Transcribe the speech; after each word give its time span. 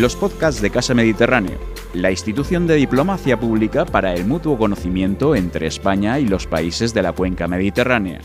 los 0.00 0.14
podcasts 0.14 0.60
de 0.60 0.70
Casa 0.70 0.92
Mediterráneo, 0.92 1.58
la 1.94 2.10
institución 2.10 2.66
de 2.66 2.74
diplomacia 2.74 3.40
pública 3.40 3.86
para 3.86 4.12
el 4.12 4.26
mutuo 4.26 4.58
conocimiento 4.58 5.34
entre 5.34 5.66
España 5.66 6.18
y 6.18 6.26
los 6.26 6.46
países 6.46 6.92
de 6.92 7.00
la 7.00 7.12
cuenca 7.12 7.48
mediterránea. 7.48 8.20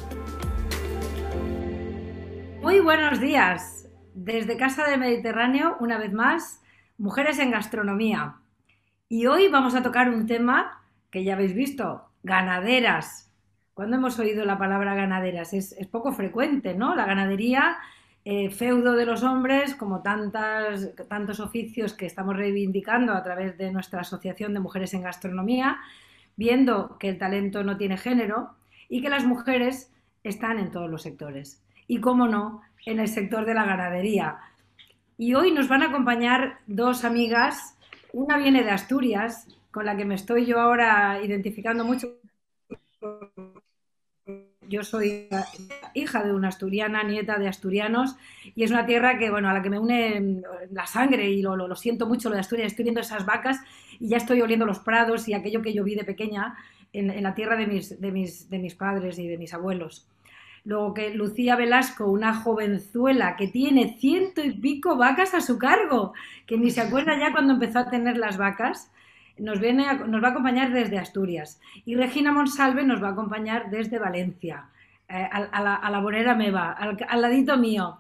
Muy 2.62 2.82
buenos 2.82 3.22
días. 3.22 3.88
Desde 4.14 4.58
Casa 4.58 4.86
de 4.90 4.98
Mediterráneo, 4.98 5.78
una 5.80 5.98
vez 5.98 6.12
más, 6.12 6.62
mujeres 6.98 7.40
en 7.40 7.52
gastronomía. 7.52 8.36
Y 9.08 9.28
hoy 9.28 9.48
vamos 9.48 9.74
a 9.74 9.82
tocar 9.82 10.10
un 10.10 10.28
tema 10.28 10.84
que 11.10 11.24
ya 11.24 11.36
habéis 11.36 11.54
visto, 11.54 12.10
ganaderas. 12.24 13.32
¿Cuándo 13.74 13.96
hemos 13.96 14.20
oído 14.20 14.44
la 14.44 14.58
palabra 14.58 14.94
ganaderas? 14.94 15.54
Es, 15.54 15.72
es 15.72 15.88
poco 15.88 16.12
frecuente, 16.12 16.74
¿no? 16.74 16.96
La 16.96 17.06
ganadería 17.06 17.78
eh, 18.24 18.52
feudo 18.52 18.94
de 18.94 19.06
los 19.06 19.24
hombres, 19.24 19.74
como 19.74 20.02
tantas, 20.02 20.94
tantos 21.08 21.40
oficios 21.40 21.94
que 21.94 22.06
estamos 22.06 22.38
reivindicando 22.38 23.14
a 23.14 23.24
través 23.24 23.58
de 23.58 23.72
nuestra 23.72 24.02
Asociación 24.02 24.54
de 24.54 24.60
Mujeres 24.60 24.94
en 24.94 25.02
Gastronomía, 25.02 25.80
viendo 26.36 26.98
que 27.00 27.10
el 27.10 27.18
talento 27.18 27.64
no 27.64 27.78
tiene 27.78 27.98
género 27.98 28.52
y 28.90 29.02
que 29.02 29.10
las 29.10 29.26
mujeres 29.26 29.92
están 30.24 30.60
en 30.60 30.72
todos 30.72 30.90
los 30.90 31.02
sectores. 31.02 31.64
Y, 31.88 32.00
cómo 32.00 32.28
no, 32.28 32.62
en 32.86 33.00
el 33.00 33.08
sector 33.08 33.46
de 33.46 33.56
la 33.56 33.66
ganadería. 33.66 34.38
Y 35.18 35.34
hoy 35.34 35.52
nos 35.52 35.68
van 35.68 35.82
a 35.82 35.88
acompañar 35.88 36.60
dos 36.68 37.04
amigas. 37.04 37.78
Una 38.14 38.38
viene 38.38 38.64
de 38.64 38.72
Asturias, 38.72 39.48
con 39.72 39.86
la 39.86 39.98
que 39.98 40.06
me 40.06 40.16
estoy 40.16 40.46
yo 40.46 40.60
ahora 40.60 41.20
identificando 41.24 41.84
mucho 41.84 42.18
yo 44.68 44.84
soy 44.84 45.28
hija 45.94 46.24
de 46.24 46.34
una 46.34 46.50
asturiana, 46.50 47.04
nieta 47.04 47.38
de 47.38 47.48
asturianos, 47.48 48.16
y 48.56 48.64
es 48.64 48.72
una 48.72 48.86
tierra 48.86 49.18
que, 49.18 49.30
bueno, 49.30 49.50
a 49.50 49.54
la 49.54 49.62
que 49.62 49.70
me 49.70 49.80
une 49.80 50.42
la 50.72 50.86
sangre 50.86 51.30
y 51.30 51.42
lo, 51.42 51.56
lo, 51.56 51.76
siento 51.76 52.08
mucho 52.08 52.30
lo 52.30 52.36
de 52.36 52.42
Asturias. 52.42 52.72
Estoy 52.72 52.84
viendo 52.84 53.02
esas 53.02 53.26
vacas 53.26 53.60
y 54.00 54.10
ya 54.10 54.18
estoy 54.18 54.42
oliendo 54.42 54.66
los 54.66 54.80
prados 54.80 55.28
y 55.28 55.34
aquello 55.34 55.62
que 55.62 55.74
yo 55.74 55.84
vi 55.84 55.96
de 55.96 56.04
pequeña 56.04 56.56
en, 56.94 57.24
la 57.24 57.34
tierra 57.34 57.56
de 57.56 57.68
mis, 57.68 58.00
de, 58.00 58.12
mis, 58.12 58.50
de 58.50 58.60
mis 58.60 58.76
padres 58.76 59.18
y 59.20 59.28
de 59.28 59.38
mis 59.38 59.54
abuelos. 59.54 60.08
Luego 60.64 60.94
que 60.94 61.10
Lucía 61.10 61.56
Velasco, 61.56 62.06
una 62.06 62.36
jovenzuela 62.36 63.36
que 63.36 63.48
tiene 63.48 63.98
ciento 63.98 64.44
y 64.44 64.52
pico 64.52 64.96
vacas 64.96 65.34
a 65.34 65.42
su 65.42 65.58
cargo, 65.58 66.14
que 66.46 66.58
ni 66.58 66.70
se 66.70 66.82
acuerda 66.82 67.18
ya 67.18 67.32
cuando 67.32 67.54
empezó 67.54 67.80
a 67.80 67.90
tener 67.90 68.18
las 68.18 68.38
vacas, 68.38 68.92
nos, 69.38 69.60
viene 69.60 69.86
nos 70.08 70.24
va 70.24 70.30
a 70.30 70.32
acompañar 70.32 70.72
desde 70.72 70.98
Asturias. 70.98 71.60
Y 71.86 71.96
Regina 71.96 72.32
Monsalve 72.32 72.84
nos 72.84 73.02
va 73.02 73.10
a 73.10 73.12
acompañar 73.12 73.70
desde 73.70 74.00
Valencia, 74.00 74.66
eh, 75.10 75.28
a, 75.32 75.62
la, 75.62 75.76
a, 75.76 76.00
Bonera 76.00 76.36
Meva, 76.36 76.72
al, 76.72 76.98
al, 77.08 77.22
ladito 77.22 77.58
mío. 77.58 77.98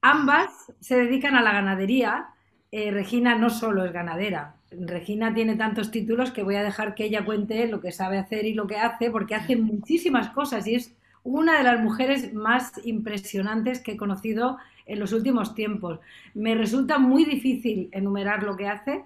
Ambas 0.00 0.72
se 0.80 0.96
dedican 0.96 1.34
a 1.34 1.42
la 1.42 1.52
ganadería. 1.52 2.26
Eh, 2.70 2.90
Regina 2.90 3.34
no 3.34 3.50
solo 3.50 3.84
es 3.84 3.92
ganadera. 3.92 4.56
Regina 4.70 5.32
tiene 5.32 5.56
tantos 5.56 5.90
títulos 5.90 6.30
que 6.30 6.42
voy 6.42 6.56
a 6.56 6.62
dejar 6.62 6.94
que 6.94 7.04
ella 7.04 7.24
cuente 7.24 7.66
lo 7.68 7.80
que 7.80 7.92
sabe 7.92 8.18
hacer 8.18 8.44
y 8.46 8.54
lo 8.54 8.66
que 8.66 8.76
hace, 8.76 9.10
porque 9.10 9.34
hace 9.34 9.56
muchísimas 9.56 10.30
cosas 10.30 10.66
y 10.66 10.74
es 10.74 10.94
una 11.22 11.58
de 11.58 11.64
las 11.64 11.80
mujeres 11.80 12.32
más 12.34 12.72
impresionantes 12.84 13.80
que 13.80 13.92
he 13.92 13.96
conocido 13.96 14.58
en 14.86 15.00
los 15.00 15.12
últimos 15.12 15.54
tiempos. 15.54 15.98
Me 16.34 16.54
resulta 16.54 16.98
muy 16.98 17.24
difícil 17.24 17.88
enumerar 17.92 18.44
lo 18.44 18.56
que 18.56 18.68
hace, 18.68 19.04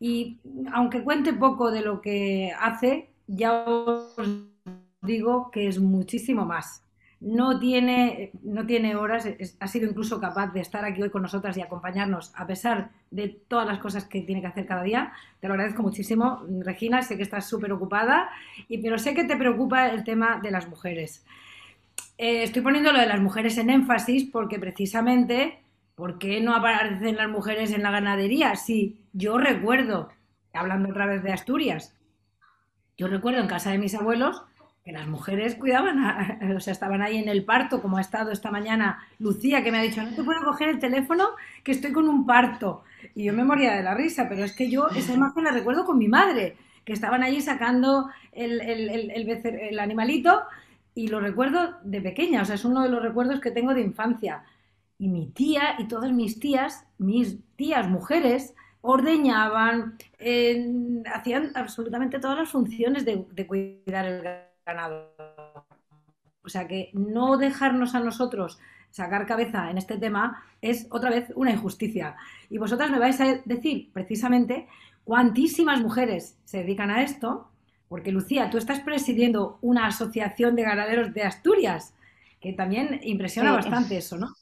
y 0.00 0.38
aunque 0.72 1.02
cuente 1.02 1.32
poco 1.32 1.70
de 1.70 1.82
lo 1.82 2.00
que 2.00 2.52
hace, 2.58 3.10
ya 3.26 3.64
os 3.64 4.16
digo 5.02 5.50
que 5.50 5.68
es 5.68 5.80
muchísimo 5.80 6.44
más. 6.44 6.84
No 7.20 7.58
tiene, 7.58 8.30
no 8.44 8.64
tiene 8.64 8.94
horas, 8.94 9.28
ha 9.58 9.66
sido 9.66 9.90
incluso 9.90 10.20
capaz 10.20 10.52
de 10.52 10.60
estar 10.60 10.84
aquí 10.84 11.02
hoy 11.02 11.10
con 11.10 11.22
nosotras 11.22 11.56
y 11.56 11.60
acompañarnos 11.60 12.32
a 12.36 12.46
pesar 12.46 12.90
de 13.10 13.28
todas 13.28 13.66
las 13.66 13.80
cosas 13.80 14.04
que 14.04 14.20
tiene 14.22 14.40
que 14.40 14.46
hacer 14.46 14.66
cada 14.66 14.84
día. 14.84 15.12
Te 15.40 15.48
lo 15.48 15.54
agradezco 15.54 15.82
muchísimo, 15.82 16.44
Regina, 16.60 17.02
sé 17.02 17.16
que 17.16 17.24
estás 17.24 17.48
súper 17.48 17.72
ocupada, 17.72 18.30
y, 18.68 18.78
pero 18.78 18.98
sé 18.98 19.14
que 19.14 19.24
te 19.24 19.36
preocupa 19.36 19.88
el 19.88 20.04
tema 20.04 20.38
de 20.40 20.52
las 20.52 20.68
mujeres. 20.68 21.24
Eh, 22.18 22.44
estoy 22.44 22.62
poniendo 22.62 22.92
lo 22.92 23.00
de 23.00 23.06
las 23.06 23.20
mujeres 23.20 23.58
en 23.58 23.70
énfasis 23.70 24.24
porque 24.30 24.60
precisamente 24.60 25.58
¿Por 25.98 26.20
qué 26.20 26.40
no 26.40 26.54
aparecen 26.54 27.16
las 27.16 27.28
mujeres 27.28 27.72
en 27.72 27.82
la 27.82 27.90
ganadería? 27.90 28.54
Sí, 28.54 29.00
yo 29.12 29.36
recuerdo, 29.36 30.10
hablando 30.52 30.90
otra 30.90 31.06
vez 31.06 31.24
de 31.24 31.32
Asturias, 31.32 31.92
yo 32.96 33.08
recuerdo 33.08 33.40
en 33.40 33.48
casa 33.48 33.72
de 33.72 33.78
mis 33.78 33.96
abuelos 33.96 34.44
que 34.84 34.92
las 34.92 35.08
mujeres 35.08 35.56
cuidaban, 35.56 35.98
o 36.56 36.60
sea, 36.60 36.72
estaban 36.72 37.02
ahí 37.02 37.16
en 37.16 37.28
el 37.28 37.44
parto, 37.44 37.82
como 37.82 37.96
ha 37.96 38.00
estado 38.00 38.30
esta 38.30 38.52
mañana 38.52 39.08
Lucía, 39.18 39.64
que 39.64 39.72
me 39.72 39.78
ha 39.78 39.82
dicho, 39.82 40.00
no 40.00 40.14
te 40.14 40.22
puedo 40.22 40.40
coger 40.44 40.68
el 40.68 40.78
teléfono, 40.78 41.30
que 41.64 41.72
estoy 41.72 41.90
con 41.90 42.08
un 42.08 42.24
parto. 42.24 42.84
Y 43.16 43.24
yo 43.24 43.32
me 43.32 43.42
moría 43.42 43.74
de 43.74 43.82
la 43.82 43.94
risa, 43.94 44.28
pero 44.28 44.44
es 44.44 44.54
que 44.54 44.70
yo 44.70 44.86
esa 44.90 45.12
imagen 45.12 45.42
la 45.42 45.50
recuerdo 45.50 45.84
con 45.84 45.98
mi 45.98 46.06
madre, 46.06 46.56
que 46.84 46.92
estaban 46.92 47.24
allí 47.24 47.40
sacando 47.40 48.08
el, 48.30 48.60
el, 48.60 49.28
el 49.42 49.78
animalito 49.80 50.42
y 50.94 51.08
lo 51.08 51.18
recuerdo 51.18 51.76
de 51.82 52.00
pequeña, 52.00 52.42
o 52.42 52.44
sea, 52.44 52.54
es 52.54 52.64
uno 52.64 52.84
de 52.84 52.88
los 52.88 53.02
recuerdos 53.02 53.40
que 53.40 53.50
tengo 53.50 53.74
de 53.74 53.80
infancia 53.80 54.44
y 54.98 55.08
mi 55.08 55.28
tía 55.28 55.76
y 55.78 55.86
todas 55.86 56.12
mis 56.12 56.40
tías, 56.40 56.86
mis 56.98 57.38
tías 57.56 57.88
mujeres, 57.88 58.54
ordeñaban, 58.80 59.96
hacían 61.12 61.52
absolutamente 61.54 62.18
todas 62.18 62.38
las 62.38 62.48
funciones 62.48 63.04
de, 63.04 63.24
de, 63.32 63.46
cuidar 63.46 64.06
el 64.06 64.22
ganado. 64.66 65.14
O 66.44 66.48
sea 66.48 66.66
que 66.66 66.90
no 66.94 67.36
dejarnos 67.36 67.94
a 67.94 68.00
nosotros 68.00 68.58
sacar 68.90 69.26
cabeza 69.26 69.70
en 69.70 69.78
este 69.78 69.98
tema 69.98 70.42
es 70.60 70.86
otra 70.90 71.10
vez 71.10 71.30
una 71.34 71.52
injusticia. 71.52 72.16
Y 72.50 72.58
vosotras 72.58 72.90
me 72.90 72.98
vais 72.98 73.20
a 73.20 73.40
decir 73.44 73.90
precisamente 73.92 74.66
cuantísimas 75.04 75.80
mujeres 75.80 76.38
se 76.44 76.58
dedican 76.58 76.90
a 76.90 77.02
esto, 77.02 77.50
porque 77.88 78.12
Lucía, 78.12 78.50
tú 78.50 78.58
estás 78.58 78.80
presidiendo 78.80 79.58
una 79.62 79.86
asociación 79.86 80.54
de 80.54 80.62
ganaderos 80.62 81.14
de 81.14 81.22
Asturias, 81.22 81.94
que 82.40 82.52
también 82.52 83.00
impresiona 83.02 83.52
bastante 83.52 83.96
eso, 83.96 84.18
¿no? 84.18 84.34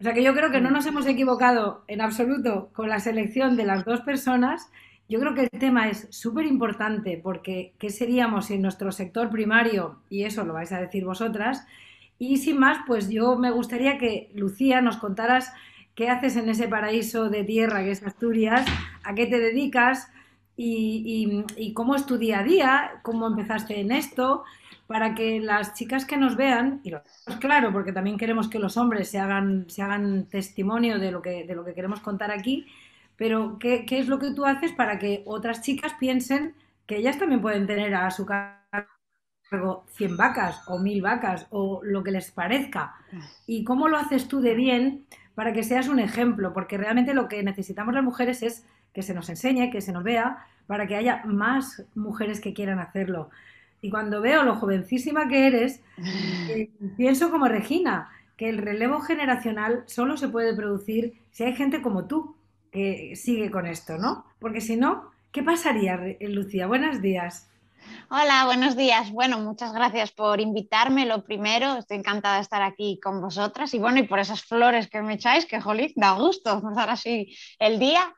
O 0.00 0.02
sea 0.02 0.14
que 0.14 0.22
yo 0.22 0.32
creo 0.32 0.50
que 0.50 0.62
no 0.62 0.70
nos 0.70 0.86
hemos 0.86 1.06
equivocado 1.06 1.84
en 1.86 2.00
absoluto 2.00 2.70
con 2.72 2.88
la 2.88 3.00
selección 3.00 3.54
de 3.56 3.64
las 3.64 3.84
dos 3.84 4.00
personas. 4.00 4.70
Yo 5.10 5.20
creo 5.20 5.34
que 5.34 5.42
el 5.52 5.60
tema 5.60 5.90
es 5.90 6.08
súper 6.10 6.46
importante 6.46 7.20
porque 7.22 7.74
¿qué 7.78 7.90
seríamos 7.90 8.50
en 8.50 8.62
nuestro 8.62 8.92
sector 8.92 9.28
primario? 9.28 10.00
Y 10.08 10.24
eso 10.24 10.44
lo 10.44 10.54
vais 10.54 10.72
a 10.72 10.80
decir 10.80 11.04
vosotras. 11.04 11.66
Y 12.18 12.38
sin 12.38 12.58
más, 12.58 12.78
pues 12.86 13.10
yo 13.10 13.36
me 13.36 13.50
gustaría 13.50 13.98
que 13.98 14.30
Lucía 14.34 14.80
nos 14.80 14.96
contaras 14.96 15.52
qué 15.94 16.08
haces 16.08 16.36
en 16.36 16.48
ese 16.48 16.66
paraíso 16.66 17.28
de 17.28 17.44
tierra 17.44 17.84
que 17.84 17.90
es 17.90 18.02
Asturias, 18.02 18.64
a 19.04 19.14
qué 19.14 19.26
te 19.26 19.38
dedicas 19.38 20.10
y, 20.56 21.44
y 21.58 21.74
cómo 21.74 21.94
es 21.94 22.06
tu 22.06 22.16
día 22.16 22.38
a 22.38 22.42
día, 22.42 22.90
cómo 23.02 23.26
empezaste 23.26 23.80
en 23.80 23.92
esto 23.92 24.44
para 24.90 25.14
que 25.14 25.38
las 25.38 25.74
chicas 25.74 26.04
que 26.04 26.16
nos 26.16 26.34
vean, 26.34 26.80
y 26.82 26.90
lo 26.90 27.00
claro, 27.38 27.72
porque 27.72 27.92
también 27.92 28.18
queremos 28.18 28.48
que 28.48 28.58
los 28.58 28.76
hombres 28.76 29.08
se 29.08 29.20
hagan, 29.20 29.70
se 29.70 29.82
hagan 29.82 30.24
testimonio 30.28 30.98
de 30.98 31.12
lo, 31.12 31.22
que, 31.22 31.44
de 31.46 31.54
lo 31.54 31.64
que 31.64 31.74
queremos 31.74 32.00
contar 32.00 32.32
aquí, 32.32 32.66
pero 33.14 33.56
¿qué, 33.60 33.86
¿qué, 33.86 34.00
es 34.00 34.08
lo 34.08 34.18
que 34.18 34.32
tú 34.32 34.44
haces 34.44 34.72
para 34.72 34.98
que 34.98 35.22
otras 35.26 35.62
chicas 35.62 35.92
piensen 36.00 36.56
que 36.86 36.96
ellas 36.96 37.20
también 37.20 37.40
pueden 37.40 37.68
tener 37.68 37.94
a 37.94 38.10
su 38.10 38.26
cargo 38.26 39.84
100 39.92 40.16
vacas 40.16 40.60
o 40.66 40.80
1000 40.80 41.02
vacas 41.02 41.46
o 41.50 41.82
lo 41.84 42.02
que 42.02 42.10
les 42.10 42.32
parezca? 42.32 42.96
¿Y 43.46 43.62
cómo 43.62 43.86
lo 43.86 43.96
haces 43.96 44.26
tú 44.26 44.40
de 44.40 44.56
bien 44.56 45.06
para 45.36 45.52
que 45.52 45.62
seas 45.62 45.86
un 45.86 46.00
ejemplo? 46.00 46.52
Porque 46.52 46.78
realmente 46.78 47.14
lo 47.14 47.28
que 47.28 47.44
necesitamos 47.44 47.94
las 47.94 48.02
mujeres 48.02 48.42
es 48.42 48.66
que 48.92 49.02
se 49.02 49.14
nos 49.14 49.28
enseñe, 49.28 49.70
que 49.70 49.82
se 49.82 49.92
nos 49.92 50.02
vea, 50.02 50.46
para 50.66 50.88
que 50.88 50.96
haya 50.96 51.22
más 51.26 51.84
mujeres 51.94 52.40
que 52.40 52.54
quieran 52.54 52.80
hacerlo. 52.80 53.30
Y 53.82 53.90
cuando 53.90 54.20
veo 54.20 54.42
lo 54.42 54.56
jovencísima 54.56 55.28
que 55.28 55.46
eres, 55.46 55.80
eh, 56.48 56.70
pienso 56.96 57.30
como 57.30 57.48
Regina, 57.48 58.10
que 58.36 58.48
el 58.48 58.58
relevo 58.58 59.00
generacional 59.00 59.84
solo 59.86 60.16
se 60.16 60.28
puede 60.28 60.54
producir 60.54 61.14
si 61.30 61.44
hay 61.44 61.54
gente 61.54 61.82
como 61.82 62.06
tú 62.06 62.36
que 62.70 63.16
sigue 63.16 63.50
con 63.50 63.66
esto, 63.66 63.98
¿no? 63.98 64.24
Porque 64.38 64.60
si 64.60 64.76
no, 64.76 65.10
¿qué 65.32 65.42
pasaría, 65.42 66.00
Lucía? 66.20 66.66
Buenos 66.66 67.02
días. 67.02 67.50
Hola, 68.08 68.44
buenos 68.44 68.76
días. 68.76 69.10
Bueno, 69.10 69.38
muchas 69.38 69.72
gracias 69.72 70.10
por 70.12 70.40
invitarme. 70.40 71.06
Lo 71.06 71.24
primero, 71.24 71.76
estoy 71.76 71.98
encantada 71.98 72.36
de 72.36 72.42
estar 72.42 72.62
aquí 72.62 72.98
con 73.02 73.20
vosotras 73.20 73.72
y 73.74 73.78
bueno, 73.78 73.98
y 73.98 74.04
por 74.04 74.18
esas 74.18 74.42
flores 74.42 74.88
que 74.88 75.02
me 75.02 75.14
echáis, 75.14 75.46
que 75.46 75.60
jolín, 75.60 75.92
da 75.96 76.12
gusto 76.12 76.50
empezar 76.52 76.90
así 76.90 77.36
el 77.58 77.78
día. 77.78 78.14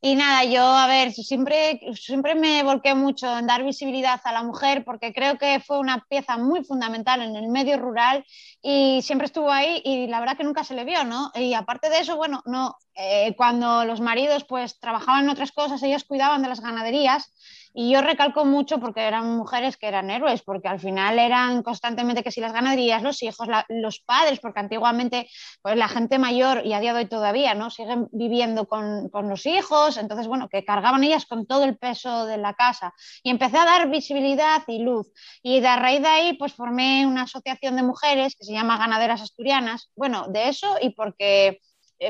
Y 0.00 0.14
nada, 0.14 0.44
yo, 0.44 0.62
a 0.62 0.86
ver, 0.86 1.12
siempre, 1.12 1.80
siempre 1.94 2.36
me 2.36 2.62
volqué 2.62 2.94
mucho 2.94 3.36
en 3.36 3.48
dar 3.48 3.64
visibilidad 3.64 4.20
a 4.22 4.32
la 4.32 4.44
mujer 4.44 4.84
porque 4.84 5.12
creo 5.12 5.38
que 5.38 5.58
fue 5.58 5.80
una 5.80 6.04
pieza 6.08 6.36
muy 6.36 6.62
fundamental 6.62 7.20
en 7.20 7.34
el 7.34 7.48
medio 7.48 7.78
rural 7.78 8.24
y 8.62 9.00
siempre 9.02 9.26
estuvo 9.26 9.50
ahí 9.50 9.82
y 9.84 10.06
la 10.06 10.20
verdad 10.20 10.36
que 10.36 10.44
nunca 10.44 10.62
se 10.62 10.74
le 10.74 10.84
vio, 10.84 11.02
¿no? 11.02 11.32
Y 11.34 11.52
aparte 11.54 11.90
de 11.90 11.98
eso, 11.98 12.16
bueno, 12.16 12.42
no, 12.46 12.76
eh, 12.94 13.34
cuando 13.36 13.84
los 13.84 14.00
maridos 14.00 14.44
pues 14.44 14.78
trabajaban 14.78 15.24
en 15.24 15.30
otras 15.30 15.50
cosas, 15.50 15.82
ellas 15.82 16.04
cuidaban 16.04 16.42
de 16.42 16.48
las 16.48 16.60
ganaderías 16.60 17.32
y 17.80 17.92
yo 17.92 18.02
recalco 18.02 18.44
mucho 18.44 18.80
porque 18.80 19.02
eran 19.02 19.36
mujeres 19.36 19.76
que 19.76 19.86
eran 19.86 20.10
héroes, 20.10 20.42
porque 20.42 20.66
al 20.66 20.80
final 20.80 21.16
eran 21.20 21.62
constantemente 21.62 22.24
que 22.24 22.32
si 22.32 22.40
las 22.40 22.52
ganaderías, 22.52 23.04
los 23.04 23.22
hijos, 23.22 23.46
los 23.68 24.00
padres, 24.00 24.40
porque 24.40 24.58
antiguamente 24.58 25.30
pues 25.62 25.76
la 25.76 25.86
gente 25.86 26.18
mayor 26.18 26.66
y 26.66 26.72
a 26.72 26.80
día 26.80 26.92
de 26.92 26.98
hoy 26.98 27.06
todavía, 27.06 27.54
¿no? 27.54 27.70
Siguen 27.70 28.08
viviendo 28.10 28.66
con, 28.66 29.08
con 29.10 29.28
los 29.28 29.46
hijos, 29.46 29.96
entonces, 29.96 30.26
bueno, 30.26 30.48
que 30.48 30.64
cargaban 30.64 31.04
ellas 31.04 31.24
con 31.24 31.46
todo 31.46 31.62
el 31.62 31.78
peso 31.78 32.26
de 32.26 32.38
la 32.38 32.54
casa. 32.54 32.94
Y 33.22 33.30
empecé 33.30 33.58
a 33.58 33.64
dar 33.64 33.88
visibilidad 33.88 34.64
y 34.66 34.80
luz. 34.80 35.06
Y 35.44 35.60
de 35.60 35.68
a 35.68 35.76
raíz 35.76 36.02
de 36.02 36.08
ahí, 36.08 36.32
pues 36.32 36.54
formé 36.54 37.06
una 37.06 37.22
asociación 37.22 37.76
de 37.76 37.84
mujeres 37.84 38.34
que 38.34 38.44
se 38.44 38.54
llama 38.54 38.78
Ganaderas 38.78 39.22
Asturianas. 39.22 39.88
Bueno, 39.94 40.26
de 40.26 40.48
eso 40.48 40.78
y 40.80 40.90
porque 40.90 41.60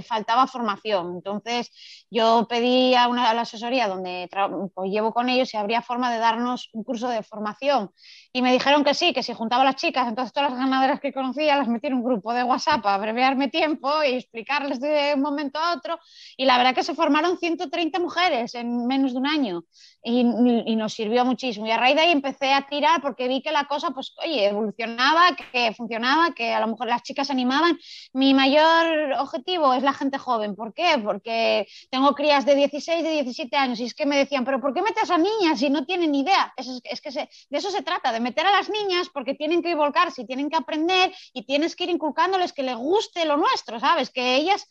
faltaba 0.07 0.47
formación. 0.47 1.15
Entonces 1.17 1.71
yo 2.11 2.47
pedí 2.49 2.95
a, 2.95 3.09
una, 3.09 3.33
la 3.35 3.43
asesoría 3.43 3.89
donde 3.89 4.29
pues, 4.75 4.91
llevo 4.91 5.13
con 5.13 5.29
ellos 5.29 5.49
si 5.49 5.57
habría 5.57 5.83
forma 5.83 6.13
de 6.13 6.19
darnos 6.19 6.71
un 6.73 6.85
curso 6.85 7.09
de 7.09 7.23
formación. 7.23 7.91
Y 8.33 8.43
me 8.43 8.53
dijeron 8.53 8.85
que 8.85 8.95
sí, 8.95 9.13
que 9.13 9.23
si 9.23 9.33
juntaba 9.33 9.63
a 9.63 9.67
las 9.67 9.77
chicas, 9.77 10.09
entonces 10.09 10.33
todas 10.33 10.51
las 10.51 10.59
ganaderas 10.59 11.01
que 11.01 11.13
conocía 11.13 11.57
las 11.57 11.69
metí 11.69 11.89
en 11.89 11.95
un 11.95 12.05
grupo 12.05 12.33
de 12.33 12.45
WhatsApp 12.45 12.83
para 12.83 12.97
abreviarme 12.97 13.49
tiempo 13.49 14.03
y 14.03 14.15
explicarles 14.15 14.81
de 14.81 15.13
un 15.15 15.23
momento 15.23 15.59
a 15.59 15.75
otro. 15.75 15.99
Y 16.37 16.45
la 16.45 16.59
verdad 16.59 16.75
que 16.75 16.83
se 16.83 16.95
formaron 16.95 17.39
130 17.39 17.99
mujeres 17.99 18.55
en 18.55 18.87
menos 18.87 19.13
de 19.13 19.19
un 19.19 19.27
año 19.27 19.65
y, 20.03 20.21
y, 20.21 20.77
nos 20.77 20.93
sirvió 20.93 21.25
muchísimo. 21.25 21.67
Y 21.67 21.71
a 21.71 21.77
raíz 21.77 21.97
de 21.97 22.03
ahí 22.03 22.13
empecé 22.13 22.53
a 22.53 22.67
tirar 22.67 23.03
porque 23.03 23.29
vi 23.29 23.43
que 23.43 23.51
la 23.51 23.65
cosa, 23.65 23.91
pues, 23.91 24.15
oye, 24.25 24.47
evolucionaba, 24.47 25.35
que 25.53 25.73
funcionaba, 25.75 26.35
que 26.35 26.53
a 26.53 26.61
lo 26.61 26.69
mejor 26.69 26.87
las 26.87 27.03
chicas 27.03 27.31
animaban. 27.31 27.79
Mi 28.13 28.33
mayor 28.33 29.13
objetivo 29.19 29.75
es 29.75 29.83
la 29.83 29.93
gente 29.93 30.19
joven. 30.19 30.55
¿Por 30.55 30.73
qué? 30.73 31.01
Porque 31.03 31.67
tengo 31.91 32.15
crías 32.15 32.47
de 32.47 32.55
16, 32.55 33.03
de 33.03 33.11
17 33.11 33.57
años 33.57 33.81
y 33.81 33.85
es 33.85 33.95
que 33.95 34.07
me 34.07 34.17
decían, 34.17 34.45
pero 34.45 34.61
¿por 34.61 34.73
qué 34.73 34.83
metes 34.83 35.11
a 35.11 35.19
niñas 35.19 35.59
si 35.59 35.69
no 35.69 35.85
tienen 35.85 36.15
idea? 36.15 36.53
Es, 36.57 36.69
es 36.85 37.01
que 37.01 37.11
se, 37.11 37.29
de 37.51 37.59
eso 37.59 37.71
se 37.71 37.83
trata, 37.83 38.13
de 38.13 38.21
meter 38.21 38.47
a 38.47 38.53
las 38.53 38.71
niñas 38.71 39.09
porque 39.13 39.35
tienen 39.35 39.63
que 39.63 39.75
volcarse 39.75 40.23
y 40.23 40.27
tienen 40.27 40.49
que 40.49 40.57
aprender 40.57 41.13
y 41.33 41.45
tienes 41.45 41.75
que 41.75 41.85
ir 41.85 41.91
inculcándoles 41.91 42.53
que 42.53 42.63
les 42.63 42.77
guste 42.77 43.25
lo 43.25 43.37
nuestro, 43.37 43.81
¿sabes? 43.81 44.11
Que 44.11 44.37
ellas 44.37 44.67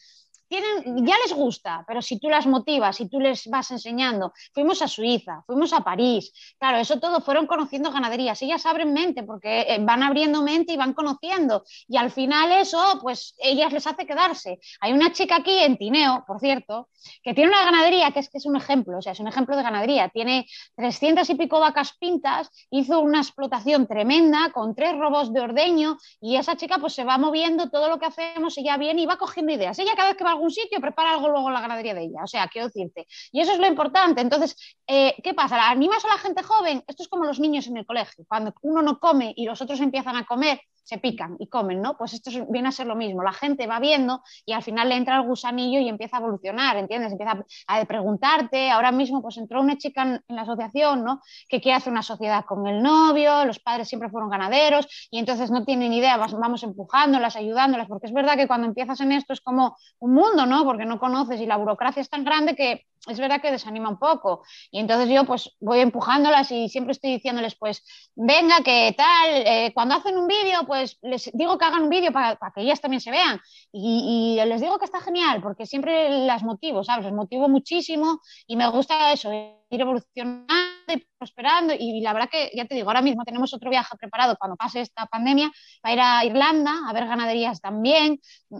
tienen, 0.48 1.06
ya 1.06 1.16
les 1.24 1.34
gusta, 1.34 1.84
pero 1.88 2.02
si 2.02 2.20
tú 2.20 2.30
las 2.30 2.48
motivas, 2.48 2.96
si 2.96 3.08
tú 3.08 3.20
les 3.20 3.48
vas 3.48 3.72
enseñando, 3.72 4.34
fuimos 4.54 4.82
a 4.82 4.88
Suiza, 4.88 5.44
fuimos 5.46 5.74
a 5.74 5.82
París, 5.82 6.32
claro, 6.60 6.78
eso 6.78 7.00
todo 7.00 7.22
fueron 7.22 7.48
conociendo 7.48 7.92
ganaderías, 7.92 8.42
ellas 8.42 8.66
abren 8.66 8.94
mente 8.94 9.24
porque 9.24 9.62
eh, 9.62 9.78
van 9.82 10.04
abriendo 10.04 10.42
mente 10.42 10.74
y 10.74 10.78
van 10.78 10.94
conociendo 10.94 11.64
y 11.88 11.98
al 11.98 12.12
final 12.12 12.52
eso, 12.52 13.00
pues 13.02 13.36
ellas 13.38 13.74
les 13.74 13.88
hace 13.88 14.06
quedarse. 14.06 14.60
Hay 14.80 14.94
una 14.94 15.12
chica 15.12 15.38
aquí 15.38 15.58
en 15.60 15.78
Tineo, 15.78 16.24
por 16.26 16.40
cierto, 16.40 16.90
que 17.24 17.34
tiene 17.34 17.50
una 17.50 17.64
ganadería 17.64 18.12
que 18.12 18.20
es 18.20 18.30
que 18.30 18.38
es 18.38 18.46
un 18.46 18.56
ejemplo, 18.56 18.98
o 18.98 19.02
sea, 19.02 19.14
es 19.14 19.20
un 19.20 19.28
ejemplo 19.28 19.56
de 19.56 19.64
ganadería, 19.64 20.10
tiene 20.10 20.48
300 20.76 21.30
y 21.30 21.36
pico 21.36 21.60
vacas 21.60 21.94
pintas, 21.98 22.50
hizo 22.72 23.00
una 23.00 23.20
explotación 23.20 23.88
tremenda 23.88 24.52
con 24.54 24.76
tres 24.76 24.98
robos 24.98 25.34
de 25.34 25.42
ordeño 25.42 25.98
y 26.22 26.36
esa 26.36 26.56
chica 26.56 26.78
pues 26.80 26.94
se 26.94 27.04
va 27.04 27.18
moviendo 27.18 27.70
todo 27.70 27.90
lo 27.90 28.00
que 28.00 28.06
hacemos, 28.06 28.58
ella 28.58 28.78
viene 28.78 29.02
y 29.02 29.06
va 29.06 29.18
cogiendo 29.18 29.52
ideas. 29.54 29.78
Ella 29.80 29.94
cada 29.96 30.10
vez 30.10 30.18
que 30.18 30.24
va 30.24 30.37
algún 30.38 30.52
sitio, 30.52 30.80
prepara 30.80 31.12
algo 31.12 31.30
luego 31.30 31.48
en 31.48 31.54
la 31.54 31.62
ganadería 31.62 31.94
de 31.94 32.04
ella. 32.04 32.24
O 32.24 32.28
sea, 32.28 32.48
quiero 32.48 32.68
decirte. 32.68 33.08
Y 33.32 33.42
eso 33.42 33.52
es 33.54 33.60
lo 33.60 33.68
importante. 33.68 34.22
Entonces, 34.22 34.56
eh, 34.88 35.16
¿qué 35.24 35.34
pasa? 35.34 35.70
¿Animas 35.70 36.06
a 36.06 36.10
la 36.10 36.18
gente 36.18 36.44
joven? 36.44 36.84
Esto 36.88 37.04
es 37.04 37.10
como 37.10 37.26
los 37.26 37.40
niños 37.40 37.68
en 37.68 37.78
el 37.78 37.86
colegio. 37.86 38.26
Cuando 38.28 38.54
uno 38.62 38.82
no 38.82 39.00
come 39.00 39.34
y 39.36 39.46
los 39.46 39.62
otros 39.62 39.80
empiezan 39.82 40.16
a 40.16 40.26
comer, 40.26 40.62
se 40.88 40.98
pican 41.00 41.36
y 41.38 41.48
comen, 41.48 41.82
¿no? 41.82 41.98
Pues 41.98 42.14
esto 42.14 42.32
viene 42.50 42.70
a 42.70 42.72
ser 42.72 42.88
lo 42.88 42.96
mismo. 42.96 43.22
La 43.22 43.34
gente 43.34 43.68
va 43.68 43.78
viendo 43.78 44.24
y 44.46 44.54
al 44.54 44.64
final 44.64 44.88
le 44.88 44.96
entra 44.96 45.18
el 45.18 45.28
gusanillo 45.28 45.82
y 45.82 45.90
empieza 45.90 46.16
a 46.16 46.20
evolucionar, 46.22 46.78
¿entiendes? 46.78 47.12
Empieza 47.12 47.44
a 47.68 47.84
preguntarte. 47.84 48.72
Ahora 48.72 48.94
mismo, 48.94 49.22
pues 49.22 49.36
entró 49.36 49.60
una 49.60 49.78
chica 49.78 50.04
en, 50.04 50.24
la 50.30 50.44
asociación, 50.44 51.04
¿no? 51.04 51.20
Que 51.50 51.60
quiere 51.60 51.76
hacer 51.76 51.92
una 51.92 52.04
sociedad 52.04 52.46
con 52.46 52.66
el 52.68 52.82
novio, 52.82 53.44
los 53.44 53.60
padres 53.60 53.90
siempre 53.90 54.10
fueron 54.10 54.30
ganaderos 54.30 54.88
y 55.12 55.20
entonces 55.20 55.52
no 55.52 55.66
tienen 55.66 55.92
idea, 55.92 56.16
vamos 56.16 56.64
empujándolas, 56.64 57.36
ayudándolas, 57.36 57.88
porque 57.90 58.08
es 58.08 58.14
verdad 58.14 58.38
que 58.38 58.48
cuando 58.48 58.68
empiezas 58.68 59.02
en 59.02 59.12
esto 59.12 59.34
es 59.34 59.42
como 59.42 59.76
un 60.00 60.14
mundo, 60.14 60.46
¿no? 60.46 60.64
Porque 60.64 60.86
no 60.86 61.00
conoces 61.00 61.42
y 61.42 61.46
la 61.46 61.58
burocracia 61.58 62.02
es 62.02 62.10
tan 62.10 62.24
grande 62.24 62.56
que 62.56 62.86
es 63.08 63.20
verdad 63.20 63.42
que 63.42 63.52
desanima 63.52 63.90
un 63.90 64.00
poco. 64.00 64.44
Y 64.72 64.80
entonces 64.80 65.10
yo 65.10 65.26
pues 65.26 65.52
voy 65.60 65.80
empujándolas 65.80 66.52
y 66.52 66.70
siempre 66.70 66.92
estoy 66.92 67.12
diciéndoles 67.12 67.56
pues, 67.56 67.84
venga, 68.16 68.62
que 68.64 68.94
tal, 68.98 69.30
eh, 69.30 69.72
cuando 69.74 69.96
hacen 69.96 70.18
un 70.18 70.28
vídeo 70.28 70.66
pues 70.66 70.77
les 71.02 71.32
digo 71.34 71.58
que 71.58 71.66
hagan 71.66 71.84
un 71.84 71.90
vídeo 71.90 72.12
para, 72.12 72.38
que 72.54 72.62
ellas 72.62 72.82
también 72.82 73.02
se 73.02 73.12
vean. 73.12 73.40
Y, 73.72 74.40
les 74.46 74.62
digo 74.62 74.78
que 74.78 74.86
está 74.86 75.02
genial 75.02 75.42
porque 75.42 75.66
siempre 75.66 76.26
las 76.26 76.44
motivo, 76.44 76.84
¿sabes? 76.84 77.06
Les 77.06 77.14
motivo 77.14 77.50
muchísimo 77.50 78.22
y 78.46 78.56
me 78.56 78.68
gusta 78.70 79.12
eso, 79.12 79.32
ir 79.32 79.82
evolucionando 79.82 80.54
y 80.88 81.06
prosperando. 81.18 81.74
Y, 81.78 82.02
la 82.02 82.14
verdad 82.14 82.30
que, 82.30 82.52
ya 82.56 82.66
te 82.66 82.76
digo, 82.76 82.90
ahora 82.90 83.02
mismo 83.02 83.24
tenemos 83.24 83.54
otro 83.54 83.70
viaje 83.70 83.96
preparado 83.98 84.36
cuando 84.38 84.56
pase 84.56 84.82
esta 84.82 85.06
pandemia 85.06 85.52
para 85.82 85.94
ir 85.94 86.00
a 86.02 86.26
Irlanda 86.26 86.74
a 86.88 86.94
ver 86.94 87.08
ganaderías 87.08 87.62
también. 87.62 88.20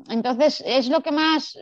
Entonces 0.10 0.64
es 0.66 0.90
lo 0.90 1.02
que 1.02 1.12
más 1.12 1.58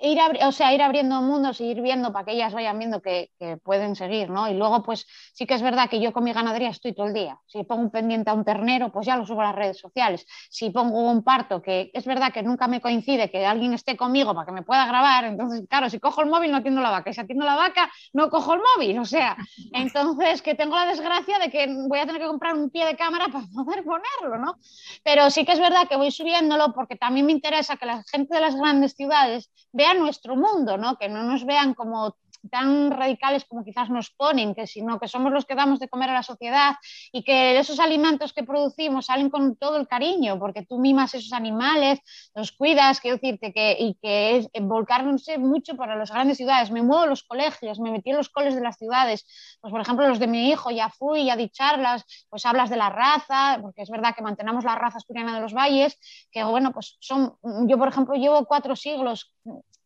ir, 0.00 0.18
o 0.44 0.52
sea, 0.52 0.72
ir 0.74 0.82
abriendo 0.82 1.20
mundos 1.22 1.60
y 1.60 1.64
ir 1.64 1.80
viendo 1.80 2.12
para 2.12 2.24
que 2.24 2.32
ellas 2.32 2.52
vayan 2.52 2.78
viendo 2.78 3.00
que, 3.00 3.30
pueden 3.62 3.96
seguir, 3.96 4.30
¿no? 4.30 4.48
Y 4.48 4.54
luego, 4.54 4.82
pues 4.82 5.06
sí 5.32 5.46
que 5.46 5.54
es 5.54 5.62
verdad 5.62 5.88
que 5.88 6.00
yo 6.00 6.12
con 6.12 6.24
mi 6.24 6.32
ganadería 6.32 6.70
estoy 6.70 6.94
todo 6.94 7.06
el 7.06 7.14
día. 7.14 7.38
Si 7.46 7.62
pongo 7.64 7.82
un 7.82 7.90
pendiente 7.90 8.30
a 8.30 8.34
un 8.34 8.44
ternero, 8.44 8.90
pues 8.92 9.06
ya 9.06 9.16
lo 9.16 9.26
subo 9.26 9.40
a 9.40 9.44
las 9.44 9.54
redes 9.54 9.78
sociales. 9.78 10.26
Si 10.50 10.70
pongo 10.70 11.10
un 11.10 11.22
parto, 11.22 11.62
que 11.62 11.90
es 11.92 12.04
verdad 12.04 12.32
que 12.32 12.42
nunca 12.42 12.68
me 12.68 12.80
coincide 12.80 13.30
que 13.30 13.44
alguien 13.46 13.72
esté 13.74 13.96
conmigo 13.96 14.34
para 14.34 14.46
que 14.46 14.52
me 14.52 14.62
pueda 14.62 14.86
grabar, 14.86 15.24
entonces, 15.24 15.62
claro, 15.68 15.88
si 15.90 15.98
cojo 16.00 16.22
el 16.22 16.28
móvil 16.28 16.50
no 16.50 16.58
atiendo 16.58 16.80
la 16.80 16.90
vaca, 16.90 17.10
y 17.10 17.14
si 17.14 17.20
atiendo 17.20 17.44
la 17.44 17.56
vaca 17.56 17.90
no 18.12 18.30
cojo 18.30 18.54
el 18.54 18.60
móvil, 18.60 18.98
o 18.98 19.04
sea, 19.04 19.36
entonces 19.72 20.42
que 20.42 20.54
tengo 20.54 20.76
la 20.76 20.86
desgracia 20.86 21.38
de 21.38 21.50
que 21.50 21.66
voy 21.88 21.98
a 21.98 22.06
tener 22.06 22.20
que 22.20 22.28
comprar 22.28 22.54
un 22.54 22.70
pie 22.70 22.84
de 22.86 22.96
cámara 22.96 23.28
para 23.28 23.46
poder 23.46 23.84
ponerlo, 23.84 24.38
¿no? 24.38 24.56
Pero 25.02 25.30
sí 25.30 25.44
que 25.44 25.52
es 25.52 25.60
verdad 25.60 25.88
que 25.88 25.96
voy 25.96 26.10
subiéndolo 26.10 26.72
porque 26.72 26.96
también 26.96 27.26
me 27.26 27.32
interesa 27.32 27.76
que 27.76 27.86
la 27.86 28.02
gente 28.04 28.34
de 28.34 28.40
las 28.40 28.56
grandes 28.56 28.94
ciudades 28.94 29.50
vea 29.72 29.85
nuestro 29.94 30.36
mundo, 30.36 30.76
¿no? 30.76 30.96
que 30.96 31.08
no 31.08 31.22
nos 31.22 31.44
vean 31.44 31.74
como 31.74 32.16
tan 32.50 32.90
radicales 32.90 33.44
como 33.44 33.64
quizás 33.64 33.90
nos 33.90 34.10
ponen, 34.10 34.54
que 34.54 34.66
sino 34.66 34.98
que 34.98 35.08
somos 35.08 35.32
los 35.32 35.44
que 35.44 35.54
damos 35.54 35.80
de 35.80 35.88
comer 35.88 36.10
a 36.10 36.14
la 36.14 36.22
sociedad 36.22 36.76
y 37.12 37.22
que 37.22 37.58
esos 37.58 37.80
alimentos 37.80 38.32
que 38.32 38.44
producimos 38.44 39.06
salen 39.06 39.30
con 39.30 39.56
todo 39.56 39.76
el 39.76 39.88
cariño, 39.88 40.38
porque 40.38 40.64
tú 40.64 40.78
mimas 40.78 41.14
esos 41.14 41.32
animales, 41.32 42.00
los 42.34 42.52
cuidas, 42.52 43.00
quiero 43.00 43.16
decirte, 43.16 43.52
que, 43.52 43.76
y 43.78 43.94
que 43.94 44.36
es 44.36 44.48
volcarse 44.60 45.38
mucho 45.38 45.76
para 45.76 45.96
las 45.96 46.10
grandes 46.10 46.36
ciudades. 46.36 46.70
Me 46.70 46.82
muevo 46.82 47.06
los 47.06 47.22
colegios, 47.22 47.80
me 47.80 47.90
metí 47.90 48.10
en 48.10 48.16
los 48.16 48.28
coles 48.28 48.54
de 48.54 48.60
las 48.60 48.76
ciudades, 48.76 49.26
pues 49.60 49.70
por 49.70 49.80
ejemplo 49.80 50.08
los 50.08 50.18
de 50.18 50.26
mi 50.26 50.48
hijo 50.48 50.70
ya 50.70 50.90
fui, 50.90 51.26
ya 51.26 51.36
di 51.36 51.48
charlas, 51.48 52.04
pues 52.28 52.44
hablas 52.46 52.70
de 52.70 52.76
la 52.76 52.90
raza, 52.90 53.58
porque 53.60 53.82
es 53.82 53.90
verdad 53.90 54.14
que 54.14 54.22
mantenemos 54.22 54.64
la 54.64 54.74
raza 54.74 54.98
asturiana 54.98 55.34
de 55.34 55.40
los 55.40 55.54
valles, 55.54 55.98
que 56.30 56.44
bueno, 56.44 56.72
pues 56.72 56.96
son, 57.00 57.36
yo 57.66 57.78
por 57.78 57.88
ejemplo 57.88 58.14
llevo 58.14 58.44
cuatro 58.46 58.76
siglos 58.76 59.32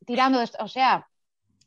tirando, 0.07 0.43
o 0.59 0.69
sea, 0.69 1.09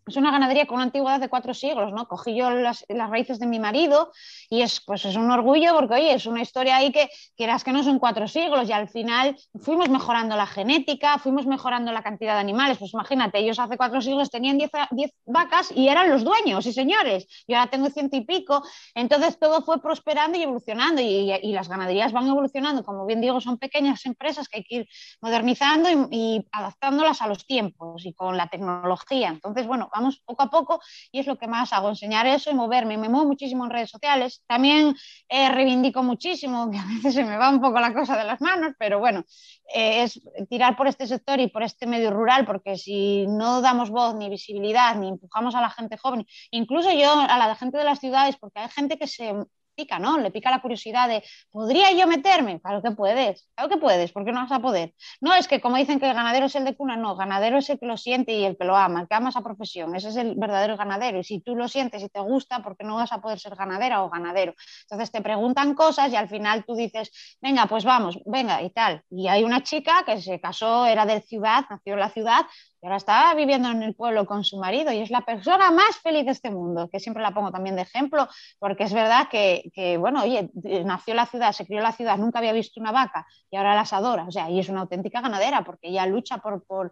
es 0.06 0.18
una 0.18 0.32
ganadería 0.32 0.66
con 0.66 0.76
una 0.76 0.86
antigüedad 0.86 1.20
de 1.20 1.30
cuatro 1.30 1.54
siglos, 1.54 1.94
¿no? 1.94 2.08
Cogí 2.08 2.36
yo 2.36 2.50
las, 2.50 2.86
raíces 2.90 3.40
de 3.40 3.48
mi 3.48 3.60
marido 3.60 4.12
y 4.50 4.62
es, 4.62 4.82
pues 4.82 5.06
es 5.06 5.16
un 5.16 5.32
orgullo 5.32 5.74
porque, 5.74 5.96
oye, 5.96 6.14
es 6.14 6.26
una 6.26 6.42
historia 6.42 6.78
ahí 6.78 6.92
que 6.92 7.10
quieras 7.38 7.64
que 7.64 7.72
no 7.72 7.84
son 7.84 8.00
cuatro 8.00 8.28
siglos 8.28 8.68
y 8.68 8.74
al 8.74 8.90
final 8.90 9.38
fuimos 9.62 9.90
mejorando 9.90 10.36
la 10.36 10.46
genética, 10.46 11.18
fuimos 11.20 11.46
mejorando 11.46 11.92
la 11.92 12.04
cantidad 12.04 12.34
de 12.34 12.42
animales. 12.42 12.78
Pues 12.78 12.94
imagínate, 12.94 13.40
ellos 13.40 13.60
hace 13.60 13.78
cuatro 13.78 14.02
siglos 14.02 14.30
tenían 14.30 14.58
diez, 14.58 14.72
vacas 15.26 15.72
y 15.74 15.88
eran 15.88 16.10
los 16.10 16.24
dueños 16.24 16.66
y 16.66 16.74
señores. 16.74 17.28
Yo 17.48 17.58
ahora 17.58 17.72
tengo 17.72 17.90
ciento 17.90 18.18
y 18.18 18.22
pico. 18.22 18.64
Entonces 18.96 19.40
todo 19.40 19.62
fue 19.62 19.82
prosperando 19.82 20.38
y 20.38 20.44
evolucionando 20.44 21.02
y, 21.02 21.54
las 21.54 21.70
ganaderías 21.70 22.12
van 22.12 22.28
evolucionando. 22.28 22.84
Como 22.84 23.06
bien 23.06 23.22
digo, 23.22 23.40
son 23.40 23.58
pequeñas 23.58 24.06
empresas 24.06 24.50
que 24.50 24.58
hay 24.58 24.64
que 24.64 24.76
ir 24.76 24.88
modernizando 25.22 25.90
y 26.12 26.46
adaptándolas 26.52 27.22
a 27.22 27.28
los 27.28 27.46
tiempos 27.46 28.06
y 28.06 28.14
con 28.14 28.36
la 28.36 28.48
tecnología. 28.48 29.30
Entonces, 29.30 29.68
bueno, 29.68 29.90
vamos 29.94 30.22
poco 30.26 30.44
a 30.44 30.50
poco 30.50 30.82
y 31.12 31.20
es 31.20 31.28
lo 31.28 31.38
que 31.38 31.48
más 31.48 31.72
hago, 31.74 31.90
enseñar 31.90 32.26
eso 32.28 32.50
y 32.50 32.54
moverme. 32.54 32.98
Me 32.98 33.10
muevo 33.10 33.28
muchísimo 33.28 33.64
en 33.66 33.72
redes 33.72 33.92
sociales. 33.92 34.44
También 34.48 34.96
eh, 35.30 35.50
reivindico 35.50 36.04
muchísimo, 36.04 36.70
que 36.72 36.78
a 36.78 36.86
veces 36.86 37.14
se 37.14 37.24
me 37.24 37.38
va 37.38 37.50
un 37.50 37.62
poco 37.62 37.80
la 37.80 37.94
cosa 37.94 38.18
de 38.18 38.24
las 38.24 38.42
manos, 38.42 38.74
pero 38.78 39.00
bueno, 39.00 39.24
eh, 39.74 40.04
es 40.04 40.20
tirar 40.50 40.76
por 40.76 40.88
este 40.88 41.08
sector 41.08 41.40
y 41.40 41.48
por 41.48 41.64
este 41.64 41.86
medio 41.86 42.12
rural, 42.12 42.46
porque 42.46 42.78
si 42.78 43.28
no 43.28 43.62
damos 43.62 43.90
voz 43.90 44.16
ni 44.16 44.30
visibilidad, 44.30 44.96
ni 44.96 45.10
empujamos 45.10 45.56
a 45.56 45.62
la 45.62 45.70
gente 45.70 45.98
joven, 45.98 46.26
incluso 46.52 46.92
yo 46.92 47.20
a 47.20 47.38
la 47.38 47.56
gente 47.56 47.78
de 47.78 47.84
las 47.84 48.00
ciudades, 48.00 48.38
porque 48.38 48.60
hay 48.60 48.70
gente 48.70 48.98
que 48.98 49.08
se 49.08 49.34
pica, 49.74 50.00
¿no? 50.00 50.18
Le 50.20 50.32
pica 50.32 50.52
la 50.52 50.62
curiosidad 50.62 51.08
de, 51.08 51.24
¿podría 51.52 51.92
yo 51.92 52.08
meterme? 52.08 52.62
Claro 52.62 52.82
que 52.82 52.92
puedes, 52.92 53.48
claro 53.56 53.70
que 53.70 53.78
puedes, 53.78 54.12
¿por 54.12 54.26
qué 54.26 54.32
no 54.32 54.42
vas 54.42 54.52
a 54.52 54.60
poder? 54.60 54.94
No, 55.22 55.34
es 55.34 55.48
que 55.48 55.62
como 55.62 55.78
dicen 55.78 56.00
que 56.00 56.08
el 56.08 56.14
ganadero 56.14 56.46
es 56.48 56.56
el 56.56 56.66
de 56.66 56.76
cuna, 56.76 56.96
no, 56.96 57.16
ganadero 57.16 57.58
es 57.58 57.70
el 57.70 57.80
que 57.80 57.86
lo 57.86 57.98
siente 57.98 58.34
y 58.34 58.44
el 58.46 58.58
que 58.58 58.66
lo 58.66 58.76
ama, 58.76 59.02
el 59.02 59.08
que 59.08 59.16
ama 59.16 59.30
esa 59.30 59.42
profesión, 59.42 59.96
ese 59.96 60.10
es 60.10 60.16
el 60.16 60.36
verdadero 60.36 60.78
ganadero. 60.78 61.20
Y 61.20 61.24
si 61.24 61.40
tú 61.42 61.56
lo 61.56 61.68
sientes 61.68 62.02
y 62.04 62.10
te 62.10 62.20
gusta, 62.20 62.62
¿por 62.62 62.78
qué 62.78 62.84
no 62.84 62.96
vas 62.96 63.12
a 63.12 63.22
poder 63.22 63.40
ser 63.40 63.56
ganadera 63.56 64.04
o 64.04 64.10
ganadero? 64.10 64.54
Entonces 64.84 65.12
te 65.12 65.22
preguntan 65.22 65.76
cosas 65.76 66.12
y 66.12 66.16
al 66.16 66.30
final 66.30 66.66
tú 66.66 66.76
dices, 66.76 67.12
venga, 67.42 67.66
pues 67.66 67.84
vamos, 67.86 68.20
venga 68.26 68.62
y 68.62 68.70
tal. 68.70 69.02
Y 69.10 69.28
hay 69.28 69.44
una 69.44 69.64
chica 69.64 70.04
que 70.06 70.22
se 70.22 70.40
casó, 70.40 70.86
era 70.86 71.06
de 71.06 71.22
ciudad, 71.22 71.66
nació 71.70 71.94
en 71.94 72.00
la 72.00 72.10
ciudad, 72.10 72.46
y 72.84 72.86
ahora 72.86 72.98
está 72.98 73.34
viviendo 73.34 73.70
en 73.70 73.82
el 73.82 73.96
pueblo 73.96 74.26
con 74.26 74.44
su 74.44 74.58
marido 74.58 74.92
y 74.92 75.00
es 75.00 75.10
la 75.10 75.22
persona 75.22 75.72
más 75.72 75.96
feliz 76.04 76.26
de 76.26 76.32
este 76.32 76.52
mundo, 76.52 76.90
que 76.92 77.00
siempre 77.00 77.24
la 77.24 77.34
pongo 77.34 77.50
también 77.50 77.78
de 77.78 77.84
ejemplo, 77.84 78.28
porque 78.60 78.84
es 78.84 78.92
verdad 78.94 79.30
que, 79.32 79.72
que, 79.74 79.96
bueno, 79.96 80.22
oye, 80.22 80.52
nació 80.84 81.14
la 81.14 81.26
ciudad, 81.26 81.54
se 81.54 81.66
crió 81.66 81.82
la 81.82 81.94
ciudad, 81.94 82.18
nunca 82.18 82.40
había 82.40 82.52
visto 82.52 82.82
una 82.82 82.92
vaca 82.92 83.26
y 83.50 83.56
ahora 83.56 83.74
las 83.74 83.94
adora, 83.94 84.26
o 84.26 84.32
sea, 84.32 84.50
y 84.50 84.60
es 84.60 84.68
una 84.68 84.82
auténtica 84.82 85.22
ganadera, 85.22 85.64
porque 85.64 85.88
ella 85.88 86.06
lucha 86.06 86.40
por, 86.40 86.66
por 86.66 86.92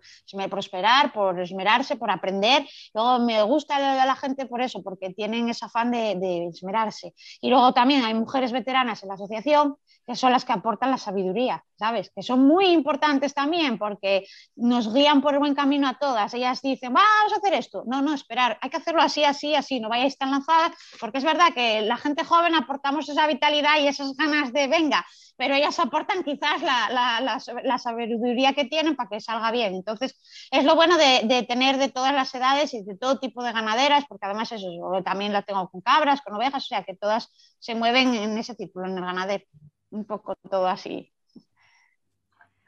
prosperar, 0.50 1.12
por 1.12 1.38
esmerarse, 1.42 1.98
por 1.98 2.10
aprender. 2.10 2.66
Luego 2.94 3.20
me 3.20 3.42
gusta 3.44 3.78
la 4.06 4.16
gente 4.16 4.46
por 4.46 4.62
eso, 4.62 4.82
porque 4.82 5.10
tienen 5.10 5.50
ese 5.50 5.66
afán 5.66 5.92
de, 5.92 6.16
de 6.16 6.48
esmerarse. 6.48 7.14
Y 7.42 7.50
luego 7.50 7.74
también 7.74 8.06
hay 8.06 8.14
mujeres 8.14 8.54
veteranas 8.54 9.04
en 9.04 9.10
la 9.10 9.16
asociación 9.16 9.76
que 10.12 10.18
son 10.18 10.34
las 10.34 10.44
que 10.44 10.52
aportan 10.52 10.92
la 10.92 10.98
sabiduría, 10.98 11.64
¿sabes? 11.80 12.12
Que 12.14 12.22
son 12.22 12.46
muy 12.46 12.66
importantes 12.66 13.34
también 13.34 13.78
porque 13.78 14.28
nos 14.58 14.94
guían 14.94 15.22
por 15.22 15.36
el 15.36 15.40
buen 15.40 15.56
camino 15.56 15.88
a 15.88 15.98
todas. 15.98 16.34
Ellas 16.34 16.62
dicen, 16.62 16.92
vamos 16.92 17.32
a 17.32 17.38
hacer 17.38 17.54
esto. 17.54 17.84
No, 17.88 18.02
no, 18.02 18.14
esperar, 18.14 18.58
hay 18.60 18.70
que 18.70 18.76
hacerlo 18.76 19.02
así, 19.02 19.24
así, 19.24 19.56
así, 19.56 19.80
no 19.80 19.88
vayáis 19.88 20.18
tan 20.18 20.32
lanzadas, 20.32 20.74
porque 21.00 21.20
es 21.20 21.24
verdad 21.24 21.54
que 21.56 21.82
la 21.84 21.96
gente 21.96 22.26
joven 22.26 22.56
aportamos 22.56 23.08
esa 23.08 23.26
vitalidad 23.26 23.80
y 23.80 23.88
esas 23.88 24.14
ganas 24.18 24.52
de 24.52 24.68
venga, 24.68 25.06
pero 25.38 25.56
ellas 25.56 25.80
aportan 25.80 26.26
quizás 26.26 26.62
la, 26.62 26.90
la, 26.90 27.42
la, 27.64 27.78
sabiduría 27.78 28.52
que 28.52 28.66
tienen 28.66 28.98
para 28.98 29.08
que 29.08 29.22
salga 29.22 29.50
bien. 29.52 29.76
Entonces, 29.76 30.20
es 30.52 30.66
lo 30.66 30.76
bueno 30.76 30.98
de, 30.98 31.46
tener 31.48 31.78
de 31.78 31.88
todas 31.88 32.14
las 32.14 32.36
edades 32.36 32.74
y 32.74 32.84
de 32.84 32.98
todo 32.98 33.18
tipo 33.18 33.46
de 33.46 33.54
ganaderas, 33.54 34.04
porque 34.10 34.26
además 34.26 34.52
eso, 34.52 34.68
también 35.06 35.32
la 35.32 35.44
tengo 35.44 35.70
con 35.70 35.80
cabras, 35.80 36.22
con 36.22 36.36
ovejas, 36.36 36.66
o 36.66 36.68
sea 36.68 36.84
que 36.84 36.98
todas 36.98 37.30
se 37.60 37.76
mueven 37.76 38.14
en 38.14 38.38
ese 38.38 38.56
círculo, 38.56 38.88
en 38.88 38.98
el 38.98 39.06
ganadero. 39.06 39.46
Un 39.92 40.06
poco 40.06 40.36
todo 40.50 40.68
así. 40.68 41.12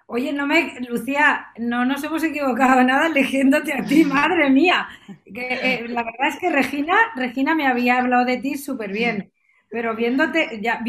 Oye, 0.05 0.33
no 0.33 0.45
me, 0.45 0.79
Lucía, 0.81 1.47
no 1.57 1.85
nos 1.85 2.03
hemos 2.03 2.23
equivocado 2.23 2.83
nada 2.83 3.07
eligiéndote 3.07 3.73
a 3.73 3.83
ti, 3.83 4.03
madre 4.03 4.49
mía. 4.49 4.87
Que, 5.33 5.47
eh, 5.53 5.87
la 5.87 6.03
verdad 6.03 6.27
es 6.27 6.37
que 6.39 6.49
Regina, 6.49 6.95
Regina 7.15 7.55
me 7.55 7.65
había 7.65 7.97
hablado 7.99 8.25
de 8.25 8.37
ti 8.37 8.57
súper 8.57 8.91
bien, 8.91 9.31
pero 9.69 9.95
viéndote, 9.95 10.59
ya, 10.61 10.83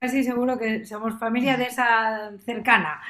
casi 0.00 0.24
seguro 0.24 0.58
que 0.58 0.86
somos 0.86 1.18
familia 1.18 1.56
de 1.56 1.64
esa 1.66 2.32
cercana. 2.38 3.00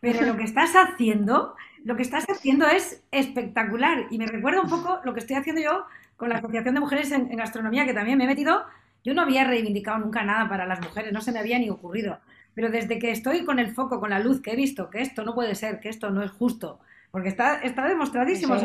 Pero 0.00 0.22
lo 0.22 0.36
que 0.36 0.44
estás 0.44 0.72
haciendo, 0.74 1.54
lo 1.88 1.96
que 1.96 2.02
estás 2.02 2.26
haciendo 2.28 2.68
es 2.68 3.02
espectacular 3.10 4.08
y 4.10 4.18
me 4.18 4.26
recuerda 4.26 4.60
un 4.60 4.68
poco 4.68 5.00
lo 5.04 5.14
que 5.14 5.20
estoy 5.20 5.36
haciendo 5.36 5.62
yo 5.62 5.86
con 6.18 6.28
la 6.28 6.36
Asociación 6.36 6.74
de 6.74 6.80
Mujeres 6.80 7.10
en, 7.12 7.34
Gastronomía, 7.34 7.86
que 7.86 7.94
también 7.94 8.18
me 8.18 8.24
he 8.24 8.26
metido. 8.26 8.62
Yo 9.04 9.14
no 9.14 9.22
había 9.22 9.44
reivindicado 9.44 9.96
nunca 9.96 10.22
nada 10.22 10.50
para 10.50 10.66
las 10.66 10.82
mujeres, 10.82 11.14
no 11.14 11.22
se 11.22 11.32
me 11.32 11.38
había 11.38 11.58
ni 11.58 11.70
ocurrido. 11.70 12.18
Pero 12.54 12.68
desde 12.68 12.98
que 12.98 13.10
estoy 13.10 13.46
con 13.46 13.58
el 13.58 13.70
foco, 13.70 14.00
con 14.00 14.10
la 14.10 14.18
luz, 14.18 14.42
que 14.42 14.52
he 14.52 14.56
visto 14.56 14.90
que 14.90 15.00
esto 15.00 15.24
no 15.24 15.34
puede 15.34 15.54
ser, 15.54 15.80
que 15.80 15.88
esto 15.88 16.10
no 16.10 16.22
es 16.22 16.30
justo, 16.30 16.78
porque 17.10 17.30
está, 17.30 17.62
está 17.62 17.88
demostradísimo, 17.88 18.58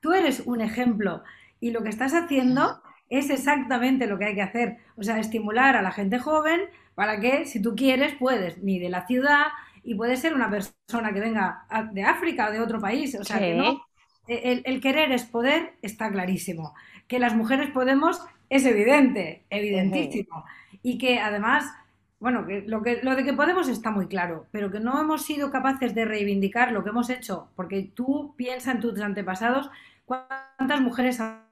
tú 0.00 0.12
eres 0.12 0.40
un 0.40 0.60
ejemplo 0.60 1.22
y 1.60 1.70
lo 1.70 1.84
que 1.84 1.90
estás 1.90 2.14
haciendo 2.14 2.82
es 3.10 3.30
exactamente 3.30 4.08
lo 4.08 4.18
que 4.18 4.24
hay 4.24 4.34
que 4.34 4.42
hacer, 4.42 4.78
o 4.96 5.04
sea, 5.04 5.20
estimular 5.20 5.76
a 5.76 5.82
la 5.82 5.92
gente 5.92 6.18
joven 6.18 6.62
para 6.96 7.20
que, 7.20 7.44
si 7.44 7.62
tú 7.62 7.76
quieres, 7.76 8.16
puedes, 8.18 8.58
ni 8.58 8.80
de 8.80 8.88
la 8.88 9.06
ciudad, 9.06 9.44
y 9.86 9.94
puede 9.94 10.16
ser 10.16 10.34
una 10.34 10.50
persona 10.50 11.12
que 11.12 11.20
venga 11.20 11.64
de 11.92 12.02
África 12.02 12.48
o 12.48 12.52
de 12.52 12.60
otro 12.60 12.80
país, 12.80 13.14
o 13.14 13.24
sea, 13.24 13.38
que 13.38 13.54
no, 13.54 13.80
el, 14.26 14.80
querer 14.80 15.12
es 15.12 15.24
poder, 15.24 15.74
está 15.80 16.10
clarísimo. 16.10 16.74
Que 17.06 17.20
las 17.20 17.36
mujeres 17.36 17.70
podemos 17.70 18.20
es 18.50 18.66
evidente, 18.66 19.44
evidentísimo. 19.48 20.44
Y 20.82 20.98
que 20.98 21.20
además, 21.20 21.72
bueno, 22.18 22.46
que 22.46 22.62
lo, 22.62 22.82
que 22.82 23.00
lo 23.02 23.14
de 23.14 23.24
que 23.24 23.32
podemos 23.32 23.68
está 23.68 23.92
muy 23.92 24.08
claro, 24.08 24.46
pero 24.50 24.72
que 24.72 24.80
no 24.80 25.00
hemos 25.00 25.24
sido 25.24 25.52
capaces 25.52 25.94
de 25.94 26.04
reivindicar 26.04 26.72
lo 26.72 26.82
que 26.82 26.90
hemos 26.90 27.08
hecho, 27.08 27.48
porque 27.54 27.90
tú 27.94 28.34
piensas 28.36 28.74
en 28.74 28.80
tus 28.80 29.00
antepasados, 29.00 29.70
cuántas 30.04 30.80
mujeres 30.80 31.20
han 31.20 31.46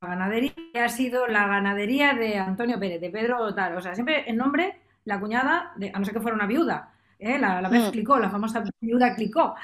ganadería 0.00 0.54
ha 0.84 0.88
sido 0.88 1.26
la 1.26 1.46
ganadería 1.46 2.14
de 2.14 2.38
Antonio 2.38 2.78
Pérez, 2.78 3.00
de 3.00 3.10
Pedro 3.10 3.54
tal, 3.54 3.76
o 3.76 3.80
sea, 3.80 3.94
siempre 3.94 4.24
el 4.28 4.36
nombre, 4.36 4.80
la 5.06 5.18
cuñada, 5.18 5.72
de, 5.76 5.90
a 5.94 5.98
no 5.98 6.04
ser 6.04 6.12
que 6.12 6.20
fuera 6.20 6.36
una 6.36 6.46
viuda, 6.46 6.90
¿eh? 7.18 7.38
la, 7.38 7.62
la 7.62 7.68
vez 7.68 7.88
mm. 7.88 7.90
clicó, 7.92 8.18
la 8.18 8.28
famosa 8.28 8.62
viuda 8.80 9.14
clicó. 9.14 9.54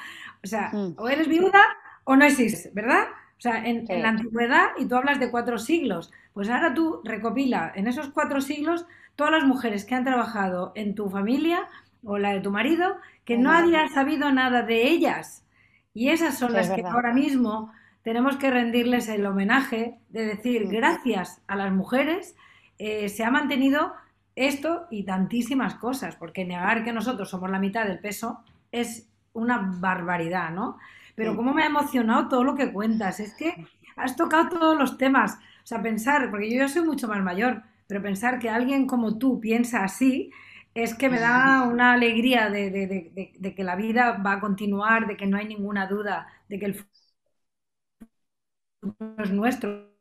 O 0.42 0.46
sea, 0.46 0.70
mm. 0.72 0.94
o 0.96 1.08
eres 1.08 1.28
viuda 1.28 1.62
o 2.04 2.16
no 2.16 2.24
existes, 2.24 2.72
¿verdad? 2.72 3.04
O 3.38 3.40
sea, 3.42 3.64
en, 3.64 3.86
la 3.88 4.10
antigüedad, 4.10 4.68
y 4.78 4.86
tú 4.86 4.94
hablas 4.94 5.18
de 5.18 5.30
cuatro 5.30 5.58
siglos, 5.58 6.12
pues 6.32 6.48
ahora 6.48 6.74
tú 6.74 7.00
recopila 7.04 7.72
en 7.74 7.88
esos 7.88 8.08
cuatro 8.10 8.40
siglos 8.40 8.86
todas 9.16 9.32
las 9.32 9.44
mujeres 9.44 9.84
que 9.84 9.96
han 9.96 10.04
trabajado 10.04 10.72
en 10.76 10.94
tu 10.94 11.10
familia 11.10 11.68
o 12.04 12.18
la 12.18 12.34
de 12.34 12.40
tu 12.40 12.52
marido, 12.52 12.98
que 13.24 13.36
no 13.36 13.50
había 13.50 13.88
sabido 13.88 14.30
nada 14.30 14.62
de 14.62 14.86
ellas. 14.88 15.44
Y 15.92 16.10
esas 16.10 16.38
son 16.38 16.52
las 16.52 16.70
que 16.70 16.82
ahora 16.82 17.12
mismo 17.12 17.72
tenemos 18.02 18.36
que 18.36 18.50
rendirles 18.50 19.08
el 19.08 19.26
homenaje 19.26 19.98
de 20.08 20.24
decir, 20.24 20.66
mm. 20.66 20.70
gracias 20.70 21.42
a 21.48 21.56
las 21.56 21.72
mujeres, 21.72 22.36
eh, 22.78 23.08
se 23.08 23.24
ha 23.24 23.30
mantenido 23.30 23.92
esto 24.36 24.86
y 24.90 25.04
tantísimas 25.04 25.74
cosas, 25.74 26.16
porque 26.16 26.44
negar 26.44 26.84
que 26.84 26.92
nosotros 26.92 27.30
somos 27.30 27.50
la 27.50 27.58
mitad 27.58 27.86
del 27.86 27.98
peso 28.00 28.40
es 28.70 29.08
una 29.32 29.58
barbaridad, 29.80 30.50
¿no? 30.50 30.78
Pero 31.14 31.36
cómo 31.36 31.52
me 31.52 31.62
ha 31.62 31.66
emocionado 31.66 32.28
todo 32.28 32.44
lo 32.44 32.54
que 32.54 32.72
cuentas, 32.72 33.20
es 33.20 33.34
que 33.34 33.66
has 33.96 34.16
tocado 34.16 34.48
todos 34.48 34.78
los 34.78 34.96
temas, 34.98 35.38
o 35.62 35.66
sea, 35.66 35.82
pensar, 35.82 36.30
porque 36.30 36.50
yo 36.50 36.58
ya 36.58 36.68
soy 36.68 36.82
mucho 36.82 37.08
más 37.08 37.22
mayor, 37.22 37.62
pero 37.86 38.02
pensar 38.02 38.38
que 38.38 38.48
alguien 38.50 38.86
como 38.86 39.18
tú 39.18 39.40
piensa 39.40 39.84
así, 39.84 40.30
es 40.74 40.94
que 40.94 41.08
me 41.10 41.20
da 41.20 41.62
una 41.70 41.92
alegría 41.92 42.48
de, 42.50 43.54
que 43.56 43.64
la 43.64 43.76
vida 43.76 44.12
va 44.24 44.34
a 44.34 44.40
continuar, 44.40 45.06
de 45.06 45.16
que 45.16 45.26
no 45.26 45.36
hay 45.36 45.46
ninguna 45.46 45.86
duda, 45.86 46.26
de 46.48 46.58
que 46.58 46.66
el 46.66 46.74
futuro 48.80 49.22
es 49.22 49.30
nuestro 49.32 49.92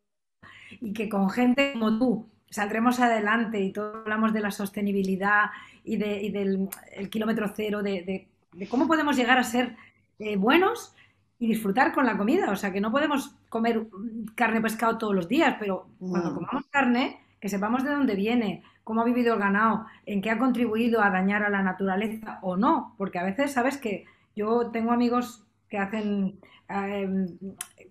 y 0.79 0.93
que 0.93 1.09
con 1.09 1.29
gente 1.29 1.73
como 1.73 1.97
tú 1.99 2.30
saldremos 2.51 2.99
adelante 2.99 3.59
y 3.59 3.71
todos 3.71 3.95
hablamos 4.03 4.33
de 4.33 4.41
la 4.41 4.51
sostenibilidad 4.51 5.45
y, 5.83 5.97
del 5.97 6.69
kilómetro 7.09 7.51
cero, 7.55 7.81
de, 7.81 8.27
de 8.53 8.67
cómo 8.67 8.87
podemos 8.87 9.15
llegar 9.15 9.39
a 9.39 9.43
ser 9.43 9.75
eh, 10.19 10.35
buenos 10.35 10.93
y 11.39 11.47
disfrutar 11.47 11.93
con 11.93 12.05
la 12.05 12.17
comida. 12.17 12.51
O 12.51 12.55
sea, 12.55 12.71
que 12.71 12.81
no 12.81 12.91
podemos 12.91 13.35
comer 13.49 13.87
carne 14.35 14.61
pescado 14.61 14.97
todos 14.97 15.15
los 15.15 15.27
días, 15.27 15.55
pero 15.59 15.87
cuando 15.99 16.31
mm. 16.31 16.35
comamos 16.35 16.65
carne, 16.69 17.19
que 17.39 17.49
sepamos 17.49 17.83
de 17.83 17.91
dónde 17.91 18.15
viene, 18.15 18.63
cómo 18.83 19.01
ha 19.01 19.05
vivido 19.05 19.33
el 19.33 19.39
ganado, 19.39 19.87
en 20.05 20.21
qué 20.21 20.29
ha 20.29 20.37
contribuido 20.37 21.01
a 21.01 21.09
dañar 21.09 21.43
a 21.43 21.49
la 21.49 21.63
naturaleza 21.63 22.39
o 22.43 22.57
no. 22.57 22.93
Porque 22.97 23.17
a 23.17 23.23
veces, 23.23 23.53
sabes 23.53 23.77
que 23.77 24.05
yo 24.35 24.69
tengo 24.71 24.91
amigos 24.91 25.43
que 25.69 25.79
hacen 25.79 26.39
em, 26.71 27.27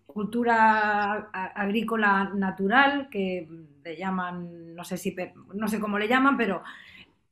cultura 0.07 1.31
agrícola 1.55 2.31
natural, 2.35 3.09
que 3.11 3.49
le 3.85 3.97
llaman, 3.97 4.75
no 4.75 4.85
sé 4.85 4.97
si, 4.97 5.17
no 5.55 5.69
sé 5.69 5.81
cómo 5.81 5.99
le 5.99 6.09
llaman, 6.09 6.37
pero 6.37 6.63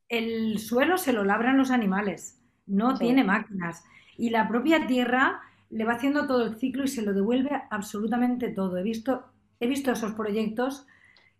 el 0.08 0.58
suelo 0.58 0.96
se 0.96 1.12
lo 1.12 1.24
labran 1.24 1.58
los 1.58 1.70
animales 1.70 2.38
no 2.68 2.96
tiene 2.96 3.24
máquinas. 3.24 3.84
Y 4.16 4.30
la 4.30 4.46
propia 4.46 4.86
tierra 4.86 5.40
le 5.70 5.84
va 5.84 5.94
haciendo 5.94 6.26
todo 6.26 6.46
el 6.46 6.56
ciclo 6.56 6.84
y 6.84 6.88
se 6.88 7.02
lo 7.02 7.12
devuelve 7.12 7.50
absolutamente 7.70 8.48
todo. 8.50 8.76
He 8.76 8.82
visto, 8.82 9.24
he 9.58 9.66
visto 9.66 9.90
esos 9.90 10.12
proyectos 10.12 10.86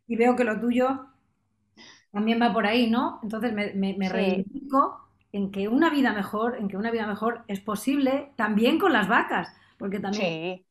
y 0.07 0.17
veo 0.17 0.35
que 0.35 0.45
lo 0.45 0.59
tuyo 0.59 1.07
también 2.11 2.41
va 2.41 2.53
por 2.53 2.67
ahí, 2.67 2.91
¿no? 2.91 3.21
Entonces 3.23 3.53
me, 3.53 3.75
me, 3.75 4.09
reivindico 4.09 5.09
en 5.33 5.51
que 5.51 5.69
una 5.69 5.91
vida 5.91 6.13
mejor, 6.13 6.57
en 6.57 6.69
que 6.69 6.77
una 6.77 6.91
vida 6.91 7.07
mejor 7.07 7.45
es 7.47 7.61
posible 7.61 8.33
también 8.37 8.79
con 8.79 8.93
las 8.93 9.09
vacas, 9.09 9.55
porque 9.79 10.01
también 10.01 10.65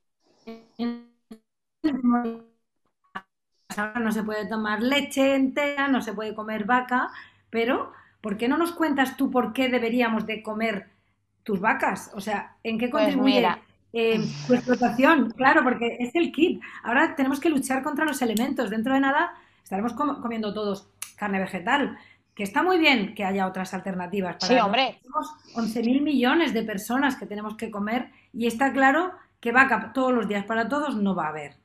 no 3.95 4.11
se 4.11 4.23
puede 4.23 4.47
tomar 4.47 4.81
leche 4.81 5.35
entera, 5.35 5.87
no 5.87 6.01
se 6.01 6.13
puede 6.13 6.35
comer 6.35 6.65
vaca, 6.65 7.09
pero 7.49 7.91
¿por 8.21 8.37
qué 8.37 8.47
no 8.47 8.57
nos 8.57 8.71
cuentas 8.71 9.17
tú 9.17 9.31
por 9.31 9.53
qué 9.53 9.69
deberíamos 9.69 10.25
de 10.25 10.43
comer 10.43 10.89
tus 11.43 11.59
vacas? 11.59 12.11
O 12.13 12.21
sea, 12.21 12.57
¿en 12.63 12.77
qué 12.77 12.89
pues 12.89 13.03
contribuye 13.03 13.47
eh, 13.93 14.19
tu 14.45 14.53
explotación? 14.53 15.31
Claro, 15.31 15.63
porque 15.63 15.97
es 15.99 16.13
el 16.15 16.31
kit. 16.31 16.61
Ahora 16.83 17.15
tenemos 17.15 17.39
que 17.39 17.49
luchar 17.49 17.83
contra 17.83 18.05
los 18.05 18.21
elementos. 18.21 18.69
Dentro 18.69 18.93
de 18.93 18.99
nada 18.99 19.33
estaremos 19.63 19.93
comiendo 19.93 20.53
todos 20.53 20.89
carne 21.15 21.39
vegetal, 21.39 21.97
que 22.37 22.43
está 22.43 22.61
muy 22.61 22.77
bien 22.77 23.15
que 23.15 23.25
haya 23.25 23.47
otras 23.47 23.73
alternativas. 23.73 24.35
Para 24.35 24.53
sí, 24.53 24.59
hombre. 24.59 24.99
Tenemos 25.01 25.33
11.000 25.55 26.01
millones 26.03 26.53
de 26.53 26.61
personas 26.61 27.15
que 27.15 27.25
tenemos 27.25 27.57
que 27.57 27.71
comer 27.71 28.11
Y 28.31 28.45
está 28.45 28.71
claro 28.71 29.11
que 29.39 29.51
vaca 29.51 29.91
todos 29.91 30.13
los 30.13 30.27
días 30.27 30.45
para 30.45 30.69
todos 30.69 30.95
no 30.95 31.15
va 31.15 31.25
a 31.25 31.29
haber. 31.29 31.55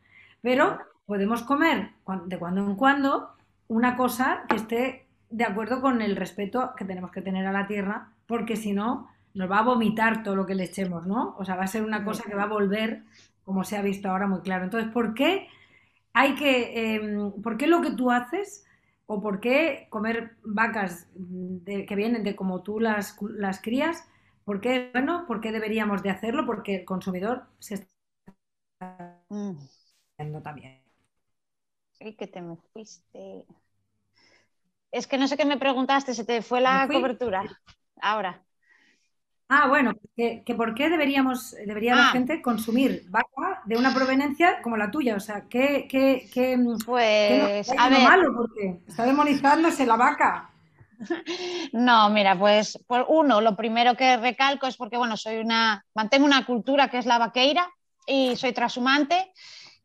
Pero 0.41 0.79
podemos 1.05 1.43
comer 1.43 1.91
de 2.25 2.39
cuando 2.39 2.63
en 2.63 2.75
cuando 2.75 3.33
una 3.69 3.99
cosa 3.99 4.45
que 4.49 4.57
esté 4.57 5.07
de 5.29 5.45
acuerdo 5.45 5.83
con 5.83 6.01
el 6.01 6.17
respeto 6.17 6.73
que 6.75 6.87
tenemos 6.87 7.11
que 7.11 7.21
tener 7.21 7.47
a 7.47 7.53
la 7.53 7.67
tierra, 7.67 8.09
porque 8.27 8.57
si 8.57 8.73
no, 8.73 9.11
nos 9.35 9.51
va 9.51 9.59
a 9.59 9.63
vomitar 9.65 10.23
todo 10.23 10.37
lo 10.37 10.47
que 10.47 10.55
le 10.55 10.65
echemos, 10.65 11.07
¿no? 11.07 11.35
O 11.39 11.45
sea, 11.45 11.57
va 11.57 11.65
a 11.65 11.67
ser 11.67 11.83
una 11.83 12.03
cosa 12.03 12.23
que 12.23 12.35
va 12.35 12.45
a 12.45 12.47
volver, 12.59 13.03
como 13.45 13.63
se 13.65 13.77
ha 13.77 13.83
visto 13.83 14.09
ahora 14.09 14.27
muy 14.27 14.41
claro. 14.41 14.65
Entonces, 14.65 14.91
¿por 14.91 15.13
qué 15.13 15.49
hay 16.15 16.35
que, 16.35 16.95
em, 16.95 17.43
por 17.43 17.59
qué 17.59 17.67
lo 17.67 17.83
que 17.83 17.91
tú 17.91 18.11
haces 18.11 18.65
o 19.07 19.21
por 19.21 19.41
qué 19.41 19.87
comer 19.91 20.37
vacas 20.45 21.09
que 21.67 21.97
vienen 21.97 22.25
de 22.25 22.37
como 22.37 22.63
tú 22.63 22.81
las, 22.81 23.17
las 23.21 23.61
crías, 23.61 24.09
por 24.45 24.61
qué, 24.61 24.91
bueno, 24.93 25.25
por 25.27 25.41
qué 25.41 25.53
deberíamos 25.53 26.03
de 26.03 26.11
hacerlo? 26.11 26.47
Porque 26.47 26.77
el 26.77 26.85
consumidor 26.85 27.45
se 27.59 27.75
está 27.75 29.23
mm. 29.29 29.53
haciendo 30.19 30.43
también. 30.43 30.83
Sí, 31.93 32.15
que 32.15 32.27
te 32.27 32.41
me 32.41 32.57
fuiste. 32.73 33.45
Es 34.91 35.07
que 35.07 35.19
no 35.19 35.29
sé 35.29 35.37
qué 35.37 35.45
me 35.45 35.59
preguntaste, 35.59 36.15
se 36.15 36.25
te 36.25 36.43
fue 36.43 36.61
la 36.61 36.89
cobertura. 36.89 37.45
Ahora. 38.01 38.45
Ah, 39.55 39.69
bueno, 39.69 39.93
que, 40.17 40.43
por 40.57 40.75
qué 40.75 40.89
deberíamos, 40.89 41.51
debería 41.67 41.95
la 41.95 42.09
ah. 42.09 42.13
gente 42.13 42.41
consumir 42.41 43.05
vaca 43.11 43.61
de 43.67 43.77
una 43.77 43.93
proveniencia 43.93 44.63
como 44.63 44.79
la 44.79 44.91
tuya. 44.91 45.15
O 45.15 45.21
sea, 45.21 45.43
¿qué, 45.43 45.87
qué, 45.91 46.27
qué, 46.33 46.59
pues, 46.87 47.71
a 47.77 47.91
ver. 47.91 48.03
malo? 48.03 48.35
Porque 48.35 48.81
está 48.89 49.05
demonizándose 49.05 49.85
la 49.85 49.97
vaca. 49.97 50.51
No, 51.73 52.09
mira, 52.11 52.39
pues 52.39 52.79
por 52.87 53.05
uno, 53.09 53.41
lo 53.41 53.57
primero 53.57 53.97
que 53.97 54.17
recalco 54.17 54.67
es 54.67 54.77
porque, 54.77 54.97
bueno, 54.97 55.17
soy 55.17 55.39
una, 55.39 55.85
mantengo 55.95 56.25
una 56.25 56.47
cultura 56.47 56.89
que 56.89 56.99
es 56.99 57.07
la 57.07 57.19
vaqueira 57.19 57.69
y 58.07 58.37
soy 58.37 58.53
trashumante. 58.53 59.33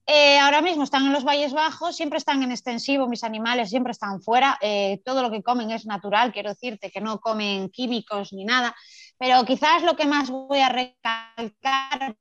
Eh, 0.05 0.39
ahora 0.39 0.62
mismo 0.62 0.83
están 0.83 1.05
en 1.05 1.12
los 1.12 1.25
Valles 1.25 1.51
Bajos, 1.51 1.97
siempre 1.97 2.17
están 2.17 2.41
en 2.41 2.51
extensivo, 2.51 3.09
mis 3.09 3.25
animales 3.25 3.69
siempre 3.69 3.91
están 3.91 4.21
fuera, 4.21 4.57
eh, 4.62 5.01
todo 5.03 5.21
lo 5.21 5.29
que 5.29 5.43
comen 5.43 5.71
es 5.71 5.86
natural, 5.86 6.31
quiero 6.31 6.51
decirte 6.51 6.91
que 6.91 7.01
no 7.01 7.19
comen 7.19 7.69
químicos 7.69 8.31
ni 8.31 8.45
nada. 8.45 8.74
Pero 9.19 9.43
quizás 9.45 9.83
lo 9.83 9.95
que 9.95 10.05
más 10.05 10.29
voy 10.29 10.59
a 10.59 10.69
recalcar, 10.69 12.15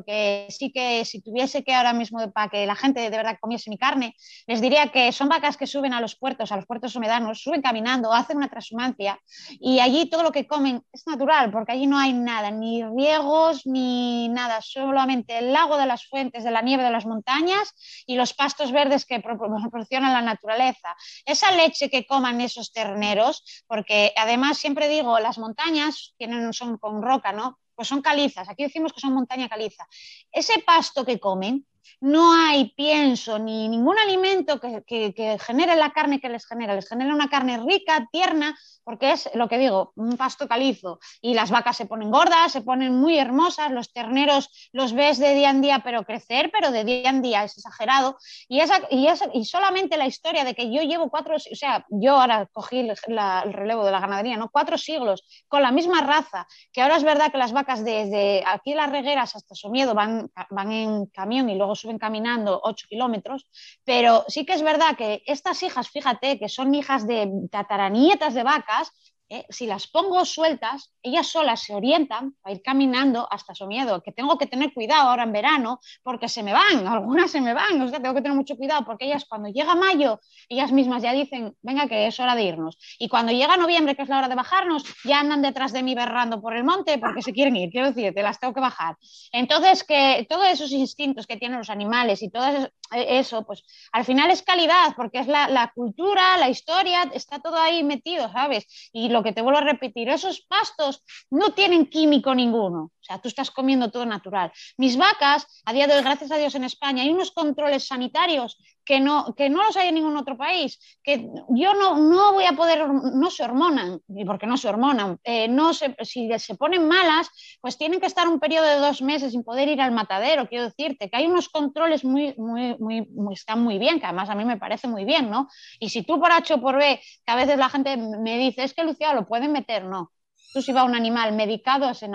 porque 0.00 0.46
sí 0.48 0.72
que 0.72 1.04
si 1.04 1.20
tuviese 1.20 1.62
que 1.62 1.74
ahora 1.74 1.92
mismo 1.92 2.18
para 2.32 2.48
que 2.48 2.64
la 2.64 2.74
gente 2.74 3.00
de 3.00 3.10
verdad 3.10 3.36
comiese 3.38 3.68
mi 3.68 3.76
carne, 3.76 4.14
les 4.46 4.62
diría 4.62 4.88
que 4.88 5.12
son 5.12 5.28
vacas 5.28 5.58
que 5.58 5.66
suben 5.66 5.92
a 5.92 6.00
los 6.00 6.16
puertos, 6.16 6.50
a 6.52 6.56
los 6.56 6.64
puertos 6.64 6.96
humedanos, 6.96 7.42
suben 7.42 7.60
caminando, 7.60 8.10
hacen 8.12 8.38
una 8.38 8.48
transhumancia 8.48 9.20
y 9.60 9.80
allí 9.80 10.08
todo 10.08 10.22
lo 10.22 10.32
que 10.32 10.46
comen 10.46 10.82
es 10.90 11.06
natural, 11.06 11.50
porque 11.50 11.72
allí 11.72 11.86
no 11.86 11.98
hay 11.98 12.14
nada, 12.14 12.50
ni 12.50 12.82
riegos 12.82 13.66
ni 13.66 14.30
nada, 14.30 14.62
solamente 14.62 15.36
el 15.36 15.52
lago 15.52 15.76
de 15.76 15.84
las 15.84 16.06
fuentes, 16.06 16.44
de 16.44 16.50
la 16.50 16.62
nieve 16.62 16.82
de 16.82 16.90
las 16.90 17.04
montañas 17.04 17.74
y 18.06 18.16
los 18.16 18.32
pastos 18.32 18.72
verdes 18.72 19.04
que 19.04 19.20
proporciona 19.60 20.12
la 20.12 20.22
naturaleza. 20.22 20.96
Esa 21.26 21.52
leche 21.52 21.90
que 21.90 22.06
coman 22.06 22.40
esos 22.40 22.72
terneros, 22.72 23.64
porque 23.66 24.14
además 24.16 24.56
siempre 24.56 24.88
digo, 24.88 25.18
las 25.18 25.36
montañas 25.38 26.14
tienen 26.16 26.39
son 26.52 26.78
con 26.78 27.02
roca, 27.02 27.32
¿no? 27.32 27.58
Pues 27.74 27.88
son 27.88 28.02
calizas, 28.02 28.48
aquí 28.48 28.64
decimos 28.64 28.92
que 28.92 29.00
son 29.00 29.14
montaña 29.14 29.48
caliza. 29.48 29.86
Ese 30.30 30.62
pasto 30.62 31.04
que 31.04 31.18
comen 31.18 31.66
no 32.00 32.32
hay 32.32 32.72
pienso 32.76 33.38
ni 33.38 33.68
ningún 33.68 33.98
alimento 33.98 34.60
que, 34.60 35.38
genere 35.40 35.76
la 35.76 35.90
carne 35.90 36.20
que 36.20 36.28
les 36.28 36.46
genera. 36.46 36.74
Les 36.74 36.88
genera 36.88 37.14
una 37.14 37.28
carne 37.28 37.58
rica, 37.58 38.08
tierna, 38.10 38.56
porque 38.84 39.12
es 39.12 39.30
lo 39.34 39.48
que 39.48 39.58
digo, 39.58 39.92
un 39.96 40.16
pasto 40.16 40.48
calizo. 40.48 40.98
Y 41.20 41.34
las 41.34 41.50
vacas 41.50 41.76
se 41.76 41.86
ponen 41.86 42.10
gordas, 42.10 42.52
se 42.52 42.62
ponen 42.62 42.96
muy 42.96 43.18
hermosas, 43.18 43.70
los 43.70 43.92
terneros 43.92 44.70
los 44.72 44.92
ves 44.92 45.18
de 45.18 45.34
día 45.34 45.50
en 45.50 45.60
día, 45.60 45.80
pero 45.84 46.04
crecer, 46.04 46.50
pero 46.52 46.70
de 46.70 46.84
día 46.84 47.10
en 47.10 47.22
día 47.22 47.44
es 47.44 47.56
exagerado. 47.56 48.18
Y, 48.48 48.60
esa, 48.60 48.80
y, 48.90 49.08
y 49.34 49.44
solamente 49.44 49.96
la 49.96 50.06
historia 50.06 50.44
de 50.44 50.54
que 50.54 50.72
yo 50.72 50.82
llevo 50.82 51.10
cuatro, 51.10 51.36
o 51.36 51.54
sea, 51.54 51.84
yo 51.90 52.20
ahora 52.20 52.48
cogí 52.52 52.80
el, 52.80 52.94
el 53.06 53.52
relevo 53.52 53.84
de 53.84 53.92
la 53.92 54.00
ganadería, 54.00 54.36
¿no? 54.36 54.48
Cuatro 54.50 54.78
siglos 54.78 55.24
con 55.48 55.62
la 55.62 55.70
misma 55.70 56.00
raza, 56.00 56.46
que 56.72 56.82
ahora 56.82 56.96
es 56.96 57.04
verdad 57.04 57.30
que 57.30 57.38
las 57.38 57.52
vacas 57.52 57.84
desde 57.84 58.42
aquí 58.46 58.74
las 58.74 58.90
regueras 58.90 59.36
hasta 59.36 59.54
Somiedo 59.54 59.94
van, 59.94 60.30
van 60.50 60.72
en 60.72 61.06
camión 61.06 61.48
y 61.48 61.56
luego 61.56 61.69
suben 61.74 61.98
caminando 61.98 62.60
8 62.62 62.86
kilómetros, 62.88 63.46
pero 63.84 64.24
sí 64.28 64.44
que 64.44 64.54
es 64.54 64.62
verdad 64.62 64.96
que 64.96 65.22
estas 65.26 65.62
hijas, 65.62 65.88
fíjate, 65.88 66.38
que 66.38 66.48
son 66.48 66.74
hijas 66.74 67.06
de 67.06 67.30
tataranietas 67.50 68.34
de 68.34 68.42
vacas, 68.42 68.92
eh, 69.32 69.46
si 69.48 69.66
las 69.66 69.86
pongo 69.86 70.24
sueltas, 70.24 70.92
ellas 71.04 71.28
solas 71.28 71.62
se 71.62 71.72
orientan 71.72 72.34
a 72.42 72.50
ir 72.50 72.62
caminando 72.62 73.28
hasta 73.30 73.54
su 73.54 73.68
miedo, 73.68 74.02
que 74.02 74.10
tengo 74.10 74.36
que 74.36 74.46
tener 74.46 74.74
cuidado 74.74 75.08
ahora 75.08 75.22
en 75.22 75.30
verano 75.30 75.78
porque 76.02 76.28
se 76.28 76.42
me 76.42 76.52
van, 76.52 76.84
algunas 76.88 77.30
se 77.30 77.40
me 77.40 77.54
van, 77.54 77.80
o 77.80 77.88
sea, 77.88 78.00
tengo 78.00 78.16
que 78.16 78.22
tener 78.22 78.36
mucho 78.36 78.56
cuidado 78.56 78.84
porque 78.84 79.04
ellas 79.04 79.26
cuando 79.28 79.48
llega 79.48 79.76
mayo, 79.76 80.20
ellas 80.48 80.72
mismas 80.72 81.04
ya 81.04 81.12
dicen, 81.12 81.54
venga, 81.62 81.86
que 81.86 82.08
es 82.08 82.18
hora 82.18 82.34
de 82.34 82.42
irnos. 82.42 82.76
Y 82.98 83.08
cuando 83.08 83.30
llega 83.30 83.56
noviembre, 83.56 83.94
que 83.94 84.02
es 84.02 84.08
la 84.08 84.18
hora 84.18 84.28
de 84.28 84.34
bajarnos, 84.34 84.82
ya 85.04 85.20
andan 85.20 85.42
detrás 85.42 85.72
de 85.72 85.84
mí 85.84 85.94
berrando 85.94 86.40
por 86.40 86.56
el 86.56 86.64
monte 86.64 86.98
porque 86.98 87.22
se 87.22 87.32
quieren 87.32 87.54
ir, 87.54 87.70
quiero 87.70 87.92
decir, 87.92 88.12
te 88.12 88.22
las 88.24 88.40
tengo 88.40 88.52
que 88.52 88.60
bajar. 88.60 88.96
Entonces, 89.30 89.84
que 89.84 90.26
todos 90.28 90.48
esos 90.48 90.72
instintos 90.72 91.28
que 91.28 91.36
tienen 91.36 91.58
los 91.58 91.70
animales 91.70 92.20
y 92.22 92.30
todo 92.30 92.68
eso, 92.90 93.44
pues 93.44 93.62
al 93.92 94.04
final 94.04 94.32
es 94.32 94.42
calidad, 94.42 94.94
porque 94.96 95.20
es 95.20 95.28
la, 95.28 95.48
la 95.48 95.70
cultura, 95.72 96.36
la 96.36 96.48
historia, 96.48 97.04
está 97.14 97.38
todo 97.38 97.56
ahí 97.56 97.84
metido, 97.84 98.30
¿sabes? 98.32 98.90
Y 98.92 99.08
lo 99.08 99.19
que 99.22 99.32
te 99.32 99.42
vuelvo 99.42 99.58
a 99.58 99.64
repetir, 99.64 100.08
esos 100.08 100.40
pastos 100.40 101.02
no 101.30 101.52
tienen 101.52 101.86
químico 101.86 102.34
ninguno. 102.34 102.92
Tú 103.18 103.28
estás 103.28 103.50
comiendo 103.50 103.90
todo 103.90 104.06
natural. 104.06 104.52
Mis 104.76 104.96
vacas, 104.96 105.46
a 105.64 105.72
día 105.72 105.86
de 105.86 105.94
hoy, 105.94 106.02
gracias 106.02 106.30
a 106.30 106.36
Dios 106.36 106.54
en 106.54 106.64
España, 106.64 107.02
hay 107.02 107.10
unos 107.10 107.32
controles 107.32 107.86
sanitarios 107.86 108.58
que 108.84 108.98
no, 108.98 109.34
que 109.36 109.48
no 109.50 109.62
los 109.64 109.76
hay 109.76 109.88
en 109.88 109.94
ningún 109.94 110.16
otro 110.16 110.36
país, 110.36 110.78
que 111.02 111.28
yo 111.50 111.74
no, 111.74 111.96
no 111.96 112.32
voy 112.32 112.44
a 112.44 112.52
poder, 112.52 112.88
no 112.88 113.30
se 113.30 113.44
hormonan, 113.44 114.00
porque 114.26 114.46
no 114.46 114.56
se 114.56 114.68
hormonan, 114.68 115.18
eh, 115.22 115.48
no 115.48 115.72
si 115.74 116.28
se 116.38 116.54
ponen 116.56 116.88
malas, 116.88 117.30
pues 117.60 117.78
tienen 117.78 118.00
que 118.00 118.06
estar 118.06 118.26
un 118.26 118.40
periodo 118.40 118.66
de 118.66 118.76
dos 118.76 119.02
meses 119.02 119.32
sin 119.32 119.44
poder 119.44 119.68
ir 119.68 119.80
al 119.80 119.92
matadero, 119.92 120.48
quiero 120.48 120.64
decirte, 120.64 121.08
que 121.08 121.16
hay 121.16 121.26
unos 121.26 121.48
controles 121.48 122.04
muy, 122.04 122.34
muy, 122.36 122.76
muy, 122.78 123.06
están 123.32 123.62
muy 123.62 123.78
bien, 123.78 124.00
que 124.00 124.06
además 124.06 124.28
a 124.28 124.34
mí 124.34 124.44
me 124.44 124.56
parece 124.56 124.88
muy 124.88 125.04
bien, 125.04 125.30
¿no? 125.30 125.48
Y 125.78 125.90
si 125.90 126.02
tú 126.02 126.18
por 126.18 126.32
H 126.32 126.54
o 126.54 126.60
por 126.60 126.76
B, 126.76 127.00
que 127.24 127.32
a 127.32 127.36
veces 127.36 127.58
la 127.58 127.68
gente 127.68 127.96
me 127.96 128.38
dice, 128.38 128.64
es 128.64 128.74
que 128.74 128.84
Lucía 128.84 129.14
lo 129.14 129.26
pueden 129.26 129.52
meter, 129.52 129.84
no, 129.84 130.10
tú 130.52 130.62
si 130.62 130.72
va 130.72 130.84
un 130.84 130.94
animal 130.94 131.32
medicado, 131.32 131.88
ese, 131.90 132.06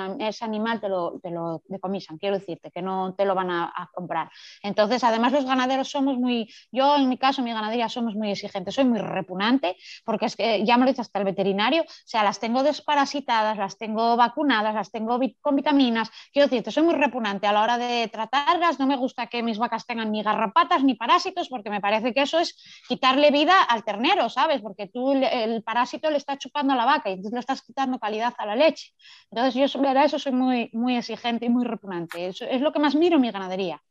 animal 0.41 0.81
te 0.81 0.89
lo, 0.89 1.19
te 1.21 1.31
lo 1.31 1.61
decomisan, 1.67 2.17
quiero 2.17 2.37
decirte, 2.37 2.71
que 2.71 2.81
no 2.81 3.13
te 3.15 3.25
lo 3.25 3.35
van 3.35 3.51
a, 3.51 3.89
comprar. 3.93 4.29
Entonces, 4.61 5.03
además 5.03 5.31
los 5.31 5.45
ganaderos 5.45 5.89
somos 5.89 6.17
muy, 6.17 6.51
yo 6.71 6.95
en 6.97 7.07
mi 7.07 7.17
caso, 7.17 7.41
mi 7.41 7.53
ganadería 7.53 7.87
somos 7.87 8.15
muy 8.15 8.31
exigentes, 8.31 8.75
soy 8.75 8.85
muy 8.85 8.99
repugnante, 8.99 9.77
porque 10.03 10.25
es 10.25 10.35
que 10.35 10.65
ya 10.65 10.77
me 10.77 10.85
lo 10.85 10.91
dice 10.91 11.01
hasta 11.01 11.19
el 11.19 11.25
veterinario, 11.25 11.83
o 11.83 11.85
sea, 12.05 12.23
las 12.23 12.39
tengo 12.39 12.63
desparasitadas, 12.63 13.57
las 13.57 13.77
tengo 13.77 14.17
vacunadas, 14.17 14.73
las 14.73 14.91
tengo 14.91 15.19
con 15.41 15.55
vitaminas, 15.55 16.09
quiero 16.33 16.47
decirte, 16.47 16.71
soy 16.71 16.83
muy 16.83 16.95
repugnante 16.95 17.47
a 17.47 17.53
la 17.53 17.61
hora 17.61 17.77
de 17.77 18.07
tratarlas, 18.11 18.79
no 18.79 18.87
me 18.87 18.97
gusta 18.97 19.27
que 19.27 19.43
mis 19.43 19.57
vacas 19.57 19.85
tengan 19.85 20.11
ni 20.11 20.23
garrapatas 20.23 20.83
ni 20.83 20.95
parásitos, 20.95 21.47
porque 21.47 21.69
me 21.69 21.81
parece 21.81 22.13
que 22.13 22.23
eso 22.23 22.39
es 22.39 22.57
quitarle 22.87 23.31
vida 23.31 23.61
al 23.61 23.83
ternero, 23.83 24.29
¿sabes? 24.29 24.61
Porque 24.61 24.87
tú 24.87 25.13
el 25.13 25.63
parásito 25.63 26.09
le 26.09 26.17
está 26.17 26.37
chupando 26.37 26.73
a 26.73 26.75
la 26.75 26.85
vaca 26.85 27.09
y 27.09 27.13
entonces 27.13 27.33
le 27.33 27.39
estás 27.39 27.61
quitando 27.61 27.99
calidad 27.99 28.24
a 28.37 28.45
la 28.45 28.55
leche. 28.55 28.93
Entonces 29.29 29.53
yo 29.55 29.67
sobre 29.67 30.03
eso 30.03 30.19
soy 30.19 30.31
muy, 30.31 30.69
muy 30.73 30.97
exigente 30.97 31.45
y 31.45 31.49
muy 31.49 31.65
repugnante. 31.65 32.27
Eso 32.27 32.45
es 32.45 32.61
lo 32.61 32.71
que 32.71 32.79
más 32.79 32.95
miro 32.95 33.15
en 33.15 33.21
mi 33.21 33.31
ganadería. 33.31 33.81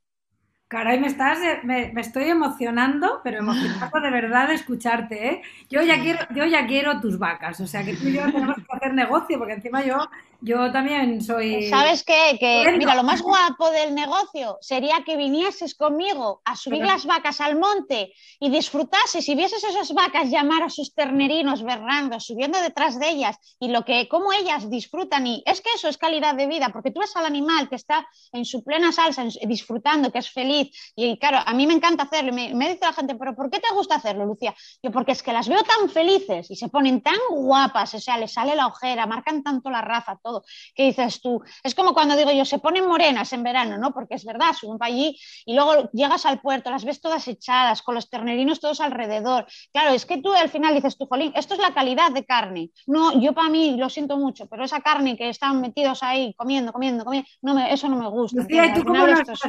Caray, 0.66 0.98
me 0.98 1.06
estás, 1.06 1.38
eh, 1.40 1.60
me, 1.62 1.92
estoy 2.00 2.24
emocionando, 2.24 3.20
pero 3.22 3.38
emocionando 3.38 4.00
de 4.00 4.10
verdad 4.10 4.48
de 4.48 4.54
escucharte, 4.54 5.28
¿eh? 5.28 5.42
Yo 5.68 5.82
ya 5.82 6.00
quiero, 6.00 6.20
yo 6.34 6.46
ya 6.46 6.66
quiero 6.66 7.00
tus 7.00 7.18
vacas, 7.18 7.60
o 7.60 7.66
sea 7.66 7.84
que 7.84 7.94
tú 7.94 8.08
y 8.08 8.14
yo 8.14 8.24
tenemos 8.32 8.56
que 8.56 8.76
hacer 8.76 8.94
negocio, 8.94 9.38
porque 9.38 9.52
encima 9.52 9.84
yo 9.84 9.98
yo 10.44 10.70
también 10.70 11.22
soy... 11.22 11.68
¿Sabes 11.70 12.04
qué? 12.04 12.36
Que, 12.38 12.70
mira, 12.76 12.94
lo 12.94 13.02
más 13.02 13.22
guapo 13.22 13.70
del 13.70 13.94
negocio 13.94 14.58
sería 14.60 15.02
que 15.04 15.16
vinieses 15.16 15.74
conmigo 15.74 16.42
a 16.44 16.54
subir 16.54 16.84
las 16.84 17.06
vacas 17.06 17.40
al 17.40 17.58
monte 17.58 18.12
y 18.38 18.50
disfrutases 18.50 19.26
y 19.26 19.34
vieses 19.34 19.64
esas 19.64 19.92
vacas 19.94 20.30
llamar 20.30 20.62
a 20.62 20.68
sus 20.68 20.94
ternerinos 20.94 21.62
berrando, 21.62 22.20
subiendo 22.20 22.60
detrás 22.60 22.98
de 22.98 23.08
ellas 23.08 23.38
y 23.58 23.68
lo 23.68 23.86
que, 23.86 24.06
cómo 24.06 24.34
ellas 24.34 24.68
disfrutan. 24.68 25.26
Y 25.26 25.42
es 25.46 25.62
que 25.62 25.70
eso 25.74 25.88
es 25.88 25.96
calidad 25.96 26.34
de 26.34 26.46
vida, 26.46 26.68
porque 26.68 26.90
tú 26.90 27.00
ves 27.00 27.16
al 27.16 27.24
animal 27.24 27.70
que 27.70 27.76
está 27.76 28.06
en 28.32 28.44
su 28.44 28.62
plena 28.62 28.92
salsa, 28.92 29.24
disfrutando, 29.46 30.12
que 30.12 30.18
es 30.18 30.30
feliz. 30.30 30.92
Y 30.94 31.18
claro, 31.18 31.38
a 31.44 31.54
mí 31.54 31.66
me 31.66 31.72
encanta 31.72 32.02
hacerlo. 32.02 32.34
Me, 32.34 32.54
me 32.54 32.68
dice 32.68 32.84
la 32.84 32.92
gente, 32.92 33.14
¿pero 33.14 33.34
por 33.34 33.48
qué 33.48 33.60
te 33.60 33.72
gusta 33.74 33.94
hacerlo, 33.94 34.26
Lucía? 34.26 34.54
Yo, 34.82 34.90
porque 34.90 35.12
es 35.12 35.22
que 35.22 35.32
las 35.32 35.48
veo 35.48 35.62
tan 35.62 35.88
felices 35.88 36.50
y 36.50 36.56
se 36.56 36.68
ponen 36.68 37.00
tan 37.00 37.18
guapas, 37.30 37.94
o 37.94 37.98
sea, 37.98 38.18
les 38.18 38.32
sale 38.32 38.54
la 38.54 38.66
ojera, 38.66 39.06
marcan 39.06 39.42
tanto 39.42 39.70
la 39.70 39.80
raza, 39.80 40.18
todo 40.22 40.33
todo, 40.34 40.44
que 40.74 40.84
dices 40.84 41.20
tú, 41.20 41.42
es 41.62 41.74
como 41.74 41.94
cuando 41.94 42.16
digo 42.16 42.32
yo, 42.32 42.44
se 42.44 42.58
ponen 42.58 42.86
morenas 42.86 43.32
en 43.32 43.42
verano, 43.42 43.78
¿no? 43.78 43.92
Porque 43.92 44.14
es 44.14 44.24
verdad, 44.24 44.52
suben 44.58 44.78
para 44.78 44.92
allí 44.92 45.16
y 45.46 45.54
luego 45.54 45.90
llegas 45.92 46.26
al 46.26 46.40
puerto, 46.40 46.70
las 46.70 46.84
ves 46.84 47.00
todas 47.00 47.26
echadas, 47.28 47.82
con 47.82 47.94
los 47.94 48.10
ternerinos 48.10 48.60
todos 48.60 48.80
alrededor. 48.80 49.46
Claro, 49.72 49.90
es 49.94 50.06
que 50.06 50.20
tú 50.20 50.32
al 50.32 50.48
final 50.48 50.74
dices 50.74 50.96
tú, 50.96 51.06
Jolín, 51.06 51.32
esto 51.34 51.54
es 51.54 51.60
la 51.60 51.74
calidad 51.74 52.10
de 52.12 52.24
carne. 52.24 52.70
No, 52.86 53.20
yo 53.20 53.32
para 53.32 53.48
mí 53.48 53.76
lo 53.76 53.88
siento 53.88 54.16
mucho, 54.16 54.46
pero 54.46 54.64
esa 54.64 54.80
carne 54.80 55.16
que 55.16 55.28
están 55.28 55.60
metidos 55.60 56.02
ahí 56.02 56.34
comiendo, 56.34 56.72
comiendo, 56.72 57.04
comiendo, 57.04 57.28
no 57.42 57.54
me, 57.54 57.72
eso 57.72 57.88
no 57.88 57.96
me 57.96 58.08
gusta. 58.08 58.42
¿y, 58.48 58.74
tú 58.74 58.84
cómo 58.84 59.06
no 59.06 59.12
estás, 59.12 59.40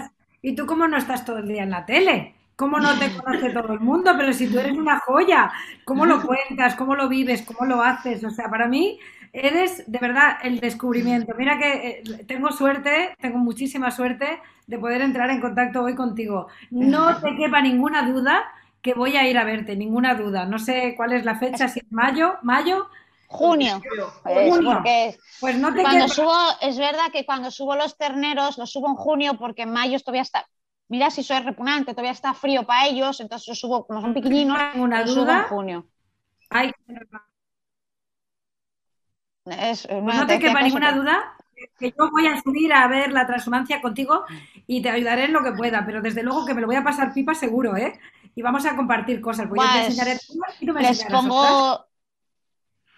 ¿y 0.42 0.56
tú 0.56 0.66
cómo 0.66 0.88
no 0.88 0.98
estás 0.98 1.26
todo 1.26 1.38
el 1.38 1.48
día 1.48 1.64
en 1.64 1.72
la 1.72 1.86
tele? 1.86 2.36
¿Cómo 2.56 2.80
no 2.80 2.98
te 2.98 3.12
conoce 3.18 3.50
todo 3.50 3.74
el 3.74 3.82
mundo? 3.82 4.14
Pero 4.18 4.32
si 4.32 4.48
tú 4.48 4.60
eres 4.60 4.78
una 4.78 5.00
joya, 5.00 5.52
¿cómo 5.84 6.06
lo 6.06 6.22
cuentas? 6.26 6.76
¿Cómo 6.76 6.96
lo 6.96 7.10
vives? 7.10 7.42
¿Cómo 7.42 7.66
lo 7.66 7.82
haces? 7.82 8.24
O 8.24 8.30
sea, 8.30 8.50
para 8.50 8.68
mí 8.68 8.98
eres 9.36 9.84
de 9.90 10.00
verdad 10.00 10.38
el 10.44 10.60
descubrimiento. 10.60 11.34
Mira 11.38 11.58
que 11.58 11.74
eh, 11.74 12.24
tengo 12.28 12.52
suerte, 12.52 13.16
tengo 13.20 13.38
muchísima 13.38 13.92
suerte 13.92 14.40
de 14.68 14.80
poder 14.80 15.02
entrar 15.02 15.30
en 15.30 15.42
contacto 15.42 15.84
hoy 15.84 15.96
contigo. 15.96 16.48
No 16.72 17.20
te 17.20 17.36
quepa 17.36 17.62
ninguna 17.62 18.10
duda 18.10 18.46
que 18.82 18.94
voy 18.94 19.18
a 19.18 19.28
ir 19.28 19.38
a 19.38 19.44
verte, 19.44 19.76
ninguna 19.76 20.16
duda. 20.16 20.46
No 20.46 20.60
sé 20.60 20.94
cuál 20.96 21.14
es 21.14 21.26
la 21.26 21.38
fecha, 21.38 21.68
si 21.68 21.80
es 21.80 21.92
mayo, 21.92 22.36
mayo. 22.44 22.88
Junio, 23.28 23.82
pues, 24.24 24.60
porque 24.64 25.18
pues 25.42 25.58
no 25.58 25.74
te 25.74 25.82
cuando 25.82 26.08
subo, 26.08 26.38
es 26.62 26.78
verdad 26.78 27.12
que 27.12 27.26
cuando 27.26 27.50
subo 27.50 27.76
los 27.76 27.98
terneros, 27.98 28.58
los 28.58 28.72
subo 28.72 28.88
en 28.88 28.96
junio 28.96 29.34
porque 29.38 29.64
en 29.64 29.72
mayo 29.72 30.00
todavía 30.00 30.22
está, 30.22 30.48
mira 30.88 31.10
si 31.10 31.24
soy 31.24 31.40
repugnante, 31.40 31.92
todavía 31.92 32.12
está 32.12 32.34
frío 32.36 32.66
para 32.66 32.86
ellos, 32.86 33.20
entonces 33.20 33.48
yo 33.48 33.56
subo, 33.56 33.88
como 33.88 34.00
son 34.00 34.14
pequeñinos, 34.14 34.58
una 34.76 35.04
duda. 35.04 35.40
en 35.40 35.44
junio. 35.46 35.88
Pues 39.88 40.16
no 40.16 40.28
te 40.28 40.40
quepa 40.40 40.62
ninguna 40.62 40.92
duda 40.92 41.36
que 41.80 41.94
yo 41.98 42.10
voy 42.12 42.28
a 42.28 42.42
subir 42.42 42.74
a 42.74 42.88
ver 42.88 43.12
la 43.12 43.26
transhumancia 43.26 43.82
contigo 43.82 44.24
y 44.68 44.82
te 44.82 44.90
ayudaré 44.90 45.26
en 45.26 45.34
lo 45.34 45.44
que 45.44 45.54
pueda, 45.54 45.86
pero 45.86 46.02
desde 46.02 46.24
luego 46.24 46.46
que 46.46 46.54
me 46.54 46.62
lo 46.62 46.68
voy 46.68 46.76
a 46.76 46.84
pasar 46.84 47.14
pipa 47.14 47.34
seguro, 47.34 47.78
¿eh? 47.78 48.00
Y 48.36 48.42
vamos 48.42 48.66
a 48.66 48.76
compartir 48.76 49.22
cosas, 49.22 49.48
porque 49.48 49.64
yo 49.64 49.72
te 49.72 49.86
enseñaré 49.86 50.20
y 50.60 50.66
tú 50.66 50.74
me 50.74 50.82
les 50.82 51.06
pongo, 51.06 51.86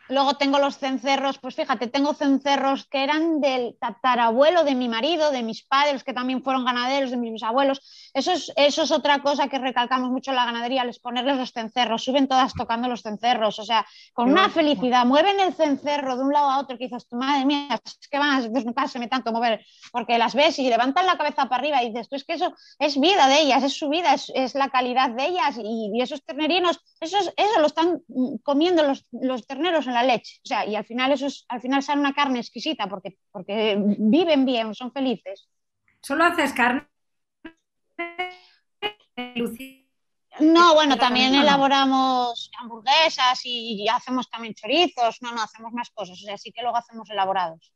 Luego 0.09 0.35
tengo 0.35 0.59
los 0.59 0.77
cencerros, 0.77 1.37
pues 1.39 1.55
fíjate, 1.55 1.87
tengo 1.87 2.13
cencerros 2.13 2.85
que 2.85 3.03
eran 3.03 3.41
del 3.41 3.77
tatarabuelo 3.79 4.63
de 4.63 4.75
mi 4.75 4.87
marido, 4.87 5.31
de 5.31 5.43
mis 5.43 5.63
padres, 5.63 6.03
que 6.03 6.13
también 6.13 6.43
fueron 6.43 6.63
ganaderos, 6.63 7.11
de 7.11 7.17
mis 7.17 7.33
bisabuelos. 7.33 8.11
Eso 8.13 8.31
es, 8.31 8.51
eso 8.55 8.83
es 8.83 8.91
otra 8.91 9.21
cosa 9.21 9.47
que 9.47 9.59
recalcamos 9.59 10.09
mucho 10.09 10.31
en 10.31 10.37
la 10.37 10.45
ganadería, 10.45 10.85
les 10.85 10.99
ponerles 10.99 11.37
los 11.37 11.51
cencerros, 11.51 12.03
suben 12.03 12.27
todas 12.27 12.53
tocando 12.53 12.87
los 12.87 13.01
cencerros, 13.01 13.59
o 13.59 13.63
sea, 13.63 13.85
con 14.13 14.29
una 14.31 14.49
felicidad, 14.49 15.05
mueven 15.05 15.39
el 15.39 15.53
cencerro 15.53 16.15
de 16.15 16.23
un 16.23 16.33
lado 16.33 16.49
a 16.49 16.59
otro, 16.59 16.77
que 16.77 16.85
dices, 16.85 17.07
tu 17.07 17.17
madre 17.17 17.45
mía, 17.45 17.79
es 17.83 18.07
que 18.09 18.17
van 18.17 18.31
a 18.31 18.41
desnucarse 18.47 18.99
tanto 19.07 19.31
mover, 19.31 19.65
porque 19.91 20.17
las 20.17 20.35
ves 20.35 20.59
y 20.59 20.69
levantan 20.69 21.05
la 21.05 21.17
cabeza 21.17 21.47
para 21.47 21.57
arriba 21.57 21.83
y 21.83 21.89
dices, 21.89 22.09
tú 22.09 22.15
es 22.15 22.23
que 22.23 22.33
eso 22.33 22.53
es 22.79 22.99
vida 22.99 23.27
de 23.27 23.41
ellas, 23.41 23.63
es 23.63 23.73
su 23.73 23.89
vida, 23.89 24.13
es, 24.13 24.55
la 24.55 24.69
calidad 24.69 25.09
de 25.11 25.27
ellas 25.27 25.57
y, 25.61 26.01
esos 26.01 26.23
ternerinos, 26.23 26.79
eso, 26.99 27.17
eso 27.17 27.59
lo 27.59 27.67
están 27.67 28.01
comiendo 28.43 28.83
los, 28.83 29.05
los 29.11 29.45
terneros 29.45 29.87
en 29.87 29.96
la 29.97 30.15
leche. 30.15 30.39
O 30.43 30.47
sea, 30.47 30.65
y 30.65 30.75
al 30.75 30.85
final 30.85 31.11
eso 31.11 31.27
es, 31.27 31.45
al 31.49 31.61
final 31.61 31.83
sale 31.83 31.99
una 31.99 32.13
carne 32.13 32.39
exquisita 32.39 32.87
porque, 32.87 33.17
porque 33.31 33.77
viven 33.99 34.45
bien, 34.45 34.73
son 34.73 34.91
felices. 34.91 35.49
¿Solo 36.01 36.25
haces 36.25 36.53
carne? 36.53 36.87
No, 40.39 40.75
bueno, 40.75 40.97
también 40.97 41.33
elaboramos 41.33 42.51
hamburguesas 42.59 43.41
y, 43.43 43.87
hacemos 43.89 44.29
también 44.29 44.53
chorizos, 44.53 45.17
no, 45.21 45.31
no, 45.31 45.41
hacemos 45.41 45.73
más 45.73 45.89
cosas, 45.89 46.21
o 46.21 46.25
sea, 46.25 46.37
sí 46.37 46.51
que 46.51 46.61
luego 46.61 46.77
hacemos 46.77 47.09
elaborados. 47.09 47.73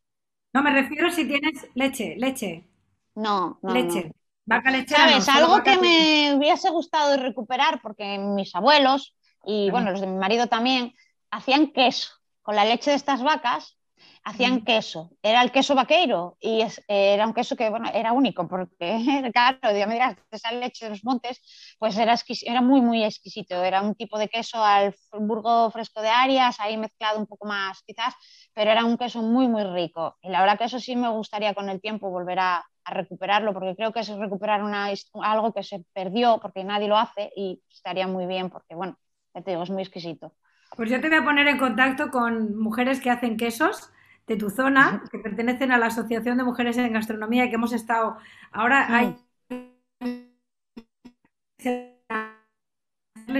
No, 0.53 0.62
me 0.62 0.71
refiero 0.71 1.10
si 1.12 1.27
tienes 1.27 1.67
leche, 1.73 2.15
leche. 2.17 2.67
No, 3.15 3.60
no. 3.63 3.73
Leche. 3.73 4.12
Vaca 4.45 4.69
lechera. 4.69 5.21
¿Sabes? 5.21 5.29
Algo 5.29 5.63
que 5.63 5.77
me 5.77 6.36
hubiese 6.36 6.69
gustado 6.69 7.17
recuperar, 7.17 7.79
porque 7.81 8.17
mis 8.17 8.53
abuelos 8.53 9.15
y 9.45 9.69
bueno, 9.71 9.91
los 9.91 10.01
de 10.01 10.07
mi 10.07 10.17
marido 10.17 10.47
también, 10.47 10.93
hacían 11.31 11.71
queso 11.71 12.11
con 12.41 12.55
la 12.55 12.65
leche 12.65 12.91
de 12.91 12.97
estas 12.97 13.23
vacas 13.23 13.77
hacían 14.23 14.63
queso. 14.63 15.11
Era 15.21 15.41
el 15.41 15.51
queso 15.51 15.75
vaqueiro 15.75 16.37
y 16.39 16.63
era 16.87 17.25
un 17.25 17.33
queso 17.33 17.55
que 17.55 17.69
bueno, 17.69 17.89
era 17.93 18.11
único 18.11 18.47
porque, 18.47 18.97
claro, 19.33 19.59
mira, 19.87 20.17
esa 20.29 20.51
leche 20.51 20.85
de 20.85 20.91
los 20.91 21.03
montes, 21.03 21.41
pues 21.79 21.97
era, 21.97 22.15
era 22.45 22.61
muy, 22.61 22.81
muy 22.81 23.03
exquisito. 23.03 23.63
Era 23.63 23.81
un 23.81 23.95
tipo 23.95 24.17
de 24.19 24.27
queso 24.27 24.63
al 24.63 24.95
burgo 25.11 25.71
fresco 25.71 26.01
de 26.01 26.09
Arias, 26.09 26.59
ahí 26.59 26.77
mezclado 26.77 27.19
un 27.19 27.27
poco 27.27 27.47
más 27.47 27.81
quizás, 27.85 28.13
pero 28.53 28.71
era 28.71 28.85
un 28.85 28.97
queso 28.97 29.21
muy, 29.21 29.47
muy 29.47 29.63
rico. 29.63 30.17
Y 30.21 30.29
la 30.29 30.41
verdad 30.41 30.57
que 30.57 30.65
eso 30.65 30.79
sí 30.79 30.95
me 30.95 31.09
gustaría 31.09 31.53
con 31.53 31.69
el 31.69 31.81
tiempo 31.81 32.09
volver 32.09 32.39
a, 32.39 32.65
recuperarlo 32.83 33.53
porque 33.53 33.75
creo 33.75 33.93
que 33.93 33.99
es 33.99 34.09
recuperar 34.09 34.63
una, 34.63 34.89
algo 35.21 35.53
que 35.53 35.61
se 35.61 35.85
perdió 35.93 36.39
porque 36.41 36.63
nadie 36.63 36.87
lo 36.87 36.97
hace 36.97 37.31
y 37.35 37.61
estaría 37.69 38.07
muy 38.07 38.25
bien 38.25 38.49
porque, 38.49 38.73
bueno, 38.73 38.97
ya 39.35 39.41
te 39.43 39.51
digo, 39.51 39.61
es 39.61 39.69
muy 39.69 39.83
exquisito. 39.83 40.33
Pues 40.75 40.89
yo 40.89 41.01
te 41.01 41.10
voy 41.10 41.17
a 41.17 41.23
poner 41.23 41.47
en 41.47 41.57
contacto 41.57 42.10
con 42.12 42.57
mujeres 42.57 43.01
que 43.01 43.10
hacen 43.10 43.38
quesos 43.38 43.91
de 44.27 44.38
tu 44.38 44.49
zona, 44.49 45.03
que 45.12 45.19
pertenecen 45.19 45.71
a 45.71 45.77
la 45.77 45.88
Asociación 45.88 46.38
de 46.38 46.43
Mujeres 46.43 46.77
en 46.77 46.93
Gastronomía 46.93 47.45
y 47.45 47.49
que 47.49 47.55
hemos 47.55 47.73
estado. 47.73 48.17
Ahora 48.51 48.88
hay 48.95 49.15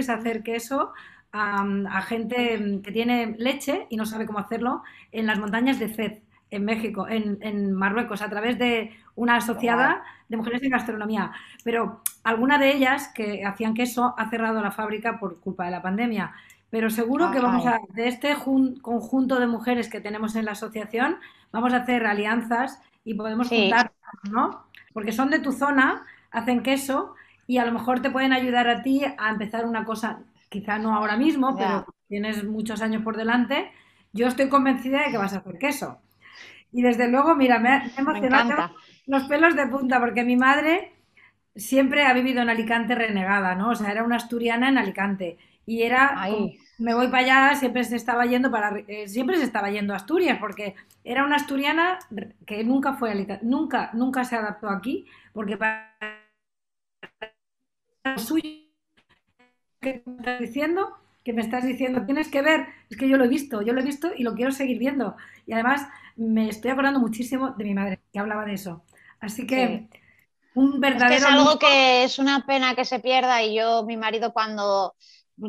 hacer 0.08 0.42
queso 0.42 0.92
a, 1.32 2.02
gente 2.02 2.80
que 2.82 2.92
tiene 2.92 3.34
leche 3.38 3.86
y 3.88 3.96
no 3.96 4.04
sabe 4.04 4.26
cómo 4.26 4.38
hacerlo 4.38 4.82
en 5.10 5.26
las 5.26 5.38
montañas 5.38 5.78
de 5.78 5.88
Fez, 5.88 6.22
en 6.50 6.64
México, 6.64 7.08
en, 7.08 7.38
en 7.40 7.72
Marruecos, 7.72 8.20
a 8.20 8.28
través 8.28 8.58
de 8.58 8.90
una 9.14 9.36
asociada 9.36 10.02
de 10.28 10.36
mujeres 10.36 10.62
en 10.62 10.70
gastronomía. 10.70 11.32
Pero 11.64 12.02
alguna 12.24 12.58
de 12.58 12.72
ellas 12.74 13.08
que 13.14 13.44
hacían 13.44 13.74
queso 13.74 14.14
ha 14.18 14.28
cerrado 14.28 14.60
la 14.60 14.70
fábrica 14.70 15.18
por 15.18 15.40
culpa 15.40 15.64
de 15.64 15.70
la 15.70 15.82
pandemia. 15.82 16.32
Pero 16.72 16.88
seguro 16.88 17.30
que 17.30 17.38
vamos 17.38 17.66
a, 17.66 17.80
de 17.90 18.08
este 18.08 18.34
conjunto 18.80 19.38
de 19.38 19.46
mujeres 19.46 19.90
que 19.90 20.00
tenemos 20.00 20.36
en 20.36 20.46
la 20.46 20.52
asociación, 20.52 21.18
vamos 21.52 21.74
a 21.74 21.82
hacer 21.82 22.06
alianzas 22.06 22.80
y 23.04 23.12
podemos 23.12 23.50
juntar, 23.50 23.92
¿no? 24.30 24.64
Porque 24.94 25.12
son 25.12 25.28
de 25.28 25.38
tu 25.38 25.52
zona, 25.52 26.06
hacen 26.30 26.62
queso 26.62 27.14
y 27.46 27.58
a 27.58 27.66
lo 27.66 27.72
mejor 27.72 28.00
te 28.00 28.08
pueden 28.08 28.32
ayudar 28.32 28.68
a 28.68 28.82
ti 28.82 29.02
a 29.04 29.28
empezar 29.28 29.66
una 29.66 29.84
cosa, 29.84 30.20
quizá 30.48 30.78
no 30.78 30.94
ahora 30.94 31.18
mismo, 31.18 31.54
pero 31.58 31.84
tienes 32.08 32.42
muchos 32.42 32.80
años 32.80 33.02
por 33.02 33.18
delante. 33.18 33.70
Yo 34.14 34.26
estoy 34.26 34.48
convencida 34.48 35.04
de 35.04 35.10
que 35.10 35.18
vas 35.18 35.34
a 35.34 35.40
hacer 35.40 35.58
queso. 35.58 35.98
Y 36.72 36.80
desde 36.80 37.06
luego, 37.06 37.34
mira, 37.34 37.58
me, 37.58 37.68
ha 37.68 37.92
emocionado 37.98 38.74
los 39.06 39.24
pelos 39.24 39.54
de 39.56 39.66
punta, 39.66 40.00
porque 40.00 40.24
mi 40.24 40.38
madre 40.38 40.94
siempre 41.54 42.06
ha 42.06 42.14
vivido 42.14 42.40
en 42.40 42.48
Alicante 42.48 42.94
renegada, 42.94 43.54
¿no? 43.56 43.68
O 43.68 43.74
sea, 43.74 43.90
era 43.90 44.04
una 44.04 44.16
asturiana 44.16 44.70
en 44.70 44.78
Alicante. 44.78 45.36
Y 45.66 45.82
era, 45.82 46.16
me 46.78 46.94
voy 46.94 47.08
para 47.08 47.18
allá, 47.18 47.56
siempre 47.58 47.84
se 47.84 47.96
estaba 47.96 48.26
yendo 48.26 48.50
para, 48.50 48.78
eh, 48.88 49.08
siempre 49.08 49.36
se 49.36 49.44
estaba 49.44 49.70
yendo 49.70 49.92
a 49.92 49.96
Asturias, 49.96 50.38
porque 50.40 50.74
era 51.04 51.24
una 51.24 51.36
asturiana 51.36 51.98
que 52.46 52.64
nunca 52.64 52.94
fue 52.94 53.12
a 53.12 53.38
nunca, 53.42 53.90
nunca 53.92 54.24
se 54.24 54.36
adaptó 54.36 54.68
aquí, 54.68 55.06
porque 55.32 55.56
para 55.56 55.92
suyo 58.16 58.42
que 59.80 60.02
me 60.06 60.16
estás 60.16 60.40
diciendo, 60.40 60.96
que 61.24 61.32
me 61.32 61.42
estás 61.42 61.64
diciendo, 61.64 62.04
tienes 62.04 62.28
que 62.28 62.42
ver, 62.42 62.66
es 62.90 62.96
que 62.96 63.08
yo 63.08 63.16
lo 63.16 63.24
he 63.24 63.28
visto, 63.28 63.62
yo 63.62 63.72
lo 63.72 63.80
he 63.80 63.84
visto 63.84 64.12
y 64.16 64.22
lo 64.22 64.34
quiero 64.34 64.52
seguir 64.52 64.78
viendo. 64.78 65.16
Y 65.46 65.52
además 65.52 65.86
me 66.16 66.48
estoy 66.48 66.70
acordando 66.70 67.00
muchísimo 67.00 67.50
de 67.50 67.64
mi 67.64 67.74
madre, 67.74 68.00
que 68.12 68.18
hablaba 68.18 68.44
de 68.44 68.54
eso. 68.54 68.84
Así 69.20 69.46
que 69.46 69.88
un 70.54 70.80
verdadero... 70.80 71.14
Es, 71.14 71.24
algo 71.24 71.58
que 71.58 72.04
es 72.04 72.18
una 72.18 72.44
pena 72.46 72.74
que 72.74 72.84
se 72.84 73.00
pierda 73.00 73.42
y 73.42 73.56
yo, 73.56 73.84
mi 73.84 73.96
marido, 73.96 74.32
cuando 74.32 74.94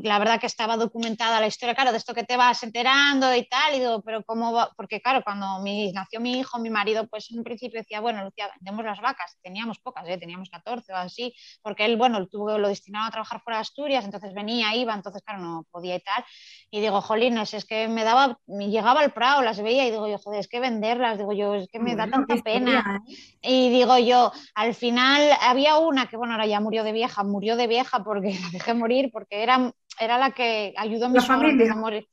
la 0.02 0.20
verdad 0.20 0.40
que 0.40 0.48
estaba 0.48 0.78
documentada 0.78 1.40
la 1.40 1.48
historia, 1.48 1.76
claro, 1.76 1.92
de 1.92 1.98
esto 1.98 2.14
que 2.14 2.24
te 2.24 2.38
vas 2.38 2.64
enterando 2.64 3.34
y 3.36 3.46
tal, 3.48 3.76
y 3.76 3.80
digo, 3.80 4.02
pero 4.02 4.24
¿cómo 4.24 4.52
va? 4.52 4.72
Porque 4.76 5.02
claro, 5.02 5.22
cuando 5.24 5.60
mi, 5.62 5.92
nació 5.92 6.20
mi 6.20 6.40
hijo, 6.40 6.60
mi 6.60 6.70
marido, 6.70 7.08
pues 7.08 7.30
en 7.32 7.40
un 7.40 7.44
principio 7.44 7.80
decía, 7.80 8.00
bueno, 8.00 8.24
Lucía, 8.24 8.50
vendemos 8.60 8.86
las 8.86 9.00
vacas, 9.02 9.38
teníamos 9.42 9.80
pocas, 9.80 10.08
¿eh? 10.08 10.18
teníamos 10.18 10.50
14 10.50 10.94
o 10.94 10.96
así, 10.96 11.34
porque 11.62 11.86
él, 11.86 11.98
bueno, 11.98 12.26
tuvo, 12.28 12.58
lo 12.58 12.68
destinado 12.68 13.08
a 13.08 13.12
trabajar 13.12 13.42
fuera 13.42 13.58
de 13.58 13.62
Asturias, 13.62 14.06
entonces 14.06 14.34
venía, 14.34 14.76
iba, 14.76 14.94
entonces 14.94 15.22
claro, 15.24 15.42
no 15.42 15.66
podía 15.72 15.96
y 15.96 16.00
tal, 16.00 16.24
y 16.72 16.82
digo, 16.82 17.02
jolines, 17.02 17.54
es 17.54 17.66
que 17.66 17.88
me 17.88 18.04
daba, 18.04 18.40
me 18.48 18.70
llegaba 18.70 19.02
al 19.02 19.12
Prado, 19.12 19.42
las 19.42 19.62
veía 19.62 19.88
y 19.88 19.92
digo 19.92 20.08
yo, 20.08 20.18
joder, 20.18 20.40
es 20.40 20.48
que 20.48 20.60
venderlas, 20.60 21.18
digo 21.18 21.34
yo, 21.34 21.56
es 21.56 21.68
que 21.68 21.80
me 21.80 21.96
da 21.96 22.08
tanta 22.10 22.36
pena, 22.38 23.02
¿eh? 23.08 23.14
y 23.42 23.70
digo 23.70 23.98
yo, 23.98 24.32
al 24.56 24.74
final 24.74 25.30
había 25.42 25.78
una 25.78 26.08
que, 26.08 26.18
bueno, 26.18 26.34
ahora 26.34 26.48
ya 26.48 26.60
murió 26.60 26.84
de 26.84 26.92
vieja, 26.92 27.24
murió 27.24 27.56
de 27.56 27.68
vieja 27.68 28.04
porque 28.04 28.34
la 28.42 28.50
dejé 28.52 28.74
morir, 28.74 29.10
porque 29.12 29.44
era 29.44 29.74
era 30.00 30.18
la 30.18 30.32
que 30.32 30.74
ayudó 30.78 31.06
a 31.06 31.10
mi 31.10 31.20
familia 31.20 31.72
a 31.72 31.76
morir. 31.76 32.08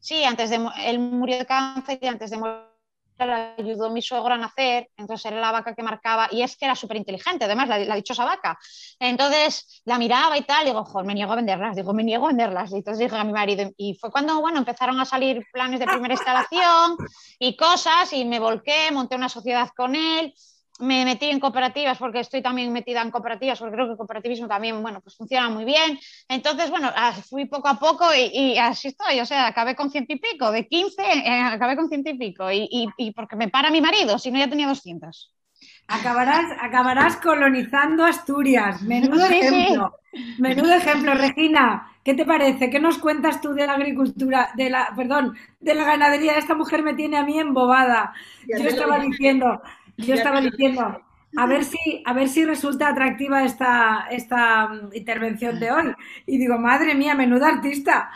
Sí, 0.00 0.24
antes 0.24 0.50
de 0.50 0.60
él 0.84 0.98
murió 0.98 1.38
de 1.38 1.46
cáncer 1.46 1.98
y 2.00 2.06
antes 2.06 2.30
de 2.30 2.36
morir 2.36 2.74
la 3.18 3.54
ayudó 3.56 3.90
mi 3.90 4.02
suegro 4.02 4.34
a 4.34 4.38
nacer, 4.38 4.90
entonces 4.96 5.30
era 5.30 5.40
la 5.40 5.52
vaca 5.52 5.74
que 5.74 5.82
marcaba, 5.82 6.28
y 6.30 6.42
es 6.42 6.56
que 6.56 6.64
era 6.64 6.74
súper 6.74 6.96
inteligente, 6.96 7.44
además, 7.44 7.68
la, 7.68 7.78
la, 7.78 7.94
dichosa 7.94 8.24
vaca. 8.24 8.58
Entonces 8.98 9.82
la 9.84 9.98
miraba 9.98 10.36
y 10.36 10.42
tal, 10.42 10.64
y 10.64 10.70
digo, 10.70 10.84
joder, 10.84 11.06
me 11.06 11.14
niego 11.14 11.32
a 11.32 11.36
venderlas, 11.36 11.76
digo, 11.76 11.94
me 11.94 12.02
niego 12.02 12.26
a 12.26 12.28
venderlas. 12.28 12.72
Y 12.72 12.76
entonces 12.76 12.98
dije 12.98 13.16
a 13.16 13.24
mi 13.24 13.32
marido, 13.32 13.70
y 13.76 13.94
fue 13.94 14.10
cuando, 14.10 14.40
bueno, 14.40 14.58
empezaron 14.58 14.98
a 15.00 15.04
salir 15.04 15.44
planes 15.52 15.80
de 15.80 15.86
primera 15.86 16.14
instalación 16.14 16.96
y 17.38 17.56
cosas, 17.56 18.12
y 18.12 18.24
me 18.24 18.40
volqué, 18.40 18.90
monté 18.92 19.16
una 19.16 19.28
sociedad 19.28 19.68
con 19.76 19.94
él, 19.94 20.34
me 20.80 21.04
metí 21.04 21.26
en 21.26 21.38
cooperativas 21.38 21.98
porque 21.98 22.20
estoy 22.20 22.42
también 22.42 22.72
metida 22.72 23.00
en 23.00 23.10
cooperativas, 23.10 23.58
porque 23.58 23.74
creo 23.74 23.86
que 23.86 23.92
el 23.92 23.98
cooperativismo 23.98 24.48
también, 24.48 24.82
bueno, 24.82 25.00
pues 25.00 25.16
funciona 25.16 25.48
muy 25.48 25.64
bien. 25.64 25.98
Entonces, 26.28 26.70
bueno, 26.70 26.90
fui 27.28 27.44
poco 27.46 27.68
a 27.68 27.78
poco 27.78 28.06
y, 28.14 28.58
así 28.58 28.88
estoy, 28.88 29.20
o 29.20 29.26
sea, 29.26 29.46
acabé 29.46 29.76
con 29.76 29.90
ciento 29.90 30.12
y 30.12 30.18
pico, 30.18 30.50
de 30.50 30.66
15 30.66 31.02
eh, 31.02 31.40
acabé 31.42 31.76
con 31.76 31.88
ciento 31.88 32.10
y 32.10 32.18
pico, 32.18 32.50
y, 32.50 32.68
y, 32.96 33.12
porque 33.12 33.36
me 33.36 33.48
para 33.48 33.70
mi 33.70 33.80
marido, 33.80 34.18
si 34.18 34.30
no 34.30 34.38
ya 34.38 34.48
tenía 34.48 34.66
200. 34.66 35.32
Acabarás, 35.86 36.46
acabarás 36.60 37.16
colonizando 37.18 38.04
Asturias, 38.04 38.82
menudo 38.82 39.26
ejemplo. 39.26 39.98
Menudo 40.38 40.72
ejemplo, 40.74 41.14
Regina. 41.14 41.90
¿Qué 42.04 42.14
te 42.14 42.24
parece? 42.24 42.68
¿Qué 42.68 42.80
nos 42.80 42.98
cuentas 42.98 43.40
tú 43.40 43.54
de 43.54 43.66
la 43.66 43.74
agricultura, 43.74 44.50
de 44.56 44.70
la, 44.70 44.92
perdón, 44.94 45.34
de 45.60 45.74
la 45.74 45.84
ganadería? 45.84 46.36
Esta 46.36 46.54
mujer 46.54 46.82
me 46.82 46.94
tiene 46.94 47.16
a 47.16 47.24
mí 47.24 47.38
embobada. 47.38 48.12
Yo 48.46 48.68
estaba 48.68 48.98
diciendo, 48.98 49.62
yo 49.96 50.14
estaba 50.14 50.40
diciendo, 50.40 51.02
a 51.36 51.46
ver 51.46 51.64
si, 51.64 52.02
a 52.04 52.12
ver 52.12 52.28
si 52.28 52.44
resulta 52.44 52.88
atractiva 52.88 53.44
esta, 53.44 54.06
esta 54.10 54.68
mm, 54.68 54.90
intervención 54.94 55.58
de 55.58 55.72
hoy. 55.72 55.94
Y 56.26 56.38
digo, 56.38 56.58
madre 56.58 56.94
mía, 56.94 57.14
menuda 57.14 57.48
artista. 57.48 58.10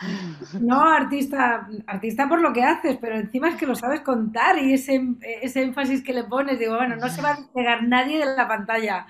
No 0.59 0.83
artista, 0.83 1.67
artista 1.87 2.29
por 2.29 2.41
lo 2.41 2.53
que 2.53 2.63
haces, 2.63 2.97
pero 2.97 3.15
encima 3.17 3.49
es 3.49 3.55
que 3.55 3.67
lo 3.67 3.75
sabes 3.75 4.01
contar 4.01 4.57
y 4.59 4.73
ese, 4.73 5.15
ese 5.41 5.63
énfasis 5.63 6.03
que 6.03 6.13
le 6.13 6.23
pones, 6.23 6.59
digo, 6.59 6.75
bueno, 6.75 6.95
no 6.95 7.09
se 7.09 7.21
va 7.21 7.31
a 7.31 7.35
despegar 7.35 7.83
nadie 7.83 8.19
de 8.19 8.35
la 8.35 8.47
pantalla. 8.47 9.05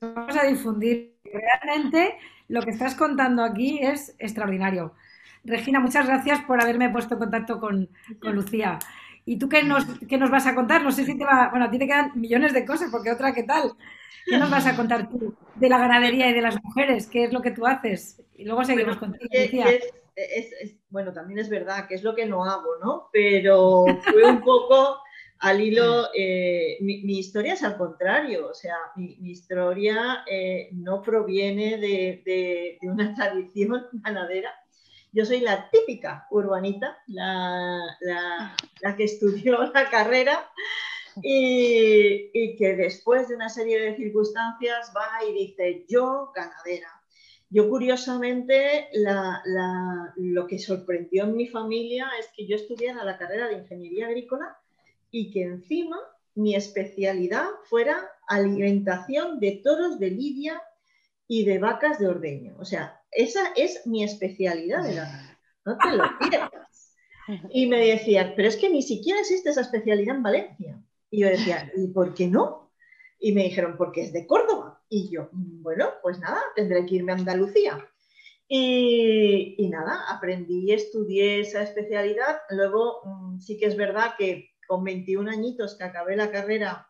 Vamos 0.00 0.36
a 0.36 0.44
difundir. 0.44 1.14
Realmente 1.24 2.16
lo 2.48 2.62
que 2.62 2.70
estás 2.70 2.94
contando 2.94 3.42
aquí 3.42 3.80
es 3.82 4.14
extraordinario. 4.18 4.94
Regina, 5.42 5.80
muchas 5.80 6.06
gracias 6.06 6.40
por 6.42 6.62
haberme 6.62 6.88
puesto 6.90 7.14
en 7.14 7.20
contacto 7.20 7.58
con, 7.58 7.88
con 8.20 8.34
Lucía. 8.34 8.78
¿Y 9.24 9.38
tú 9.38 9.48
qué 9.48 9.62
nos, 9.62 9.84
qué 10.08 10.18
nos 10.18 10.30
vas 10.30 10.46
a 10.46 10.54
contar? 10.54 10.82
No 10.82 10.92
sé 10.92 11.04
si 11.04 11.16
te 11.16 11.24
va, 11.24 11.48
bueno, 11.50 11.66
a 11.66 11.70
ti 11.70 11.78
te 11.78 11.86
quedan 11.86 12.12
millones 12.14 12.52
de 12.52 12.64
cosas, 12.66 12.90
porque 12.90 13.10
otra, 13.10 13.32
¿qué 13.32 13.42
tal? 13.42 13.72
¿Qué 14.26 14.38
nos 14.38 14.50
vas 14.50 14.66
a 14.66 14.76
contar 14.76 15.08
tú 15.08 15.34
de 15.54 15.68
la 15.68 15.78
ganadería 15.78 16.30
y 16.30 16.34
de 16.34 16.42
las 16.42 16.62
mujeres? 16.62 17.06
¿Qué 17.06 17.24
es 17.24 17.32
lo 17.32 17.42
que 17.42 17.50
tú 17.50 17.66
haces? 17.66 18.22
Y 18.34 18.44
luego 18.44 18.64
seguimos 18.64 18.96
contigo. 18.96 19.28
bueno, 20.88 21.12
también 21.12 21.38
es 21.38 21.48
verdad 21.48 21.86
que 21.86 21.94
es 21.94 22.02
lo 22.02 22.14
que 22.14 22.26
no 22.26 22.44
hago, 22.44 22.76
¿no? 22.82 23.08
Pero 23.12 23.84
fue 24.02 24.24
un 24.24 24.40
poco 24.40 24.98
al 25.40 25.60
hilo, 25.60 26.08
eh, 26.14 26.78
mi, 26.80 27.18
historia 27.18 27.52
es 27.52 27.62
al 27.62 27.76
contrario, 27.76 28.48
o 28.48 28.54
sea, 28.54 28.76
mi, 28.96 29.18
historia 29.30 30.24
eh, 30.30 30.70
no 30.72 31.02
proviene 31.02 31.76
de, 31.76 32.22
de, 32.24 32.78
de, 32.80 32.90
una 32.90 33.14
tradición 33.14 33.84
ganadera, 33.92 34.50
yo 35.14 35.24
soy 35.24 35.40
la 35.40 35.70
típica 35.70 36.26
urbanita, 36.30 36.98
la, 37.06 38.56
que 38.96 39.04
estudió 39.04 39.62
la 39.74 39.88
carrera 39.88 40.50
y, 41.22 42.56
que 42.56 42.74
después 42.74 43.28
de 43.28 43.36
una 43.36 43.48
serie 43.48 43.80
de 43.80 43.96
circunstancias 43.96 44.92
va 44.94 45.24
y 45.24 45.32
dice, 45.32 45.86
yo 45.88 46.32
ganadera. 46.34 46.88
Yo 47.48 47.68
curiosamente 47.68 48.88
lo 50.16 50.46
que 50.48 50.58
sorprendió 50.58 51.22
en 51.24 51.36
mi 51.36 51.46
familia 51.46 52.10
es 52.18 52.28
que 52.36 52.48
yo 52.48 52.56
estudiara 52.56 53.04
la 53.04 53.16
carrera 53.16 53.46
de 53.46 53.58
ingeniería 53.58 54.06
agrícola 54.06 54.58
y 55.12 55.30
que 55.30 55.42
encima 55.42 56.00
mi 56.34 56.56
especialidad 56.56 57.46
fuera 57.64 58.10
alimentación 58.26 59.38
de 59.38 59.60
toros 59.62 60.00
de 60.00 60.10
lidia 60.10 60.60
y 61.28 61.44
de 61.44 61.58
vacas 61.58 61.98
de 61.98 62.08
ordeño. 62.08 62.56
O 62.58 62.64
sea, 62.64 63.00
esa 63.10 63.52
es 63.56 63.86
mi 63.86 64.04
especialidad 64.04 64.82
de 64.82 64.94
la 64.94 65.38
no 65.64 65.78
te 65.78 65.96
lo 65.96 66.04
pierdas. 66.18 66.94
Y 67.50 67.66
me 67.66 67.86
decían, 67.86 68.34
pero 68.36 68.48
es 68.48 68.56
que 68.56 68.68
ni 68.68 68.82
siquiera 68.82 69.20
existe 69.20 69.50
esa 69.50 69.62
especialidad 69.62 70.16
en 70.16 70.22
Valencia. 70.22 70.82
Y 71.10 71.20
yo 71.20 71.28
decía, 71.28 71.72
¿y 71.74 71.86
por 71.88 72.12
qué 72.12 72.26
no? 72.26 72.70
Y 73.18 73.32
me 73.32 73.44
dijeron, 73.44 73.76
porque 73.78 74.02
es 74.02 74.12
de 74.12 74.26
Córdoba. 74.26 74.82
Y 74.90 75.10
yo, 75.10 75.30
bueno, 75.32 75.88
pues 76.02 76.18
nada, 76.18 76.40
tendré 76.54 76.84
que 76.84 76.96
irme 76.96 77.12
a 77.12 77.14
Andalucía. 77.14 77.88
Y, 78.46 79.54
y 79.56 79.68
nada, 79.70 80.04
aprendí, 80.10 80.70
estudié 80.70 81.40
esa 81.40 81.62
especialidad. 81.62 82.40
Luego 82.50 83.00
mm, 83.04 83.40
sí 83.40 83.56
que 83.56 83.66
es 83.66 83.76
verdad 83.76 84.16
que 84.18 84.50
con 84.66 84.84
21 84.84 85.30
añitos 85.30 85.76
que 85.76 85.84
acabé 85.84 86.16
la 86.16 86.30
carrera 86.30 86.88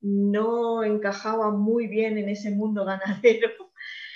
no 0.00 0.82
encajaba 0.82 1.50
muy 1.50 1.86
bien 1.86 2.18
en 2.18 2.28
ese 2.28 2.50
mundo 2.50 2.84
ganadero 2.84 3.50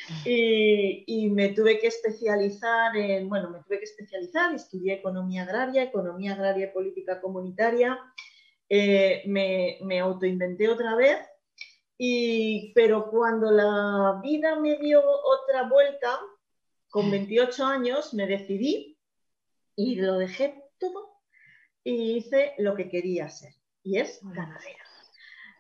y, 0.25 1.31
me 1.31 1.51
tuve 1.51 1.79
que 1.79 1.89
especializar 1.89 2.97
en, 2.97 3.29
bueno, 3.29 3.51
me 3.51 3.61
tuve 3.61 3.79
que 3.79 3.85
especializar, 3.85 4.55
estudié 4.55 4.95
economía 4.95 5.43
agraria, 5.43 5.83
economía 5.83 6.35
agraria 6.35 6.67
y 6.67 6.73
política 6.73 7.21
comunitaria, 7.21 7.99
eh, 8.69 9.23
me, 9.27 9.79
me 9.83 10.01
autoinventé 10.01 10.69
otra 10.69 10.95
vez, 10.95 11.19
y, 11.97 12.73
pero 12.75 13.09
cuando 13.11 13.51
la 13.51 14.21
vida 14.23 14.59
me 14.61 14.77
dio 14.79 15.01
otra 15.01 15.69
vuelta, 15.69 16.21
con 16.91 17.11
28 17.11 17.65
años 17.65 18.15
me 18.15 18.27
decidí 18.27 18.99
y 19.75 19.97
lo 19.97 20.19
dejé 20.19 20.63
todo 20.79 21.19
y 21.83 22.17
hice 22.17 22.55
lo 22.59 22.75
que 22.75 22.89
quería 22.89 23.27
hacer, 23.27 23.55
y 23.83 23.99
es 23.99 24.21
ganadera. 24.23 24.84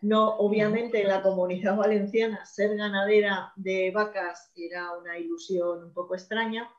No, 0.04 0.36
obviamente 0.36 1.00
en 1.00 1.08
la 1.08 1.22
comunidad 1.22 1.76
valenciana 1.78 2.44
ser 2.44 2.76
ganadera 2.76 3.54
de 3.56 3.90
vacas 3.90 4.52
era 4.54 4.92
una 4.98 5.18
ilusión 5.18 5.82
un 5.82 5.94
poco 5.94 6.14
extraña, 6.14 6.70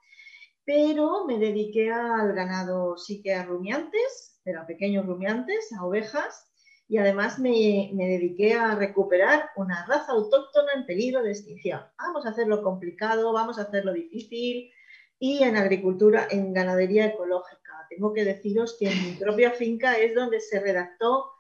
pero 0.63 1.25
me 1.25 1.39
dediqué 1.39 1.91
al 1.91 2.33
ganado, 2.33 2.95
sí 2.97 3.23
que 3.23 3.33
a 3.33 3.43
rumiantes, 3.43 4.39
pero 4.43 4.61
a 4.61 4.67
pequeños 4.67 5.07
rumiantes, 5.07 5.73
a 5.73 5.83
ovejas, 5.83 6.51
y 6.87 6.99
además 6.99 7.39
me, 7.39 7.89
dediqué 7.95 8.53
a 8.53 8.75
recuperar 8.75 9.49
una 9.55 9.87
raza 9.87 10.11
autóctona 10.11 10.73
en 10.75 10.85
peligro 10.85 11.23
de 11.23 11.31
extinción. 11.31 11.81
Vamos 11.97 12.27
a 12.27 12.29
hacerlo 12.29 12.61
complicado, 12.61 13.33
vamos 13.33 13.57
a 13.57 13.63
hacerlo 13.63 13.91
difícil, 13.91 14.69
y 15.17 15.41
en 15.41 15.55
agricultura, 15.55 16.27
en 16.29 16.53
ganadería 16.53 17.07
ecológica. 17.07 17.87
Tengo 17.89 18.13
que 18.13 18.23
deciros 18.23 18.77
que 18.77 18.91
en 18.91 19.03
mi 19.03 19.11
propia 19.13 19.49
finca 19.49 19.97
es 19.97 20.13
donde 20.13 20.39
se 20.41 20.59
redactó 20.59 21.34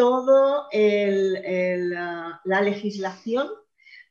toda 0.00 0.68
la 2.44 2.62
legislación 2.62 3.48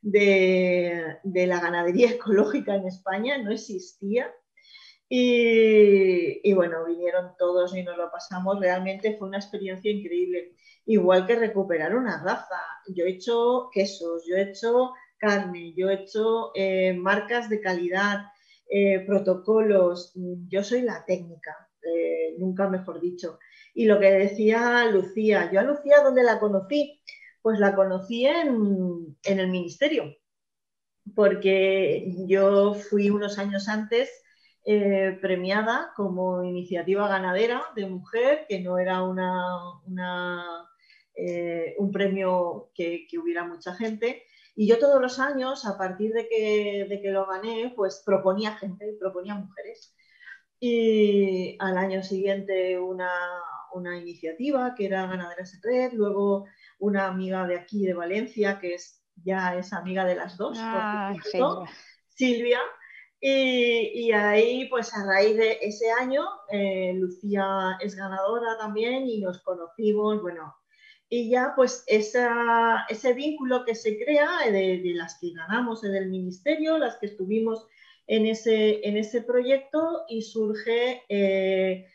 de, 0.01 1.17
la 1.23 1.59
ganadería 1.59 2.11
ecológica 2.11 2.75
en 2.75 2.87
España, 2.87 3.37
no 3.39 3.51
existía. 3.51 4.31
Y, 5.11 6.53
bueno, 6.53 6.85
vinieron 6.85 7.31
todos 7.39 7.75
y 7.75 7.81
nos 7.81 7.97
lo 7.97 8.11
pasamos. 8.11 8.59
Realmente 8.59 9.17
fue 9.17 9.27
una 9.27 9.39
experiencia 9.39 9.91
increíble. 9.91 10.53
Igual 10.85 11.25
que 11.25 11.35
recuperar 11.35 11.95
una 11.95 12.23
raza. 12.23 12.61
Yo 12.93 13.05
he 13.05 13.13
hecho 13.13 13.69
quesos, 13.73 14.25
yo 14.27 14.35
he 14.35 14.51
hecho 14.51 14.93
carne, 15.17 15.73
yo 15.75 15.89
he 15.89 15.95
hecho 15.95 16.51
eh, 16.53 16.93
marcas 16.93 17.49
de 17.49 17.59
calidad, 17.59 18.25
eh, 18.69 18.99
protocolos. 19.07 20.13
Yo 20.47 20.63
soy 20.63 20.83
la 20.83 21.03
técnica, 21.05 21.69
eh, 21.81 22.35
nunca 22.37 22.69
mejor 22.69 23.01
dicho. 23.01 23.39
Y 23.79 23.85
lo 23.85 23.97
que 23.97 24.11
decía 24.11 24.87
Lucía, 24.91 25.49
yo 25.53 25.61
a 25.61 25.63
Lucía, 25.63 26.03
¿dónde 26.03 26.21
la 26.21 26.37
conocí? 26.37 27.01
Pues 27.41 27.59
la 27.59 27.77
conocí 27.77 28.25
en, 28.25 29.15
el 29.23 29.47
ministerio, 29.47 30.17
porque 31.15 32.13
yo 32.27 32.73
fui 32.73 33.09
unos 33.09 33.39
años 33.39 33.69
antes 33.69 34.09
eh, 34.65 35.17
premiada 35.21 35.93
como 35.95 36.43
iniciativa 36.43 37.07
ganadera 37.07 37.63
de 37.73 37.85
mujer, 37.85 38.45
que 38.49 38.59
no 38.59 38.79
era 38.79 39.01
una, 39.01 39.47
eh, 41.15 41.73
un 41.77 41.93
premio 41.93 42.71
que, 42.75 43.07
hubiera 43.17 43.45
mucha 43.45 43.75
gente. 43.75 44.23
Y 44.57 44.67
yo 44.67 44.77
todos 44.77 45.01
los 45.01 45.19
años, 45.19 45.65
a 45.65 45.77
partir 45.77 46.11
de 46.11 46.27
que, 46.27 46.85
de 46.89 47.01
que 47.01 47.11
lo 47.11 47.25
gané, 47.27 47.71
pues 47.77 48.03
proponía 48.05 48.57
gente, 48.57 48.97
proponía 48.99 49.35
mujeres. 49.35 49.95
Y 50.59 51.55
al 51.59 51.77
año 51.77 52.03
siguiente 52.03 52.77
una, 52.77 53.09
una 53.73 53.97
iniciativa 53.97 54.73
que 54.75 54.85
era 54.85 55.07
Ganaderas 55.07 55.59
Red, 55.63 55.93
luego 55.93 56.45
una 56.79 57.07
amiga 57.07 57.47
de 57.47 57.57
aquí 57.57 57.85
de 57.85 57.93
Valencia, 57.93 58.59
que 58.59 58.75
es 58.75 58.99
ya 59.23 59.55
es 59.57 59.73
amiga 59.73 60.05
de 60.05 60.15
las 60.15 60.37
dos, 60.37 60.57
ah, 60.61 61.13
Silvia. 62.09 62.59
Y, 63.21 64.13
ahí, 64.13 64.69
pues 64.69 64.93
a 64.95 65.05
raíz 65.05 65.35
de 65.35 65.57
ese 65.61 65.91
año, 65.91 66.23
eh, 66.51 66.93
Lucía 66.95 67.77
es 67.81 67.95
ganadora 67.95 68.57
también 68.57 69.07
y 69.07 69.19
nos 69.19 69.41
conocimos, 69.41 70.21
bueno, 70.21 70.55
y 71.09 71.29
ya 71.29 71.53
pues 71.55 71.83
esa, 71.87 72.85
ese 72.87 73.13
vínculo 73.13 73.65
que 73.65 73.75
se 73.75 73.97
crea 73.97 74.49
de, 74.49 74.81
las 74.95 75.17
que 75.19 75.31
ganamos 75.33 75.83
en 75.83 75.95
el 75.95 76.09
ministerio, 76.09 76.77
las 76.77 76.97
que 76.97 77.07
estuvimos 77.07 77.67
en 78.07 78.25
ese, 78.25 78.87
en 78.87 78.95
ese 78.95 79.21
proyecto 79.21 80.05
y 80.07 80.21
surge 80.21 81.03
eh, 81.09 81.87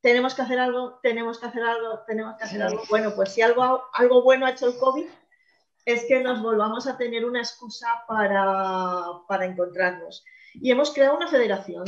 tenemos 0.00 0.34
que 0.34 0.42
hacer 0.42 0.58
algo, 0.58 0.98
tenemos 1.02 1.38
que 1.38 1.46
hacer 1.46 1.62
algo, 1.62 2.00
tenemos 2.06 2.36
que 2.36 2.44
hacer 2.44 2.62
algo. 2.62 2.82
Bueno, 2.88 3.14
pues 3.14 3.32
si 3.32 3.42
algo, 3.42 3.84
algo 3.92 4.22
bueno 4.22 4.46
ha 4.46 4.50
hecho 4.50 4.68
el 4.68 4.78
COVID, 4.78 5.06
es 5.84 6.04
que 6.04 6.20
nos 6.20 6.42
volvamos 6.42 6.86
a 6.86 6.96
tener 6.96 7.24
una 7.24 7.40
excusa 7.40 7.86
para, 8.06 9.04
para 9.28 9.46
encontrarnos. 9.46 10.24
Y 10.54 10.70
hemos 10.70 10.92
creado 10.92 11.16
una 11.16 11.28
federación. 11.28 11.84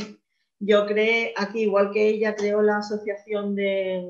Yo 0.59 0.85
creé 0.85 1.33
aquí, 1.37 1.63
igual 1.63 1.91
que 1.91 2.07
ella 2.07 2.35
creó 2.35 2.61
la 2.61 2.77
asociación 2.77 3.55
de, 3.55 4.09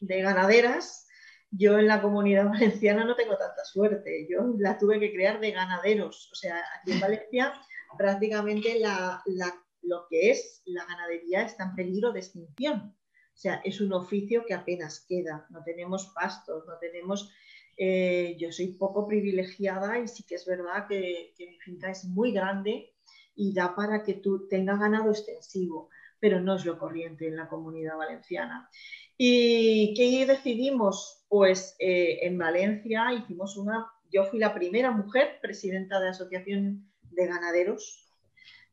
de 0.00 0.22
ganaderas, 0.22 1.06
yo 1.50 1.78
en 1.78 1.86
la 1.86 2.02
comunidad 2.02 2.48
valenciana 2.50 3.04
no 3.04 3.16
tengo 3.16 3.36
tanta 3.36 3.64
suerte. 3.64 4.26
Yo 4.28 4.54
la 4.58 4.78
tuve 4.78 5.00
que 5.00 5.12
crear 5.12 5.40
de 5.40 5.52
ganaderos. 5.52 6.28
O 6.32 6.34
sea, 6.34 6.62
aquí 6.78 6.92
en 6.92 7.00
Valencia 7.00 7.54
prácticamente 7.96 8.78
la, 8.78 9.22
la, 9.26 9.54
lo 9.82 10.06
que 10.08 10.30
es 10.30 10.62
la 10.66 10.84
ganadería 10.84 11.42
está 11.42 11.64
en 11.64 11.74
peligro 11.74 12.12
de 12.12 12.20
extinción. 12.20 12.94
O 13.38 13.40
sea, 13.40 13.60
es 13.64 13.80
un 13.80 13.92
oficio 13.92 14.44
que 14.44 14.52
apenas 14.52 15.06
queda. 15.08 15.46
No 15.50 15.62
tenemos 15.62 16.08
pastos, 16.12 16.66
no 16.66 16.76
tenemos... 16.78 17.32
Eh, 17.76 18.36
yo 18.36 18.50
soy 18.50 18.72
poco 18.72 19.06
privilegiada 19.06 20.00
y 20.00 20.08
sí 20.08 20.24
que 20.24 20.34
es 20.34 20.44
verdad 20.44 20.88
que, 20.88 21.32
mi 21.38 21.56
finca 21.60 21.88
es 21.88 22.04
muy 22.06 22.32
grande 22.32 22.92
y 23.36 23.54
da 23.54 23.76
para 23.76 24.02
que 24.02 24.14
tú 24.14 24.48
tengas 24.48 24.80
ganado 24.80 25.12
extensivo, 25.12 25.88
pero 26.18 26.40
no 26.40 26.56
es 26.56 26.64
lo 26.64 26.80
corriente 26.80 27.28
en 27.28 27.36
la 27.36 27.48
comunidad 27.48 27.96
valenciana. 27.96 28.68
¿Y 29.16 29.94
qué 29.94 30.26
decidimos? 30.26 31.24
Pues 31.28 31.76
eh, 31.78 32.18
en 32.22 32.38
Valencia 32.38 33.12
hicimos 33.12 33.56
una, 33.56 33.86
yo 34.10 34.24
fui 34.24 34.40
la 34.40 34.52
primera 34.52 34.90
mujer 34.90 35.38
presidenta 35.40 36.00
de 36.00 36.08
Asociación 36.08 36.90
de 37.12 37.26
Ganaderos, 37.28 38.12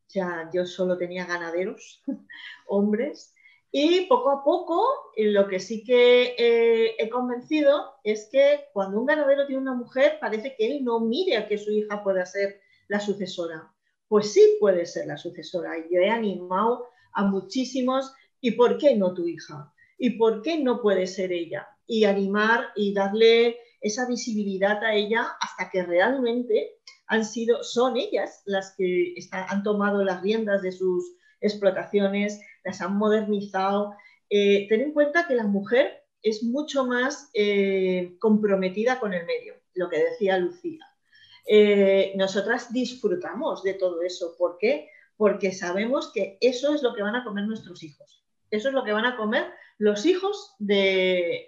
o 0.08 0.10
sea, 0.10 0.50
yo 0.52 0.66
solo 0.66 0.98
tenía 0.98 1.24
ganaderos, 1.24 2.02
hombres, 2.66 3.35
y 3.72 4.06
poco 4.06 4.30
a 4.30 4.44
poco 4.44 4.82
lo 5.16 5.48
que 5.48 5.58
sí 5.60 5.84
que 5.84 6.34
eh, 6.38 6.94
he 6.98 7.08
convencido 7.10 7.94
es 8.04 8.28
que 8.30 8.66
cuando 8.72 9.00
un 9.00 9.06
ganadero 9.06 9.46
tiene 9.46 9.62
una 9.62 9.74
mujer 9.74 10.18
parece 10.20 10.54
que 10.56 10.66
él 10.66 10.84
no 10.84 11.00
mire 11.00 11.36
a 11.36 11.48
que 11.48 11.58
su 11.58 11.70
hija 11.70 12.02
pueda 12.02 12.24
ser 12.24 12.60
la 12.88 13.00
sucesora. 13.00 13.72
Pues 14.08 14.32
sí 14.32 14.56
puede 14.60 14.86
ser 14.86 15.06
la 15.06 15.16
sucesora. 15.16 15.72
Yo 15.90 16.00
he 16.00 16.08
animado 16.08 16.86
a 17.12 17.24
muchísimos, 17.24 18.12
¿y 18.40 18.52
por 18.52 18.78
qué 18.78 18.94
no 18.96 19.14
tu 19.14 19.26
hija? 19.26 19.72
y 19.98 20.10
por 20.10 20.42
qué 20.42 20.58
no 20.58 20.82
puede 20.82 21.06
ser 21.06 21.32
ella 21.32 21.66
y 21.86 22.04
animar 22.04 22.68
y 22.74 22.92
darle 22.92 23.56
esa 23.80 24.06
visibilidad 24.06 24.82
a 24.82 24.94
ella 24.94 25.26
hasta 25.40 25.70
que 25.70 25.84
realmente 25.84 26.72
han 27.06 27.24
sido, 27.24 27.62
son 27.62 27.96
ellas 27.96 28.42
las 28.46 28.74
que 28.76 29.14
han 29.30 29.62
tomado 29.62 30.02
las 30.02 30.22
riendas 30.22 30.62
de 30.62 30.72
sus 30.72 31.04
explotaciones, 31.40 32.40
las 32.66 32.82
han 32.82 32.98
modernizado. 32.98 33.94
Eh, 34.28 34.66
ten 34.68 34.80
en 34.80 34.92
cuenta 34.92 35.26
que 35.26 35.36
la 35.36 35.46
mujer 35.46 36.04
es 36.20 36.42
mucho 36.42 36.84
más 36.84 37.30
eh, 37.32 38.16
comprometida 38.18 38.98
con 38.98 39.14
el 39.14 39.24
medio, 39.24 39.54
lo 39.74 39.88
que 39.88 40.02
decía 40.02 40.36
Lucía. 40.36 40.84
Eh, 41.48 42.12
nosotras 42.16 42.72
disfrutamos 42.72 43.62
de 43.62 43.74
todo 43.74 44.02
eso. 44.02 44.34
¿Por 44.36 44.58
qué? 44.58 44.90
Porque 45.16 45.52
sabemos 45.52 46.10
que 46.12 46.38
eso 46.40 46.74
es 46.74 46.82
lo 46.82 46.92
que 46.92 47.02
van 47.02 47.14
a 47.14 47.24
comer 47.24 47.46
nuestros 47.46 47.84
hijos. 47.84 48.25
Eso 48.50 48.68
es 48.68 48.74
lo 48.74 48.84
que 48.84 48.92
van 48.92 49.06
a 49.06 49.16
comer 49.16 49.52
los 49.78 50.06
hijos 50.06 50.54
del 50.58 51.46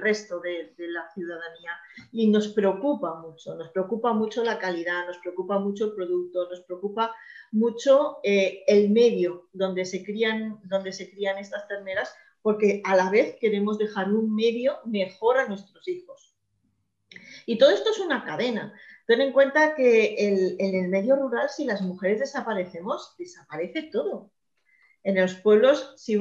resto 0.00 0.40
de, 0.40 0.74
la 0.78 1.08
ciudadanía. 1.14 1.72
Y 2.12 2.28
nos 2.28 2.48
preocupa 2.48 3.14
mucho, 3.20 3.54
nos 3.54 3.70
preocupa 3.70 4.12
mucho 4.12 4.44
la 4.44 4.58
calidad, 4.58 5.06
nos 5.06 5.18
preocupa 5.18 5.58
mucho 5.58 5.86
el 5.86 5.94
producto, 5.94 6.48
nos 6.48 6.60
preocupa 6.62 7.14
mucho 7.52 8.18
eh, 8.22 8.64
el 8.66 8.90
medio 8.90 9.48
donde 9.52 9.84
se, 9.84 10.04
crían, 10.04 10.60
donde 10.64 10.92
se 10.92 11.10
crían 11.10 11.38
estas 11.38 11.66
terneras, 11.68 12.14
porque 12.42 12.82
a 12.84 12.94
la 12.94 13.10
vez 13.10 13.36
queremos 13.40 13.78
dejar 13.78 14.12
un 14.12 14.34
medio 14.34 14.78
mejor 14.84 15.38
a 15.38 15.48
nuestros 15.48 15.88
hijos. 15.88 16.34
Y 17.46 17.58
todo 17.58 17.70
esto 17.70 17.90
es 17.90 17.98
una 17.98 18.24
cadena. 18.24 18.74
Ten 19.06 19.20
en 19.20 19.32
cuenta 19.32 19.74
que 19.74 20.16
en 20.58 20.74
el 20.74 20.88
medio 20.88 21.16
rural, 21.16 21.48
si 21.48 21.64
las 21.64 21.80
mujeres 21.80 22.20
desaparecemos, 22.20 23.14
desaparece 23.16 23.84
todo. 23.84 24.32
En 25.06 25.14
los 25.14 25.34
pueblos, 25.34 25.94
si, 25.96 26.16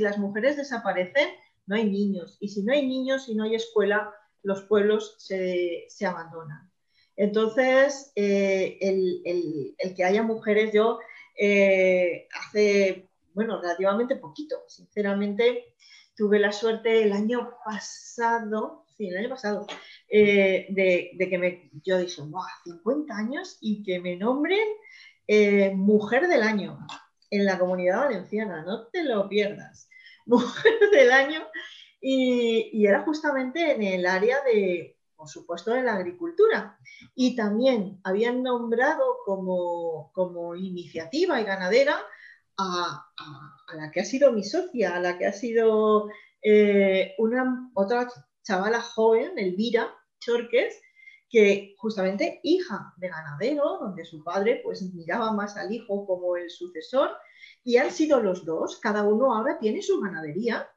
las 0.00 0.18
mujeres 0.18 0.56
desaparecen, 0.56 1.28
no 1.66 1.76
hay 1.76 1.88
niños. 1.88 2.36
Y 2.40 2.48
si 2.48 2.64
no 2.64 2.72
hay 2.72 2.84
niños, 2.84 3.28
y 3.28 3.36
no 3.36 3.44
hay 3.44 3.54
escuela, 3.54 4.12
los 4.42 4.64
pueblos 4.64 5.14
se, 5.18 5.86
abandonan. 6.04 6.68
Entonces, 7.14 8.10
eh, 8.16 8.76
el, 8.80 9.76
que 9.94 10.02
haya 10.02 10.24
mujeres, 10.24 10.72
yo 10.72 10.98
eh, 11.38 12.26
hace, 12.34 13.08
bueno, 13.34 13.60
relativamente 13.60 14.16
poquito, 14.16 14.64
sinceramente, 14.66 15.72
tuve 16.16 16.40
la 16.40 16.50
suerte 16.50 17.04
el 17.04 17.12
año 17.12 17.52
pasado, 17.64 18.84
sí, 18.96 19.10
el 19.10 19.18
año 19.18 19.28
pasado, 19.28 19.64
eh, 20.08 20.66
de, 20.70 21.28
que 21.30 21.38
me, 21.38 21.70
yo 21.84 21.98
dije, 21.98 22.20
wow, 22.20 22.42
50 22.64 23.16
años 23.16 23.58
y 23.60 23.84
que 23.84 24.00
me 24.00 24.16
nombren 24.16 24.66
mujer 25.76 26.26
del 26.26 26.42
año 26.42 26.84
en 27.36 27.44
la 27.44 27.58
comunidad 27.58 28.00
valenciana, 28.00 28.62
no 28.62 28.86
te 28.88 29.04
lo 29.04 29.28
pierdas. 29.28 29.88
Mujer 30.26 30.72
del 30.92 31.12
año 31.12 31.46
y, 32.00 32.86
era 32.86 33.02
justamente 33.02 33.72
en 33.72 33.82
el 33.82 34.06
área 34.06 34.42
de, 34.42 34.98
por 35.16 35.28
supuesto, 35.28 35.72
de 35.72 35.82
la 35.82 35.94
agricultura. 35.94 36.78
Y 37.14 37.34
también 37.34 38.00
habían 38.04 38.42
nombrado 38.42 39.18
como, 39.24 40.10
como 40.12 40.54
iniciativa 40.54 41.40
y 41.40 41.44
ganadera 41.44 41.96
a, 42.58 43.06
la 43.74 43.90
que 43.90 44.00
ha 44.00 44.04
sido 44.04 44.32
mi 44.32 44.44
socia, 44.44 44.96
a 44.96 45.00
la 45.00 45.16
que 45.16 45.26
ha 45.26 45.32
sido 45.32 46.08
eh, 46.42 47.14
una 47.18 47.70
otra 47.74 48.08
chavala 48.42 48.80
joven, 48.80 49.38
Elvira 49.38 49.94
Chorques, 50.20 50.80
que 51.34 51.74
justamente 51.78 52.38
hija 52.44 52.94
de 52.96 53.08
ganadero, 53.08 53.78
donde 53.80 54.04
su 54.04 54.22
padre 54.22 54.60
pues 54.62 54.82
miraba 54.94 55.32
más 55.32 55.56
al 55.56 55.72
hijo 55.72 56.06
como 56.06 56.36
el 56.36 56.48
sucesor, 56.48 57.10
y 57.64 57.76
han 57.76 57.90
sido 57.90 58.20
los 58.20 58.44
dos, 58.44 58.78
cada 58.78 59.02
uno 59.02 59.34
ahora 59.34 59.58
tiene 59.58 59.82
su 59.82 60.00
ganadería. 60.00 60.70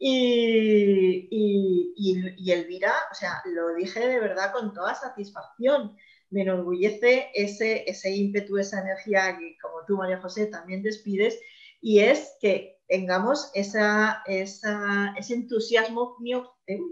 Y, 0.00 1.28
y, 1.30 2.50
Elvira, 2.50 2.92
o 3.12 3.14
sea, 3.14 3.42
lo 3.44 3.76
dije 3.76 4.00
de 4.00 4.18
verdad 4.18 4.52
con 4.52 4.74
toda 4.74 4.96
satisfacción. 4.96 5.96
Me 6.30 6.42
enorgullece 6.42 7.28
ese, 7.32 7.88
ese 7.88 8.10
ímpetu, 8.10 8.58
esa 8.58 8.80
energía 8.80 9.38
que, 9.38 9.56
como 9.62 9.84
tú, 9.86 9.96
María 9.96 10.20
José, 10.20 10.46
también 10.46 10.82
despides, 10.82 11.38
y 11.80 12.00
es 12.00 12.36
que 12.40 12.80
tengamos 12.88 13.52
esa, 13.54 14.24
esa, 14.26 15.14
ese 15.16 15.34
entusiasmo, 15.34 16.16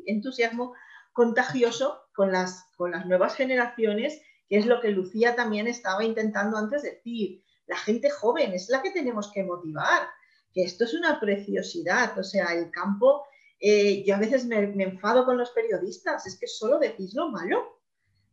entusiasmo 0.07 0.75
contagioso 1.20 2.00
con 2.14 2.33
las, 2.33 2.64
con 2.78 2.92
las 2.92 3.04
nuevas 3.04 3.35
generaciones, 3.35 4.22
que 4.48 4.56
es 4.56 4.64
lo 4.64 4.80
que 4.80 4.88
Lucía 4.88 5.37
también 5.37 5.66
estaba 5.66 6.02
intentando 6.02 6.56
antes 6.56 6.83
decir. 6.83 7.44
La 7.66 7.76
gente 7.76 8.09
joven 8.09 8.54
es 8.54 8.70
la 8.70 8.80
que 8.80 8.90
tenemos 8.90 9.30
que 9.30 9.44
motivar, 9.44 10.09
que 10.54 10.62
esto 10.62 10.85
es 10.85 10.94
una 10.94 11.20
preciosidad, 11.20 12.18
o 12.18 12.22
sea, 12.24 12.54
el 12.54 12.70
campo, 12.70 13.22
eh, 13.61 14.02
yo 14.02 14.14
a 14.14 14.18
veces 14.18 14.46
me, 14.46 14.61
enfado 14.83 15.26
con 15.26 15.37
los 15.37 15.50
periodistas, 15.50 16.26
es 16.26 16.38
que 16.40 16.46
solo 16.46 16.78
decís 16.78 17.12
lo 17.12 17.28
malo. 17.28 17.83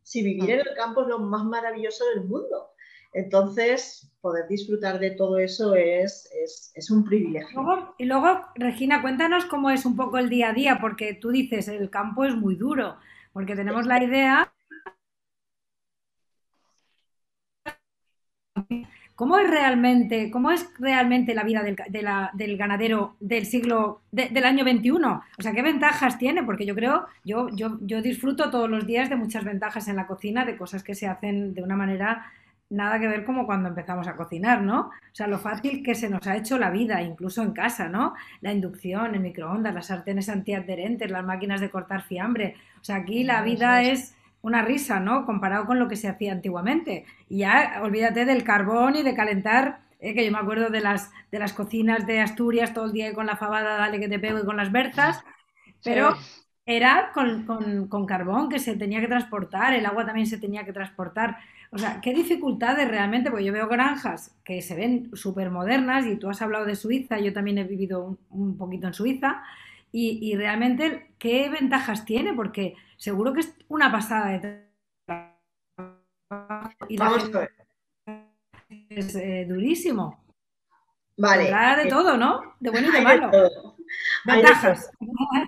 Si 0.02 0.22
vivir 0.22 0.48
en 0.48 0.60
el 0.60 0.74
campo 0.74 1.02
es 1.02 1.08
lo 1.08 1.18
más 1.18 1.44
maravilloso 1.44 2.06
del 2.06 2.24
mundo. 2.24 2.70
Entonces, 3.12 4.10
poder 4.20 4.46
disfrutar 4.48 4.98
de 4.98 5.12
todo 5.12 5.38
eso 5.38 5.74
es, 5.74 6.28
es, 6.74 6.90
un 6.90 7.04
privilegio. 7.04 7.94
y 7.98 8.04
luego, 8.04 8.40
Regina, 8.54 9.00
cuéntanos 9.00 9.46
cómo 9.46 9.70
es 9.70 9.86
un 9.86 9.96
poco 9.96 10.18
el 10.18 10.28
día 10.28 10.50
a 10.50 10.52
día, 10.52 10.78
porque 10.80 11.14
tú 11.14 11.30
dices, 11.30 11.68
el 11.68 11.90
campo 11.90 12.24
es 12.24 12.34
muy 12.34 12.56
duro, 12.56 12.96
porque 13.32 13.56
tenemos 13.56 13.86
la 13.86 14.02
idea... 14.02 14.52
¿Cómo 19.14 19.36
es 19.36 19.50
realmente, 19.50 20.30
cómo 20.30 20.52
es 20.52 20.68
realmente 20.78 21.34
la 21.34 21.42
vida 21.42 21.64
del, 21.64 22.56
ganadero 22.56 23.16
del 23.18 23.46
siglo, 23.46 24.02
del 24.12 24.44
año 24.44 24.64
21? 24.64 25.22
O 25.36 25.42
sea, 25.42 25.52
¿qué 25.52 25.62
ventajas 25.62 26.18
tiene? 26.18 26.44
Porque 26.44 26.64
yo 26.64 26.76
creo, 26.76 27.06
yo, 27.24 27.48
yo, 27.48 27.78
yo 27.80 28.00
disfruto 28.00 28.48
todos 28.48 28.70
los 28.70 28.86
días 28.86 29.10
de 29.10 29.16
muchas 29.16 29.42
ventajas 29.42 29.88
en 29.88 29.96
la 29.96 30.06
cocina, 30.06 30.44
de 30.44 30.56
cosas 30.56 30.84
que 30.84 30.94
se 30.94 31.08
hacen 31.08 31.52
de 31.52 31.64
una 31.64 31.74
manera 31.74 32.30
nada 32.70 33.00
que 33.00 33.08
ver 33.08 33.24
como 33.24 33.46
cuando 33.46 33.68
empezamos 33.68 34.06
a 34.08 34.16
cocinar, 34.16 34.62
¿no? 34.62 34.80
O 34.80 35.14
sea, 35.14 35.26
lo 35.26 35.38
fácil 35.38 35.82
que 35.82 35.94
se 35.94 36.08
nos 36.08 36.26
ha 36.26 36.36
hecho 36.36 36.58
la 36.58 36.70
vida, 36.70 37.02
incluso 37.02 37.42
en 37.42 37.52
casa, 37.52 37.88
¿no? 37.88 38.14
La 38.40 38.52
inducción, 38.52 39.14
el 39.14 39.20
microondas, 39.20 39.74
las 39.74 39.86
sartenes 39.86 40.28
antiadherentes, 40.28 41.10
las 41.10 41.24
máquinas 41.24 41.60
de 41.60 41.70
cortar 41.70 42.02
fiambre. 42.02 42.56
O 42.80 42.84
sea, 42.84 42.96
aquí 42.96 43.24
la 43.24 43.42
vida 43.42 43.82
es 43.82 44.14
una 44.42 44.62
risa, 44.62 45.00
¿no? 45.00 45.24
Comparado 45.24 45.66
con 45.66 45.78
lo 45.78 45.88
que 45.88 45.96
se 45.96 46.08
hacía 46.08 46.32
antiguamente. 46.32 47.06
Y 47.28 47.38
ya 47.38 47.80
olvídate 47.82 48.24
del 48.24 48.44
carbón 48.44 48.96
y 48.96 49.02
de 49.02 49.14
calentar, 49.14 49.80
eh, 50.00 50.14
que 50.14 50.24
yo 50.24 50.30
me 50.30 50.38
acuerdo 50.38 50.70
de 50.70 50.80
las, 50.80 51.10
de 51.32 51.38
las 51.38 51.52
cocinas 51.52 52.06
de 52.06 52.20
Asturias 52.20 52.74
todo 52.74 52.86
el 52.86 52.92
día 52.92 53.12
con 53.14 53.26
la 53.26 53.36
fabada, 53.36 53.78
dale 53.78 53.98
que 53.98 54.08
te 54.08 54.18
pego 54.18 54.38
y 54.38 54.44
con 54.44 54.56
las 54.56 54.70
berzas. 54.70 55.24
Pero 55.82 56.16
era 56.70 57.12
con, 57.14 58.06
carbón 58.06 58.50
que 58.50 58.58
se 58.58 58.76
tenía 58.76 59.00
que 59.00 59.08
transportar, 59.08 59.72
el 59.72 59.86
agua 59.86 60.04
también 60.04 60.26
se 60.26 60.36
tenía 60.36 60.64
que 60.64 60.72
transportar. 60.74 61.38
O 61.70 61.78
sea, 61.78 62.00
qué 62.00 62.14
dificultades 62.14 62.88
realmente, 62.88 63.30
porque 63.30 63.44
yo 63.44 63.52
veo 63.52 63.68
granjas 63.68 64.34
que 64.44 64.62
se 64.62 64.74
ven 64.74 65.10
súper 65.14 65.50
modernas 65.50 66.06
y 66.06 66.16
tú 66.16 66.30
has 66.30 66.40
hablado 66.40 66.64
de 66.64 66.76
Suiza, 66.76 67.18
yo 67.18 67.32
también 67.32 67.58
he 67.58 67.64
vivido 67.64 68.16
un, 68.30 68.56
poquito 68.56 68.86
en 68.86 68.94
Suiza 68.94 69.42
y, 69.92 70.34
realmente 70.36 71.14
qué 71.18 71.48
ventajas 71.48 72.04
tiene, 72.04 72.32
porque 72.34 72.74
seguro 72.96 73.32
que 73.32 73.40
es 73.40 73.54
una 73.68 73.90
pasada 73.90 74.38
de 74.38 74.68
y 76.88 76.96
Vamos 76.96 77.24
a 77.34 77.38
ver. 77.38 77.50
Es 78.90 79.14
eh, 79.16 79.46
durísimo. 79.48 80.22
Vale. 81.16 81.44
de 81.82 81.88
todo, 81.88 82.16
¿no? 82.16 82.54
De 82.60 82.70
bueno 82.70 82.88
y 82.88 82.92
de 82.92 83.00
malo. 83.00 83.30
Ventajas. 84.24 84.90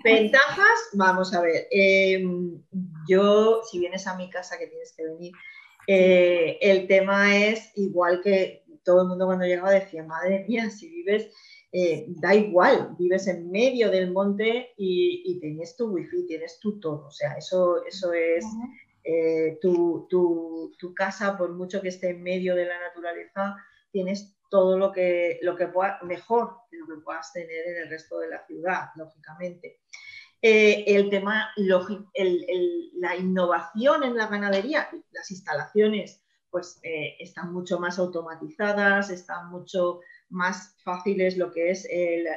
Ventajas, 0.03 0.89
vamos 0.93 1.33
a 1.33 1.41
ver. 1.41 1.67
Em, 1.71 2.61
yo, 3.07 3.61
si 3.69 3.79
vienes 3.79 4.07
a 4.07 4.15
mi 4.15 4.29
casa, 4.29 4.57
que 4.57 4.67
tienes 4.67 4.93
que 4.93 5.03
venir, 5.03 5.33
eh, 5.87 6.57
el 6.61 6.87
tema 6.87 7.37
es 7.37 7.71
igual 7.75 8.21
que 8.21 8.63
todo 8.83 9.03
el 9.03 9.07
mundo 9.09 9.25
cuando 9.25 9.45
llegaba 9.45 9.71
decía, 9.71 10.03
madre 10.03 10.45
mía, 10.47 10.69
si 10.69 10.89
vives, 10.89 11.31
eh, 11.71 12.05
da 12.09 12.35
igual, 12.35 12.95
vives 12.97 13.27
en 13.27 13.49
medio 13.49 13.89
del 13.89 14.11
monte 14.11 14.73
y, 14.77 15.39
tienes 15.39 15.75
tu 15.75 15.87
wifi, 15.87 16.25
tienes 16.27 16.59
tu 16.59 16.79
todo. 16.79 17.07
O 17.07 17.11
sea, 17.11 17.33
eso, 17.33 17.85
eso 17.85 18.11
es 18.13 18.45
eh, 19.03 19.57
tu, 19.61 20.07
tu, 20.09 20.93
casa, 20.93 21.37
por 21.37 21.53
mucho 21.53 21.81
que 21.81 21.89
esté 21.89 22.09
en 22.09 22.23
medio 22.23 22.55
de 22.55 22.65
la 22.65 22.79
naturaleza, 22.79 23.55
tienes 23.91 24.35
todo 24.49 24.77
lo 24.77 24.91
que, 24.91 25.39
lo 25.41 25.55
que 25.55 25.67
pueda, 25.67 25.99
mejor 26.03 26.57
de 26.71 26.77
lo 26.79 26.87
que 26.87 27.01
puedas 27.01 27.31
tener 27.31 27.67
en 27.67 27.83
el 27.83 27.89
resto 27.89 28.19
de 28.19 28.29
la 28.29 28.45
ciudad, 28.45 28.89
lógicamente. 28.95 29.79
Eh, 30.41 30.83
el 30.87 31.09
tema, 31.09 31.51
la 31.55 33.15
innovación 33.15 34.03
en 34.03 34.17
la 34.17 34.27
ganadería, 34.27 34.89
las 35.11 35.31
instalaciones, 35.31 36.23
pues 36.49 36.79
eh, 36.83 37.15
están 37.19 37.53
mucho 37.53 37.79
más 37.79 37.99
automatizadas, 37.99 39.09
están 39.09 39.49
mucho 39.51 39.99
más 40.29 40.75
fáciles 40.83 41.37
lo 41.37 41.51
que 41.51 41.71
es 41.71 41.87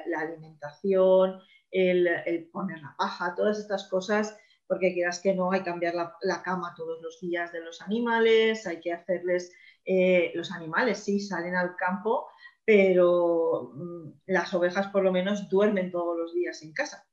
la 0.07 0.21
alimentación, 0.21 1.41
el, 1.71 2.49
poner 2.53 2.81
la 2.81 2.95
paja, 2.97 3.35
todas 3.35 3.59
estas 3.59 3.89
cosas, 3.89 4.37
porque 4.67 4.93
quieras 4.95 5.21
que 5.21 5.35
no, 5.35 5.51
hay 5.51 5.61
que 5.61 5.71
cambiar 5.71 5.95
la, 5.95 6.43
cama 6.43 6.75
todos 6.77 7.01
los 7.03 7.21
días 7.21 7.53
de 7.53 7.61
los 7.61 7.81
animales, 7.81 8.67
hay 8.67 8.81
que 8.81 8.93
hacerles 8.93 9.53
eh, 9.85 10.33
los 10.35 10.51
animales 10.51 10.99
sí 10.99 11.21
salen 11.21 11.55
al 11.55 11.77
campo, 11.77 12.29
pero 12.65 13.73
mm, 13.75 14.13
las 14.27 14.55
ovejas 14.55 14.89
por 14.89 15.03
lo 15.05 15.13
menos 15.13 15.49
duermen 15.49 15.91
todos 15.91 16.17
los 16.17 16.33
días 16.33 16.63
en 16.63 16.73
casa. 16.73 17.07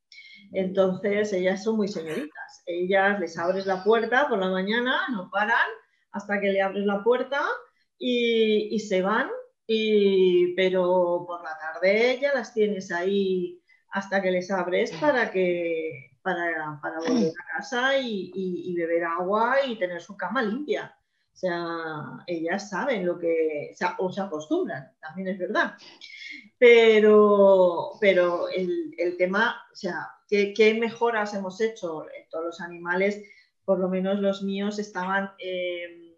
Entonces 0.54 1.32
ellas 1.34 1.64
son 1.64 1.78
muy 1.78 1.88
señoritas. 1.88 2.64
Ellas 2.66 3.20
les 3.20 3.38
abres 3.38 3.66
la 3.66 3.84
puerta 3.84 4.28
por 4.28 4.39
la 4.39 4.49
mañana, 4.49 5.08
no 5.12 5.30
paran 5.32 5.68
hasta 6.12 6.39
que 6.39 6.52
le 6.52 6.62
abres 6.62 6.86
la 6.86 7.04
puerta 7.04 7.41
y, 7.97 8.80
se 8.80 9.02
van, 9.02 9.30
pero 10.56 11.24
por 11.28 11.43
la 11.43 11.58
tarde 11.58 12.20
ya 12.22 12.34
las 12.34 12.54
tienes 12.54 12.91
ahí 12.91 13.62
hasta 13.91 14.22
que 14.22 14.32
les 14.32 14.52
abres 14.52 14.91
para 14.99 15.32
que 15.32 16.12
para, 16.22 16.80
volver 16.82 17.32
a 17.32 17.58
casa 17.58 17.97
y 17.97 18.74
beber 18.76 19.06
agua 19.06 19.56
y 19.66 19.78
tener 19.78 20.02
su 20.02 20.18
cama 20.18 20.41
limpia. 20.41 20.93
O 21.34 21.38
sea, 21.41 22.24
ellas 22.28 22.70
saben 22.70 23.06
lo 23.06 23.18
que, 23.18 23.74
o 23.97 24.12
se 24.12 24.22
acostumbran, 24.22 24.91
también 24.99 25.30
es 25.30 25.39
verdad. 25.39 25.74
Pero, 26.60 27.93
pero 27.99 28.47
el, 28.49 29.16
tema, 29.18 29.64
o 29.72 29.76
sea, 29.76 30.08
¿qué, 30.32 30.77
mejoras 30.79 31.34
hemos 31.34 31.59
hecho? 31.59 32.05
Todos 32.29 32.45
los 32.45 32.61
animales, 32.61 33.21
por 33.65 33.79
lo 33.79 33.89
menos 33.89 34.19
los 34.19 34.43
míos, 34.43 34.79
estaban, 34.79 35.32
eh, 35.39 36.15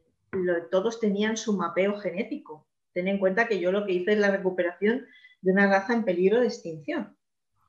todos 0.71 0.99
tenían 0.99 1.35
su 1.35 1.53
mapeo 1.53 1.99
genético. 1.99 2.67
Ten 2.93 3.07
en 3.07 3.17
cuenta 3.17 3.47
que 3.47 3.59
yo 3.59 3.71
lo 3.71 3.85
que 3.85 3.93
hice 3.93 4.13
es 4.13 4.19
la 4.19 4.31
recuperación 4.31 5.07
de 5.41 5.51
una 5.51 5.67
raza 5.67 5.93
en 5.93 6.05
peligro 6.05 6.39
de 6.39 6.47
extinción. 6.47 7.17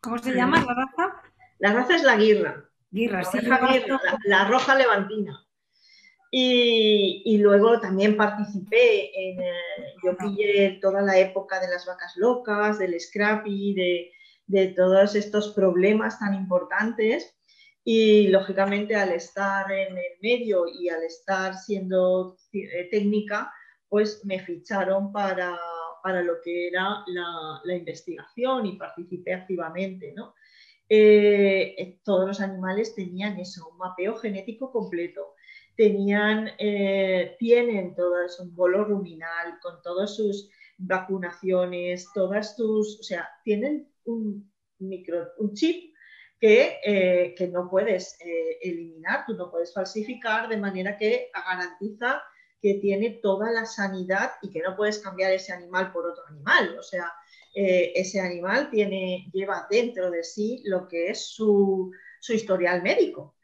¿Cómo 0.02 0.18
se 0.18 0.34
llama 0.34 0.62
la 0.62 0.74
raza? 0.74 1.22
La 1.58 1.72
raza 1.72 1.96
es 1.96 2.02
la 2.02 2.16
guirra. 2.16 2.68
Guirra, 2.90 3.24
sí. 3.24 3.38
la 4.26 4.44
roja 4.46 4.74
levantina. 4.76 5.40
Y, 6.30 7.38
luego 7.38 7.80
también 7.80 8.16
participé 8.16 9.12
en, 9.14 9.40
eh, 9.40 9.94
yo 10.02 10.16
pillé 10.16 10.78
toda 10.82 11.00
la 11.00 11.16
época 11.16 11.60
de 11.60 11.68
las 11.68 11.86
vacas 11.86 12.16
locas, 12.16 12.78
del 12.78 13.00
scrappy, 13.00 13.72
de, 13.74 14.12
de 14.46 14.68
todos 14.68 15.14
estos 15.14 15.52
problemas 15.52 16.18
tan 16.18 16.34
importantes. 16.34 17.34
Y 17.84 18.28
lógicamente 18.28 18.94
al 18.94 19.12
estar 19.12 19.70
en 19.70 19.96
el 19.98 20.18
medio 20.22 20.64
y 20.66 20.88
al 20.88 21.02
estar 21.02 21.54
siendo 21.54 22.36
eh, 22.52 22.88
técnica, 22.90 23.52
pues 23.88 24.24
me 24.24 24.40
ficharon 24.40 25.12
para, 25.12 25.58
para 26.02 26.22
lo 26.22 26.40
que 26.42 26.68
era 26.68 27.04
la, 27.06 27.76
investigación 27.76 28.66
y 28.66 28.76
participé 28.76 29.34
activamente. 29.34 30.14
¿no? 30.16 30.34
Eh, 30.88 31.98
todos 32.02 32.26
los 32.26 32.40
animales 32.40 32.94
tenían 32.94 33.38
eso, 33.38 33.68
un 33.68 33.78
mapeo 33.78 34.16
genético 34.16 34.72
completo 34.72 35.34
tenían, 35.76 36.50
eh, 36.58 37.36
tienen 37.38 37.94
todo 37.94 38.22
eso, 38.22 38.44
un 38.44 38.54
bolo 38.54 38.84
ruminal 38.84 39.58
con 39.60 39.82
todas 39.82 40.14
sus 40.14 40.50
vacunaciones, 40.78 42.08
todas 42.14 42.56
tus, 42.56 43.00
o 43.00 43.02
sea, 43.02 43.28
tienen 43.44 43.88
un 44.06 44.52
micro, 44.78 45.28
un 45.38 45.54
chip 45.54 45.94
que, 46.38 46.78
eh, 46.84 47.34
que 47.36 47.48
no 47.48 47.68
puedes 47.70 48.16
eh, 48.20 48.58
eliminar, 48.62 49.24
tú 49.26 49.34
no 49.34 49.50
puedes 49.50 49.72
falsificar, 49.72 50.48
de 50.48 50.56
manera 50.56 50.96
que 50.96 51.30
garantiza 51.34 52.22
que 52.60 52.74
tiene 52.74 53.20
toda 53.22 53.50
la 53.50 53.66
sanidad 53.66 54.32
y 54.42 54.50
que 54.50 54.60
no 54.60 54.76
puedes 54.76 54.98
cambiar 54.98 55.32
ese 55.32 55.52
animal 55.52 55.92
por 55.92 56.06
otro 56.06 56.24
animal. 56.28 56.78
O 56.78 56.82
sea, 56.82 57.12
ese 57.54 58.20
animal 58.20 58.68
tiene, 58.70 59.30
lleva 59.32 59.66
dentro 59.70 60.10
de 60.10 60.24
sí 60.24 60.62
lo 60.64 60.88
que 60.88 61.10
es 61.10 61.26
su, 61.26 61.92
su 62.20 62.32
historial 62.32 62.82
médico. 62.82 63.34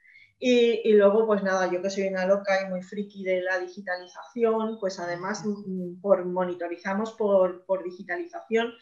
Y, 0.42 0.94
luego, 0.94 1.26
pues 1.26 1.42
nada, 1.42 1.70
yo 1.70 1.82
que 1.82 1.90
soy 1.90 2.08
una 2.08 2.24
loca 2.24 2.62
y 2.62 2.70
muy 2.70 2.80
friki 2.80 3.22
de 3.22 3.42
la 3.42 3.58
digitalización, 3.58 4.78
pues 4.80 4.98
además 4.98 5.44
mm, 5.44 6.00
por, 6.00 6.24
monitorizamos 6.24 7.12
por, 7.12 7.66
por 7.66 7.84
digitalización. 7.84 8.72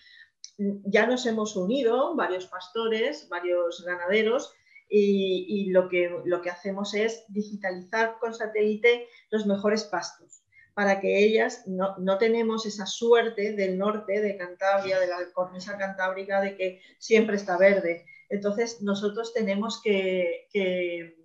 Ya 0.58 1.06
nos 1.06 1.24
hemos 1.26 1.56
unido 1.56 2.14
varios 2.16 2.46
pastores, 2.46 3.28
varios 3.28 3.84
ganaderos, 3.84 4.52
y, 4.90 5.46
y, 5.48 5.70
lo, 5.70 5.88
que, 5.88 6.10
lo 6.24 6.40
que 6.40 6.50
hacemos 6.50 6.94
es 6.94 7.24
digitalizar 7.28 8.16
con 8.18 8.34
satélite 8.34 9.06
los 9.30 9.46
mejores 9.46 9.84
pastos 9.84 10.42
para 10.72 11.00
que 11.00 11.24
ellas 11.24 11.64
no, 11.66 11.96
no, 11.98 12.16
tenemos 12.18 12.64
esa 12.64 12.86
suerte 12.86 13.52
del 13.52 13.76
norte 13.76 14.20
de 14.20 14.36
Cantabria, 14.36 14.98
de 15.00 15.08
la 15.08 15.18
cornisa 15.34 15.76
cantábrica, 15.76 16.40
de 16.40 16.56
que 16.56 16.80
siempre 16.98 17.34
está 17.34 17.58
verde. 17.58 18.06
Entonces 18.28 18.80
nosotros 18.80 19.34
tenemos 19.34 19.82
que, 19.82 20.46
que 20.52 21.18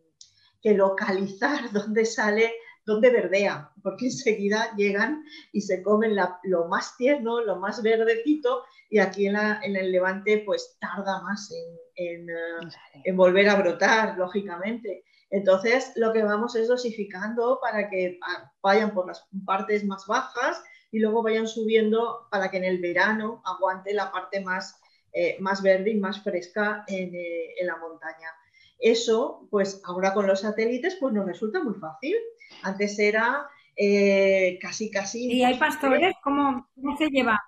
que 0.64 0.74
localizar 0.74 1.72
dónde 1.74 2.06
sale, 2.06 2.54
dónde 2.86 3.10
verdea, 3.10 3.72
porque 3.82 4.06
enseguida 4.08 4.74
llegan 4.76 5.24
y 5.52 5.62
se 5.62 5.82
comen 5.82 6.16
lo 6.44 6.68
más 6.68 6.96
tierno, 6.98 7.42
lo 7.42 7.58
más 7.58 7.82
verdecito, 7.82 8.64
y 8.90 9.00
aquí 9.00 9.28
en, 9.28 9.36
el 9.36 9.92
Levante 9.92 10.44
pues 10.46 10.78
tarda 10.80 11.22
más 11.24 11.52
en, 11.96 12.30
eh, 12.30 13.12
volver 13.14 13.50
a 13.50 13.56
brotar, 13.56 14.18
lógicamente. 14.18 15.04
Entonces, 15.30 15.94
lo 15.96 16.14
que 16.14 16.24
vamos 16.24 16.56
es 16.56 16.68
dosificando 16.68 17.60
para 17.60 17.90
que 17.90 18.20
vayan 18.62 18.94
por 18.94 19.08
las 19.08 19.28
partes 19.46 19.84
más 19.84 20.06
bajas 20.06 20.62
y 20.92 21.00
luego 21.00 21.24
vayan 21.24 21.48
subiendo 21.48 22.28
para 22.30 22.52
que 22.52 22.58
en 22.58 22.66
el 22.66 22.80
verano 22.80 23.42
aguante 23.44 23.96
la 23.96 24.12
parte 24.12 24.42
más, 24.42 24.80
eh, 25.12 25.38
más 25.40 25.64
verde 25.64 25.90
y 25.90 26.00
más 26.00 26.22
fresca 26.22 26.84
en, 26.88 27.16
eh, 27.16 27.56
en 27.60 27.66
la 27.66 27.78
montaña. 27.78 28.30
Eso, 28.78 29.48
pues 29.50 29.82
ahora 29.86 30.14
con 30.14 30.28
los 30.28 30.42
satélites, 30.42 30.98
pues 31.00 31.14
nos 31.14 31.26
resulta 31.26 31.64
muy 31.64 31.74
fácil. 31.76 32.16
Antes 32.62 32.98
era 33.00 33.48
eh, 33.76 34.60
casi, 34.62 34.92
casi. 34.92 35.32
¿Y 35.32 35.44
hay 35.44 35.58
pastores? 35.58 36.16
¿Cómo, 36.24 36.70
se 36.98 37.08
lleva? 37.08 37.42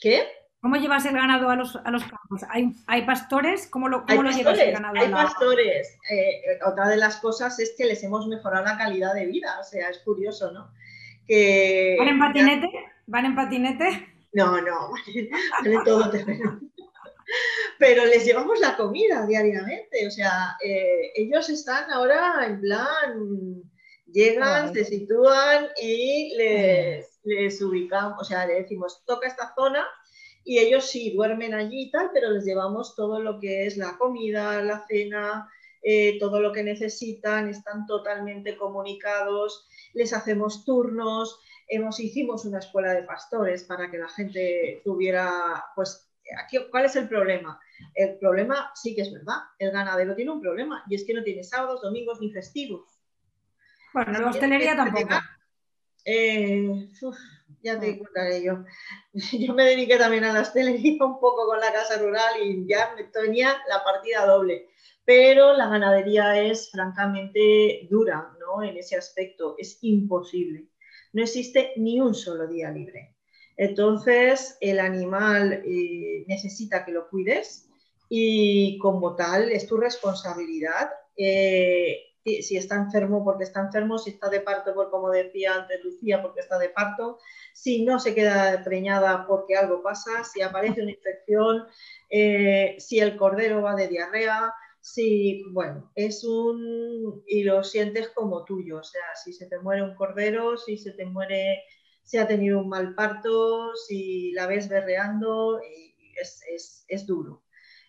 ¿Qué? 0.00 0.26
¿Cómo 0.60 0.76
llevas 0.76 1.06
el 1.06 1.14
ganado 1.14 1.48
a 1.48 1.56
los, 1.56 1.72
campos? 1.72 2.42
¿Hay, 2.50 3.02
pastores? 3.06 3.66
¿Cómo 3.68 3.88
lo, 3.88 4.04
cómo 4.04 4.30
llevas 4.30 4.58
el 4.58 4.72
ganado? 4.72 4.94
Hay 4.98 5.10
pastores. 5.10 5.96
Eh, 6.10 6.58
otra 6.66 6.88
de 6.88 6.96
las 6.96 7.16
cosas 7.16 7.58
es 7.58 7.74
que 7.78 7.86
les 7.86 8.02
hemos 8.02 8.26
mejorado 8.26 8.64
la 8.64 8.76
calidad 8.76 9.14
de 9.14 9.26
vida. 9.26 9.58
O 9.60 9.64
sea, 9.64 9.88
es 9.88 9.98
curioso, 10.00 10.50
¿no? 10.52 10.72
Que, 11.26 11.96
¿Van 11.98 12.08
en 12.08 12.18
patinete? 12.18 12.68
¿Van 13.06 13.24
en 13.24 13.34
patinete? 13.34 14.14
No, 14.32 14.60
no, 14.60 14.90
vale 15.62 15.78
todo 15.84 16.10
terreno 16.10 16.60
pero 17.78 18.04
les 18.04 18.24
llevamos 18.24 18.60
la 18.60 18.76
comida 18.76 19.26
diariamente. 19.26 20.06
O 20.06 20.10
sea, 20.10 20.56
eh, 20.62 21.12
ellos 21.14 21.48
están 21.48 21.90
ahora 21.90 22.44
en 22.46 22.60
plan, 22.60 23.62
llegan, 24.12 24.72
se 24.72 24.84
sitúan 24.84 25.68
y 25.80 26.34
les, 26.36 27.20
les 27.24 27.60
ubicamos, 27.62 28.20
o 28.20 28.24
sea, 28.24 28.46
le 28.46 28.54
decimos, 28.54 29.02
toca 29.06 29.28
esta 29.28 29.54
zona 29.54 29.86
y 30.44 30.58
ellos 30.58 30.86
sí 30.86 31.12
duermen 31.14 31.54
allí 31.54 31.82
y 31.82 31.90
tal, 31.90 32.10
pero 32.12 32.30
les 32.30 32.44
llevamos 32.44 32.96
todo 32.96 33.20
lo 33.20 33.38
que 33.38 33.66
es 33.66 33.76
la 33.76 33.96
comida, 33.98 34.62
la 34.62 34.84
cena, 34.86 35.48
eh, 35.82 36.18
todo 36.18 36.40
lo 36.40 36.52
que 36.52 36.62
necesitan, 36.62 37.48
están 37.48 37.86
totalmente 37.86 38.56
comunicados, 38.56 39.66
les 39.94 40.12
hacemos 40.12 40.64
turnos, 40.64 41.40
hemos, 41.68 42.00
hicimos 42.00 42.44
una 42.44 42.58
escuela 42.58 42.92
de 42.92 43.04
pastores 43.04 43.64
para 43.64 43.90
que 43.90 43.98
la 43.98 44.08
gente 44.08 44.82
tuviera, 44.84 45.64
pues, 45.74 46.10
aquí, 46.42 46.58
¿cuál 46.70 46.84
es 46.84 46.96
el 46.96 47.08
problema? 47.08 47.58
El 47.94 48.18
problema 48.18 48.70
sí 48.74 48.94
que 48.94 49.02
es 49.02 49.12
verdad, 49.12 49.38
el 49.58 49.70
ganadero 49.70 50.14
tiene 50.14 50.32
un 50.32 50.40
problema 50.40 50.84
y 50.88 50.94
es 50.94 51.04
que 51.04 51.14
no 51.14 51.22
tiene 51.22 51.44
sábados, 51.44 51.82
domingos 51.82 52.20
ni 52.20 52.30
festivos. 52.30 52.99
Bueno, 53.92 54.12
la 54.12 54.30
hostelería 54.30 54.76
tampoco. 54.76 55.14
Eh, 56.04 56.88
ya 57.62 57.78
te 57.78 57.98
contaré 57.98 58.42
yo. 58.42 58.64
Yo 59.32 59.54
me 59.54 59.64
dediqué 59.64 59.96
también 59.96 60.24
a 60.24 60.32
la 60.32 60.40
hostelería 60.42 61.04
un 61.04 61.20
poco 61.20 61.46
con 61.46 61.60
la 61.60 61.72
casa 61.72 61.98
rural 61.98 62.34
y 62.42 62.66
ya 62.66 62.94
me 62.96 63.04
tenía 63.04 63.56
la 63.68 63.84
partida 63.84 64.26
doble. 64.26 64.68
Pero 65.04 65.54
la 65.54 65.68
ganadería 65.68 66.40
es 66.40 66.70
francamente 66.70 67.88
dura 67.90 68.32
¿no? 68.38 68.62
en 68.62 68.76
ese 68.76 68.96
aspecto, 68.96 69.56
es 69.58 69.78
imposible. 69.82 70.68
No 71.12 71.22
existe 71.22 71.72
ni 71.76 72.00
un 72.00 72.14
solo 72.14 72.46
día 72.46 72.70
libre. 72.70 73.16
Entonces, 73.56 74.56
el 74.60 74.78
animal 74.78 75.62
eh, 75.66 76.24
necesita 76.28 76.84
que 76.84 76.92
lo 76.92 77.08
cuides 77.08 77.68
y 78.08 78.78
como 78.78 79.16
tal 79.16 79.50
es 79.50 79.66
tu 79.66 79.76
responsabilidad. 79.76 80.90
Eh, 81.16 82.09
si 82.24 82.56
está 82.56 82.76
enfermo 82.76 83.24
porque 83.24 83.44
está 83.44 83.60
enfermo, 83.60 83.98
si 83.98 84.10
está 84.10 84.28
de 84.28 84.40
parto, 84.40 84.74
por 84.74 84.90
como 84.90 85.10
decía 85.10 85.54
antes 85.54 85.82
Lucía, 85.82 86.22
porque 86.22 86.40
está 86.40 86.58
de 86.58 86.68
parto, 86.68 87.18
si 87.54 87.84
no 87.84 87.98
se 87.98 88.14
queda 88.14 88.62
preñada 88.64 89.26
porque 89.26 89.56
algo 89.56 89.82
pasa, 89.82 90.24
si 90.24 90.42
aparece 90.42 90.82
una 90.82 90.90
infección, 90.90 91.66
eh, 92.10 92.76
si 92.78 93.00
el 93.00 93.16
cordero 93.16 93.62
va 93.62 93.74
de 93.74 93.88
diarrea, 93.88 94.52
si, 94.80 95.44
bueno, 95.50 95.90
es 95.94 96.24
un... 96.24 97.22
y 97.26 97.44
lo 97.44 97.62
sientes 97.64 98.08
como 98.10 98.44
tuyo, 98.44 98.78
o 98.78 98.84
sea, 98.84 99.14
si 99.22 99.32
se 99.32 99.46
te 99.46 99.58
muere 99.58 99.82
un 99.82 99.94
cordero, 99.94 100.56
si 100.56 100.76
se 100.76 100.92
te 100.92 101.04
muere, 101.06 101.62
si 102.02 102.18
ha 102.18 102.26
tenido 102.26 102.60
un 102.60 102.68
mal 102.68 102.94
parto, 102.94 103.74
si 103.74 104.32
la 104.32 104.46
ves 104.46 104.68
berreando, 104.68 105.60
es, 106.20 106.84
es 106.88 107.06
duro. 107.06 107.42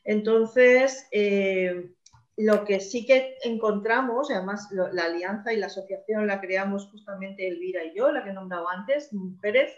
Entonces, 0.03 1.07
eh, 1.11 1.91
lo 2.37 2.65
que 2.65 2.79
sí 2.79 3.05
que 3.05 3.37
encontramos, 3.43 4.31
además 4.31 4.69
la 4.71 5.03
alianza 5.03 5.53
y 5.53 5.57
la 5.57 5.67
asociación 5.67 6.27
la 6.27 6.39
creamos 6.39 6.87
justamente 6.89 7.47
Elvira 7.47 7.83
y 7.83 7.95
yo, 7.95 8.11
la 8.11 8.23
que 8.23 8.29
he 8.29 8.33
nombrado 8.33 8.69
antes, 8.69 9.11
mujeres, 9.13 9.71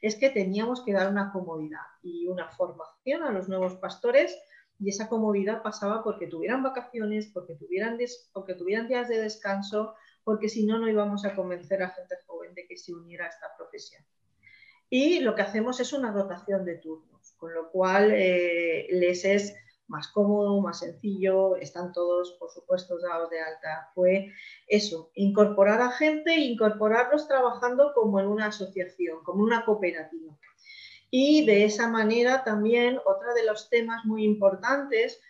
es 0.00 0.16
que 0.16 0.30
teníamos 0.30 0.84
que 0.84 0.92
dar 0.92 1.10
una 1.10 1.32
comodidad 1.32 1.80
y 2.02 2.26
una 2.26 2.48
formación 2.48 3.22
a 3.22 3.32
los 3.32 3.48
nuevos 3.48 3.76
pastores 3.76 4.38
y 4.78 4.90
esa 4.90 5.08
comodidad 5.08 5.62
pasaba 5.62 6.04
porque 6.04 6.26
tuvieran 6.26 6.62
vacaciones, 6.62 7.30
porque 7.32 7.54
tuvieran, 7.54 7.98
porque 8.32 8.54
tuvieran 8.54 8.88
días 8.88 9.08
de 9.08 9.20
descanso, 9.20 9.94
porque 10.22 10.48
si 10.48 10.66
no, 10.66 10.78
no 10.78 10.88
íbamos 10.88 11.24
a 11.24 11.34
convencer 11.34 11.82
a 11.82 11.90
gente 11.90 12.16
joven 12.26 12.54
de 12.54 12.66
que 12.66 12.76
se 12.76 12.92
uniera 12.92 13.24
a 13.24 13.28
esta 13.28 13.46
profesión. 13.56 14.04
Y 14.90 15.20
lo 15.20 15.34
que 15.34 15.42
hacemos 15.42 15.80
es 15.80 15.92
una 15.92 16.12
rotación 16.12 16.64
de 16.64 16.76
turnos, 16.76 17.34
con 17.38 17.54
lo 17.54 17.70
cual 17.70 18.10
eh, 18.12 18.86
les 18.90 19.24
es 19.24 19.54
más 19.88 20.08
cómodo, 20.08 20.60
más 20.60 20.80
sencillo, 20.80 21.56
están 21.56 21.92
todos, 21.92 22.36
por 22.38 22.50
supuesto, 22.50 22.98
dados 22.98 23.30
de 23.30 23.40
alta. 23.40 23.90
Fue 23.94 24.32
eso, 24.66 25.10
incorporar 25.14 25.80
a 25.80 25.90
gente 25.90 26.36
incorporarlos 26.36 27.28
trabajando 27.28 27.92
como 27.94 28.20
en 28.20 28.26
una 28.26 28.46
asociación, 28.46 29.22
como 29.24 29.42
una 29.42 29.64
cooperativa. 29.64 30.36
Y 31.10 31.46
de 31.46 31.64
esa 31.64 31.88
manera 31.88 32.42
también 32.44 32.98
otro 33.04 33.32
de 33.34 33.44
los 33.44 33.70
temas 33.70 34.04
muy 34.04 34.24
importantes, 34.24 35.20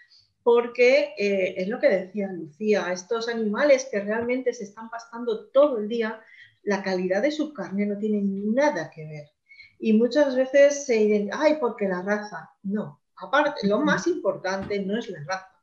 porque 0.43 1.15
eh, 1.19 1.55
es 1.59 1.69
lo 1.69 1.79
que 1.79 1.89
decía 1.89 2.33
Lucía, 2.33 2.93
estos 2.93 3.29
animales 3.29 3.89
que 3.91 4.01
realmente 4.01 4.53
se 4.53 4.65
están 4.65 4.89
pastando 4.89 5.49
todo 5.49 5.79
el 5.79 5.89
día, 5.89 6.23
la 6.63 6.83
calidad 6.83 7.23
de 7.23 7.31
su 7.31 7.53
carne 7.53 7.87
no 7.87 7.99
tiene 7.99 8.23
nada 8.23 8.91
que 8.95 9.07
ver. 9.07 9.31
Y 9.79 9.93
muchas 9.93 10.35
veces 10.35 10.87
se 10.87 11.29
ay, 11.33 11.59
porque 11.61 11.89
la 11.89 12.03
raza. 12.03 12.51
No, 12.63 13.01
Aparte, 13.19 13.67
lo 13.67 13.81
más 13.81 14.07
importante 14.07 14.79
no 14.81 14.99
es 14.99 15.09
la 15.09 15.25
raza, 15.25 15.57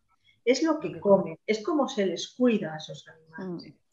es 0.43 0.64
lo 0.64 0.80
que 0.80 0.99
comen, 0.99 1.38
es 1.45 1.64
cómo 1.64 1.88
se 1.88 2.06
les 2.06 2.30
cuida 2.30 2.74
a 2.74 2.78
esos 2.78 3.08
animales. 3.08 3.74
Mm. 3.74 3.84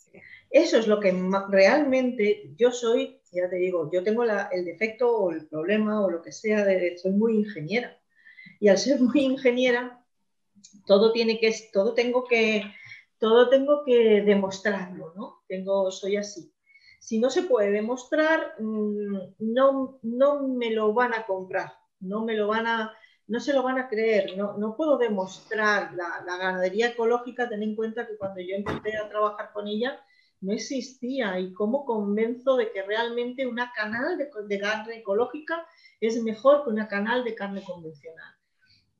Eso 0.50 0.78
es 0.78 0.88
lo 0.88 0.98
que 0.98 1.12
realmente 1.48 2.52
yo 2.56 2.72
soy, 2.72 3.20
ya 3.30 3.48
te 3.48 3.56
digo, 3.56 3.88
yo 3.92 4.02
tengo 4.02 4.24
el 4.24 4.64
defecto 4.64 5.16
o 5.16 5.30
el 5.30 5.46
problema 5.46 6.04
o 6.04 6.10
lo 6.10 6.22
que 6.22 6.32
sea, 6.32 6.64
de, 6.64 6.98
soy 6.98 7.12
muy 7.12 7.36
ingeniera. 7.36 7.96
Y 8.58 8.68
al 8.68 8.78
ser 8.78 9.00
muy 9.00 9.20
ingeniera, 9.20 10.04
todo 10.86 11.12
tiene 11.12 11.38
que, 11.38 11.54
todo 11.72 11.94
tengo 11.94 12.24
que, 12.24 12.64
todo 13.18 13.48
tengo 13.48 13.84
que 13.84 14.22
demostrarlo, 14.22 15.12
¿no? 15.14 15.42
Tengo, 15.46 15.90
soy 15.92 16.16
así. 16.16 16.52
Si 16.98 17.20
no 17.20 17.30
se 17.30 17.44
puede 17.44 17.70
demostrar, 17.70 18.54
mm, 18.58 19.34
no, 19.38 20.00
no 20.02 20.48
me 20.48 20.70
lo 20.70 20.92
van 20.92 21.14
a 21.14 21.26
comprar, 21.26 21.72
no 22.00 22.24
me 22.24 22.34
lo 22.34 22.48
van 22.48 22.66
a, 22.66 22.92
no 23.30 23.38
se 23.38 23.52
lo 23.52 23.62
van 23.62 23.78
a 23.78 23.88
creer, 23.88 24.36
no, 24.36 24.74
puedo 24.76 24.98
demostrar 24.98 25.94
la, 25.94 26.24
ganadería 26.26 26.88
ecológica, 26.88 27.48
ten 27.48 27.62
en 27.62 27.76
cuenta 27.76 28.04
que 28.04 28.16
cuando 28.16 28.40
yo 28.40 28.56
empecé 28.56 28.96
a 28.96 29.08
trabajar 29.08 29.52
con 29.52 29.68
ella 29.68 30.04
no 30.40 30.52
existía 30.52 31.38
y 31.38 31.52
cómo 31.52 31.84
convenzo 31.84 32.56
de 32.56 32.72
que 32.72 32.82
realmente 32.82 33.46
una 33.46 33.70
canal 33.72 34.18
de, 34.18 34.58
carne 34.58 34.96
ecológica 34.96 35.64
es 36.00 36.20
mejor 36.24 36.64
que 36.64 36.70
una 36.70 36.88
canal 36.88 37.22
de 37.22 37.36
carne 37.36 37.62
convencional. 37.62 38.34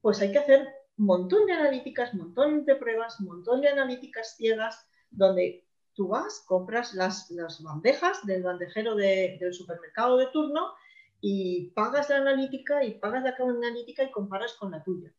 Pues 0.01 0.21
hay 0.21 0.31
que 0.31 0.39
hacer 0.39 0.69
un 0.97 1.07
montón 1.07 1.47
de 1.47 1.55
analíticas, 1.55 2.15
un 2.15 2.21
montón 2.21 2.65
de 2.65 2.77
pruebas, 2.77 3.19
un 3.19 3.27
montón 3.27 3.61
de 3.63 3.69
analíticas 3.71 4.37
ciegas 4.37 4.87
donde 5.11 5.67
tú 5.95 6.07
vas, 6.07 6.45
compras 6.47 6.95
las, 6.95 7.35
bandejas 7.65 8.25
del 8.25 8.45
bandejero 8.45 8.95
del 8.95 9.53
supermercado 9.53 10.19
de 10.19 10.29
turno 10.29 10.73
y 11.21 11.71
pagas 11.71 12.09
la 12.09 12.19
analítica 12.19 12.85
y 12.85 12.95
pagas 12.95 13.25
la 13.25 13.35
analítica 13.39 14.05
y 14.05 14.11
comparas 14.11 14.55
con 14.55 14.71
la 14.71 14.83
tuya. 14.83 15.13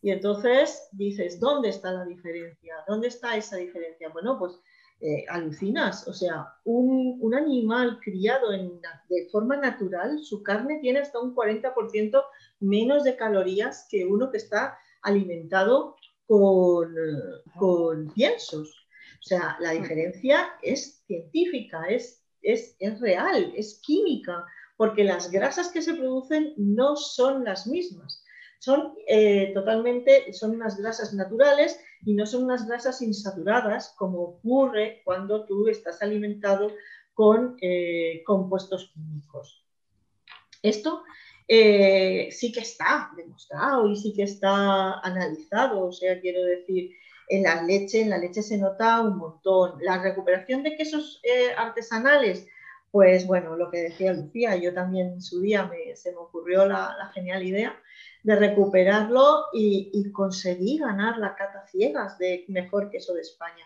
Y 0.00 0.10
entonces 0.10 0.88
dices, 0.92 1.38
¿dónde 1.38 1.68
está 1.68 1.92
la 1.92 2.04
diferencia? 2.04 2.74
¿Dónde 2.88 3.08
está 3.08 3.36
esa 3.36 3.56
diferencia? 3.56 4.08
Bueno, 4.08 4.38
pues 4.38 4.58
eh, 5.00 5.24
alucinas. 5.28 6.06
O 6.08 6.12
sea, 6.12 6.46
un, 6.64 7.34
animal 7.34 7.98
criado 8.00 8.50
de 8.50 9.28
forma 9.30 9.56
natural, 9.56 10.18
su 10.22 10.42
carne 10.42 10.78
tiene 10.80 11.00
hasta 11.00 11.20
un 11.20 11.34
40% 11.34 12.22
menos 12.60 13.04
de 13.04 13.16
calorías 13.16 13.86
que 13.90 14.04
uno 14.04 14.30
que 14.30 14.36
está 14.36 14.78
alimentado 15.02 15.96
con, 16.26 16.94
con 17.58 18.12
piensos. 18.12 18.68
O 19.18 19.22
sea, 19.22 19.56
la 19.60 19.70
diferencia 19.70 20.50
es 20.62 21.02
científica, 21.06 21.84
es, 21.88 22.22
es, 22.42 22.76
es 22.78 23.00
real, 23.00 23.52
es 23.56 23.80
química 23.80 24.44
porque 24.82 25.04
las 25.04 25.30
grasas 25.30 25.68
que 25.68 25.80
se 25.80 25.94
producen 25.94 26.54
no 26.56 26.96
son 26.96 27.44
las 27.44 27.68
mismas. 27.68 28.24
Son 28.58 28.94
eh, 29.06 29.52
totalmente, 29.54 30.32
son 30.32 30.56
unas 30.56 30.76
grasas 30.76 31.14
naturales 31.14 31.78
y 32.04 32.14
no 32.14 32.26
son 32.26 32.42
unas 32.42 32.66
grasas 32.66 33.00
insaturadas 33.00 33.94
como 33.96 34.20
ocurre 34.22 35.00
cuando 35.04 35.46
tú 35.46 35.68
estás 35.68 36.02
alimentado 36.02 36.72
con 37.14 37.56
eh, 37.62 38.24
compuestos 38.26 38.90
químicos. 38.92 39.64
Esto 40.60 41.04
eh, 41.46 42.30
sí 42.32 42.50
que 42.50 42.62
está 42.62 43.12
demostrado 43.16 43.88
y 43.88 43.94
sí 43.94 44.12
que 44.12 44.24
está 44.24 44.98
analizado, 44.98 45.86
o 45.86 45.92
sea, 45.92 46.20
quiero 46.20 46.42
decir, 46.42 46.90
en 47.28 47.44
la 47.44 47.62
leche, 47.62 48.00
en 48.00 48.10
la 48.10 48.18
leche 48.18 48.42
se 48.42 48.58
nota 48.58 49.00
un 49.00 49.16
montón. 49.16 49.78
La 49.80 50.02
recuperación 50.02 50.64
de 50.64 50.76
quesos 50.76 51.22
artesanales, 51.56 52.48
pues 52.92 53.26
bueno, 53.26 53.56
lo 53.56 53.70
que 53.70 53.84
decía 53.84 54.12
Lucía, 54.12 54.54
yo 54.56 54.74
también 54.74 55.12
en 55.14 55.22
su 55.22 55.40
día 55.40 55.68
se 55.94 56.12
me 56.12 56.18
ocurrió 56.18 56.66
la, 56.66 57.10
genial 57.14 57.42
idea 57.42 57.74
de 58.22 58.36
recuperarlo 58.36 59.46
y, 59.54 60.12
conseguir 60.12 60.82
ganar 60.82 61.16
la 61.16 61.34
cata 61.34 61.66
ciegas 61.66 62.18
de 62.18 62.44
mejor 62.48 62.90
queso 62.90 63.14
de 63.14 63.22
España. 63.22 63.64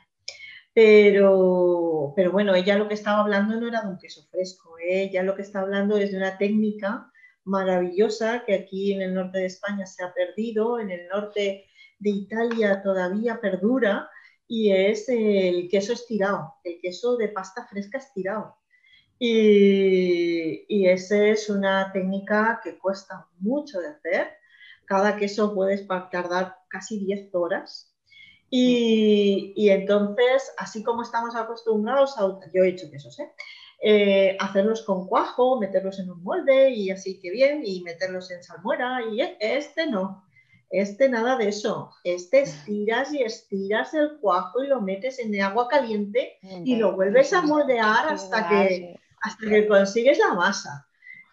Pero, 0.72 2.12
pero 2.14 2.30
bueno, 2.30 2.54
ella 2.54 2.78
lo 2.78 2.86
que 2.86 2.94
estaba 2.94 3.20
hablando 3.20 3.58
no 3.58 3.66
era 3.66 3.82
de 3.82 3.88
un 3.88 3.98
queso 3.98 4.22
fresco, 4.30 4.78
¿eh? 4.78 5.04
ella 5.04 5.24
lo 5.24 5.34
que 5.34 5.42
está 5.42 5.60
hablando 5.60 5.96
es 5.96 6.12
de 6.12 6.18
una 6.18 6.38
técnica 6.38 7.10
maravillosa 7.44 8.44
que 8.46 8.54
aquí 8.54 8.92
en 8.92 9.02
el 9.02 9.14
norte 9.14 9.38
de 9.38 9.46
España 9.46 9.86
se 9.86 10.04
ha 10.04 10.14
perdido, 10.14 10.78
en 10.78 10.90
el 10.90 11.08
norte 11.08 11.64
de 11.98 12.10
Italia 12.10 12.80
todavía 12.80 13.40
perdura, 13.40 14.08
y 14.46 14.70
es 14.70 15.08
el 15.08 15.68
queso 15.68 15.94
estirado, 15.94 16.54
el 16.62 16.78
queso 16.80 17.16
de 17.16 17.28
pasta 17.28 17.66
fresca 17.66 17.98
estirado. 17.98 18.56
Y, 19.18 20.64
y 20.68 20.88
esa 20.88 21.26
es 21.26 21.48
una 21.48 21.90
técnica 21.92 22.60
que 22.62 22.78
cuesta 22.78 23.26
mucho 23.38 23.80
de 23.80 23.88
hacer. 23.88 24.28
Cada 24.84 25.16
queso 25.16 25.54
puedes 25.54 25.86
tardar 25.86 26.56
casi 26.68 26.98
10 26.98 27.34
horas. 27.34 27.92
Y, 28.50 29.52
y, 29.56 29.70
entonces, 29.70 30.52
así 30.56 30.84
como 30.84 31.02
estamos 31.02 31.34
acostumbrados 31.34 32.16
a, 32.18 32.38
yo 32.54 32.62
he 32.62 32.68
hecho 32.68 32.90
quesos, 32.90 33.18
¿eh? 33.18 33.32
Eh, 33.82 34.36
hacerlos 34.40 34.82
con 34.82 35.06
cuajo, 35.06 35.60
meterlos 35.60 35.98
en 35.98 36.10
un 36.10 36.22
molde 36.22 36.70
y 36.70 36.90
así 36.90 37.20
que 37.20 37.30
bien, 37.30 37.62
y 37.64 37.82
meterlos 37.82 38.30
en 38.30 38.42
salmuera, 38.42 39.00
y 39.12 39.20
e, 39.20 39.36
este 39.40 39.86
no. 39.86 40.24
Este 40.70 41.08
nada 41.08 41.36
de 41.36 41.48
eso. 41.48 41.90
Este 42.02 42.40
estiras 42.40 43.12
y 43.12 43.22
estiras 43.22 43.94
el 43.94 44.18
cuajo 44.18 44.64
y 44.64 44.68
lo 44.68 44.80
metes 44.80 45.18
en 45.18 45.40
agua 45.40 45.68
caliente 45.68 46.38
y 46.42 46.76
lo 46.76 46.96
vuelves 46.96 47.32
a 47.32 47.42
moldear 47.42 48.08
hasta 48.08 48.48
que, 48.48 48.96
hasta 49.26 49.48
que 49.48 49.66
consigues 49.66 50.18
la 50.18 50.34
masa. 50.34 50.86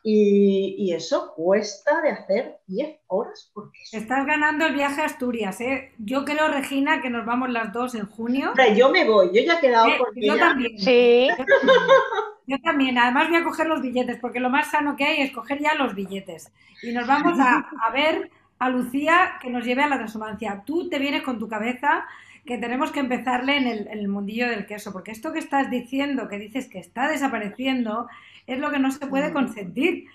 Y, 0.06 0.92
eso 0.94 1.34
cuesta 1.34 2.02
de 2.02 2.10
hacer 2.10 2.58
10 2.68 3.00
horas 3.08 3.50
porque 3.54 3.80
Estás 3.94 4.26
ganando 4.26 4.66
el 4.66 4.74
viaje 4.74 5.02
a 5.02 5.06
Asturias, 5.06 5.62
¿eh? 5.62 5.94
Yo 5.98 6.26
creo, 6.26 6.50
Regina, 6.50 7.02
que 7.02 7.10
nos 7.10 7.26
vamos 7.26 7.50
las 7.50 7.72
dos 7.72 7.96
en 7.96 8.06
junio. 8.06 8.54
yo 8.76 8.90
me 8.90 9.06
voy, 9.06 9.28
yo 9.28 9.42
ya 9.42 9.54
he 9.54 9.62
quedado 9.62 9.88
eh, 9.88 9.98
con 9.98 10.14
Yo 10.16 10.38
también. 10.38 10.78
Sí. 10.78 11.30
Yo 12.46 12.60
también. 12.60 12.98
Además 12.98 13.30
voy 13.30 13.38
a 13.38 13.44
coger 13.46 13.68
los 13.68 13.82
billetes, 13.82 14.20
porque 14.20 14.42
lo 14.42 14.50
más 14.50 14.70
sano 14.70 14.98
que 14.98 15.06
hay 15.06 15.22
es 15.22 15.32
coger 15.32 15.60
ya 15.60 15.76
los 15.76 15.96
billetes. 15.96 16.52
Y 16.82 16.92
nos 16.92 17.08
vamos 17.08 17.40
a, 17.40 17.66
ver 17.94 18.30
a 18.60 18.70
Lucía 18.70 19.38
que 19.42 19.50
nos 19.50 19.64
lleve 19.64 19.84
a 19.84 19.88
la 19.88 19.96
transhumancia. 19.96 20.64
Tú 20.66 20.90
te 20.90 21.00
vienes 21.00 21.22
con 21.22 21.40
tu 21.40 21.48
cabeza 21.48 22.06
que 22.46 22.58
tenemos 22.58 22.92
que 22.92 23.00
empezarle 23.00 23.58
en 23.58 23.68
el, 23.68 23.88
en 23.88 24.00
el 24.00 24.08
mundillo 24.08 24.50
del 24.50 24.66
queso, 24.66 24.92
porque 24.92 25.12
esto 25.12 25.32
que 25.32 25.40
estás 25.40 25.72
diciendo, 25.72 26.28
que 26.28 26.40
dices 26.40 26.68
que 26.68 26.80
está 26.80 27.08
desapareciendo, 27.08 28.08
es 28.48 28.60
lo 28.60 28.72
que 28.72 28.80
no 28.80 28.92
se 28.92 29.08
puede 29.08 29.32
consentir. 29.32 30.06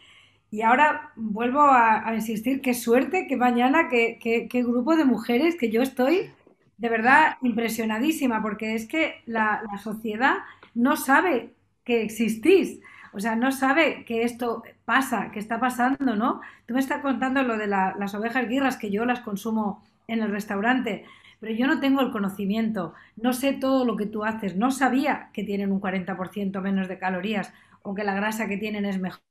Y 0.51 0.63
ahora 0.63 1.13
vuelvo 1.17 1.61
a, 1.61 2.11
insistir, 2.15 2.63
qué 2.63 2.73
suerte, 2.75 3.27
qué 3.29 3.37
mañana, 3.37 3.89
qué, 3.89 4.19
qué, 4.21 4.63
grupo 4.63 4.97
de 4.97 5.05
mujeres 5.05 5.57
que 5.57 5.71
yo 5.71 5.83
estoy 5.83 6.31
de 6.79 6.89
verdad 6.89 7.37
impresionadísima, 7.43 8.41
porque 8.41 8.75
es 8.75 8.87
que 8.87 9.17
la, 9.27 9.63
sociedad 9.83 10.37
no 10.75 10.97
sabe 10.97 11.53
que 11.85 12.03
existís, 12.03 12.81
o 13.13 13.21
sea, 13.21 13.37
no 13.37 13.53
sabe 13.53 14.05
que 14.05 14.23
esto 14.23 14.63
pasa, 14.85 15.31
que 15.33 15.39
está 15.39 15.59
pasando, 15.59 16.15
¿no? 16.15 16.41
Tú 16.67 16.75
me 16.75 16.81
estás 16.81 17.03
contando 17.03 17.43
lo 17.43 17.59
de 17.59 17.67
las 17.67 18.15
ovejas 18.15 18.49
guirras, 18.49 18.77
que 18.77 18.91
yo 18.91 19.05
las 19.05 19.21
consumo 19.21 19.83
en 20.07 20.23
el 20.23 20.31
restaurante, 20.31 21.05
pero 21.41 21.53
yo 21.55 21.67
no 21.67 21.81
tengo 21.81 22.01
el 22.01 22.11
conocimiento, 22.11 22.95
no 23.17 23.33
sé 23.33 23.53
todo 23.53 23.85
lo 23.85 23.97
que 23.97 24.07
tú 24.07 24.25
haces, 24.25 24.57
no 24.57 24.71
sabía 24.71 25.31
que 25.33 25.45
tienen 25.45 25.73
un 25.73 25.81
40% 25.81 26.61
menos 26.61 26.89
de 26.89 26.99
calorías, 26.99 27.53
o 27.83 27.95
que 27.95 28.05
la 28.05 28.15
grasa 28.15 28.49
que 28.49 28.57
tienen 28.57 28.85
es 28.85 28.99
mejor. 28.99 29.23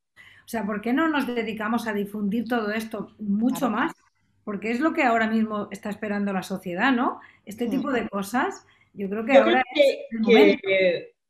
O 0.44 0.48
sea, 0.48 0.64
¿por 0.64 0.80
qué 0.80 0.92
no 0.92 1.08
nos 1.08 1.26
dedicamos 1.26 1.86
a 1.86 1.92
difundir 1.92 2.48
todo 2.48 2.72
esto 2.72 3.14
mucho 3.18 3.68
más? 3.68 3.92
Porque 4.44 4.70
es 4.70 4.80
lo 4.80 4.94
que 4.94 5.02
ahora 5.02 5.26
mismo 5.26 5.68
está 5.70 5.90
esperando 5.90 6.32
la 6.32 6.42
sociedad, 6.42 6.90
¿no? 6.90 7.20
Este 7.44 7.68
tipo 7.68 7.92
de 7.92 8.08
cosas, 8.08 8.66
yo 8.94 9.10
creo 9.10 9.26
que 9.26 9.36
ahora 9.36 9.62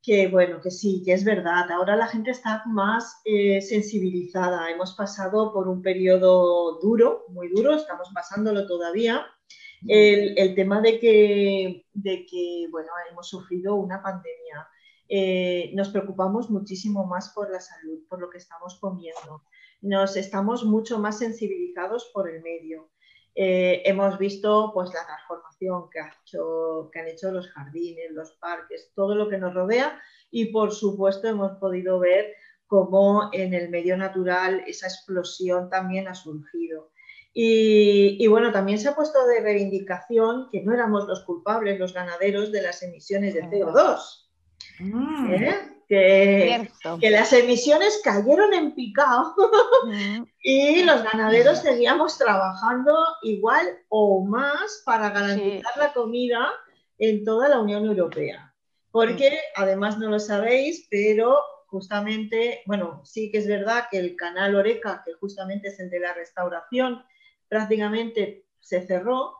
que, 0.01 0.29
bueno, 0.29 0.61
que 0.61 0.71
sí, 0.71 1.03
que 1.05 1.13
es 1.13 1.25
verdad. 1.25 1.71
Ahora 1.71 1.97
la 1.97 2.07
gente 2.07 2.31
está 2.31 2.63
más 2.67 3.21
eh, 3.25 3.61
sensibilizada. 3.61 4.71
Hemos 4.71 4.95
pasado 4.95 5.53
por 5.53 5.69
un 5.69 5.83
periodo 5.83 6.79
duro, 6.81 7.25
muy 7.29 7.49
duro, 7.49 7.75
estamos 7.75 8.09
pasándolo 8.15 8.67
todavía. 8.67 9.27
El, 9.87 10.55
tema 10.55 10.81
de 10.81 10.99
que, 10.99 11.87
de 11.93 12.27
que, 12.27 12.67
bueno, 12.71 12.91
hemos 13.11 13.29
sufrido 13.29 13.77
una 13.77 14.03
pandemia 14.03 14.69
eh, 15.09 15.71
nos 15.75 15.89
preocupamos 15.89 16.51
muchísimo 16.51 17.07
más 17.07 17.31
por 17.31 17.51
la 17.51 17.61
salud, 17.61 18.01
por 18.09 18.21
lo 18.21 18.29
que 18.29 18.39
estamos 18.39 18.79
comiendo. 18.79 19.43
Nos 19.81 20.17
estamos 20.17 20.65
mucho 20.65 20.99
más 20.99 21.19
sensibilizados 21.19 22.11
por 22.13 22.29
el 22.29 22.43
medio. 22.43 22.91
Eh, 23.35 23.83
hemos 23.85 24.19
visto 24.19 24.73
pues, 24.75 24.91
la 24.93 25.07
transformación 25.07 25.89
que 25.91 26.01
han 26.01 27.09
hecho 27.09 27.31
los 27.31 27.49
jardines, 27.51 28.11
los 28.11 28.33
parques, 28.33 28.91
todo 28.95 29.15
lo 29.15 29.29
que 29.29 29.39
nos 29.39 29.55
rodea 29.55 30.01
y 30.31 30.47
por 30.47 30.73
supuesto 30.73 31.29
hemos 31.29 31.53
podido 31.59 31.99
ver 32.01 32.35
cómo 32.67 33.31
en 33.33 33.55
el 33.55 33.71
medio 33.71 33.97
natural 33.97 34.63
esa 34.67 34.89
explosión 34.89 35.71
también 35.71 36.09
ha 36.09 36.15
surgido. 36.15 36.91
Y, 37.41 38.17
y, 38.19 38.27
bueno, 38.27 38.51
también 38.51 38.81
se 38.81 38.89
ha 38.89 38.97
puesto 38.97 39.25
de 39.29 39.41
reivindicación 39.41 40.49
que 40.51 40.61
no 40.65 40.75
éramos 40.75 41.07
los 41.07 41.23
culpables, 41.23 41.79
los 41.79 41.95
ganaderos, 41.95 42.51
de 42.51 42.63
las 42.63 42.83
emisiones 42.83 43.33
de 43.33 43.45
CO2. 43.45 44.29
Mm. 44.81 45.35
¿Eh? 45.35 45.57
Que, 45.89 46.69
que, 47.01 47.11
las 47.11 47.33
emisiones 47.33 48.01
cayeron 48.03 48.53
en 48.55 48.75
picado 48.75 49.37
mm. 49.85 50.25
y 50.43 50.83
los 50.83 51.05
ganaderos 51.05 51.61
seguíamos 51.61 52.19
trabajando 52.19 52.93
igual 53.23 53.69
o 53.89 54.25
más 54.25 54.83
para 54.85 55.11
garantizar 55.11 55.77
la 55.77 55.93
comida 55.93 56.51
en 56.99 57.25
toda 57.25 57.49
la 57.49 57.61
Unión 57.61 57.87
Europea. 57.87 58.53
Porque 58.91 59.31
mm. 59.31 59.63
además 59.63 59.97
no 59.97 60.09
lo 60.09 60.19
sabéis, 60.19 60.89
pero 60.91 61.39
justamente, 61.69 62.63
bueno, 62.67 63.01
sí 63.05 63.31
que 63.31 63.39
es 63.39 63.47
verdad 63.47 63.85
que 63.93 63.99
el 63.99 64.17
canal 64.17 64.57
Oreca, 64.57 65.05
que 65.07 65.13
justamente 65.13 65.69
es 65.69 65.79
el 65.79 65.89
de 65.89 66.01
la 66.01 66.15
restauración, 66.15 67.05
prácticamente 67.49 68.45
se 68.61 68.87
cerró, 68.87 69.35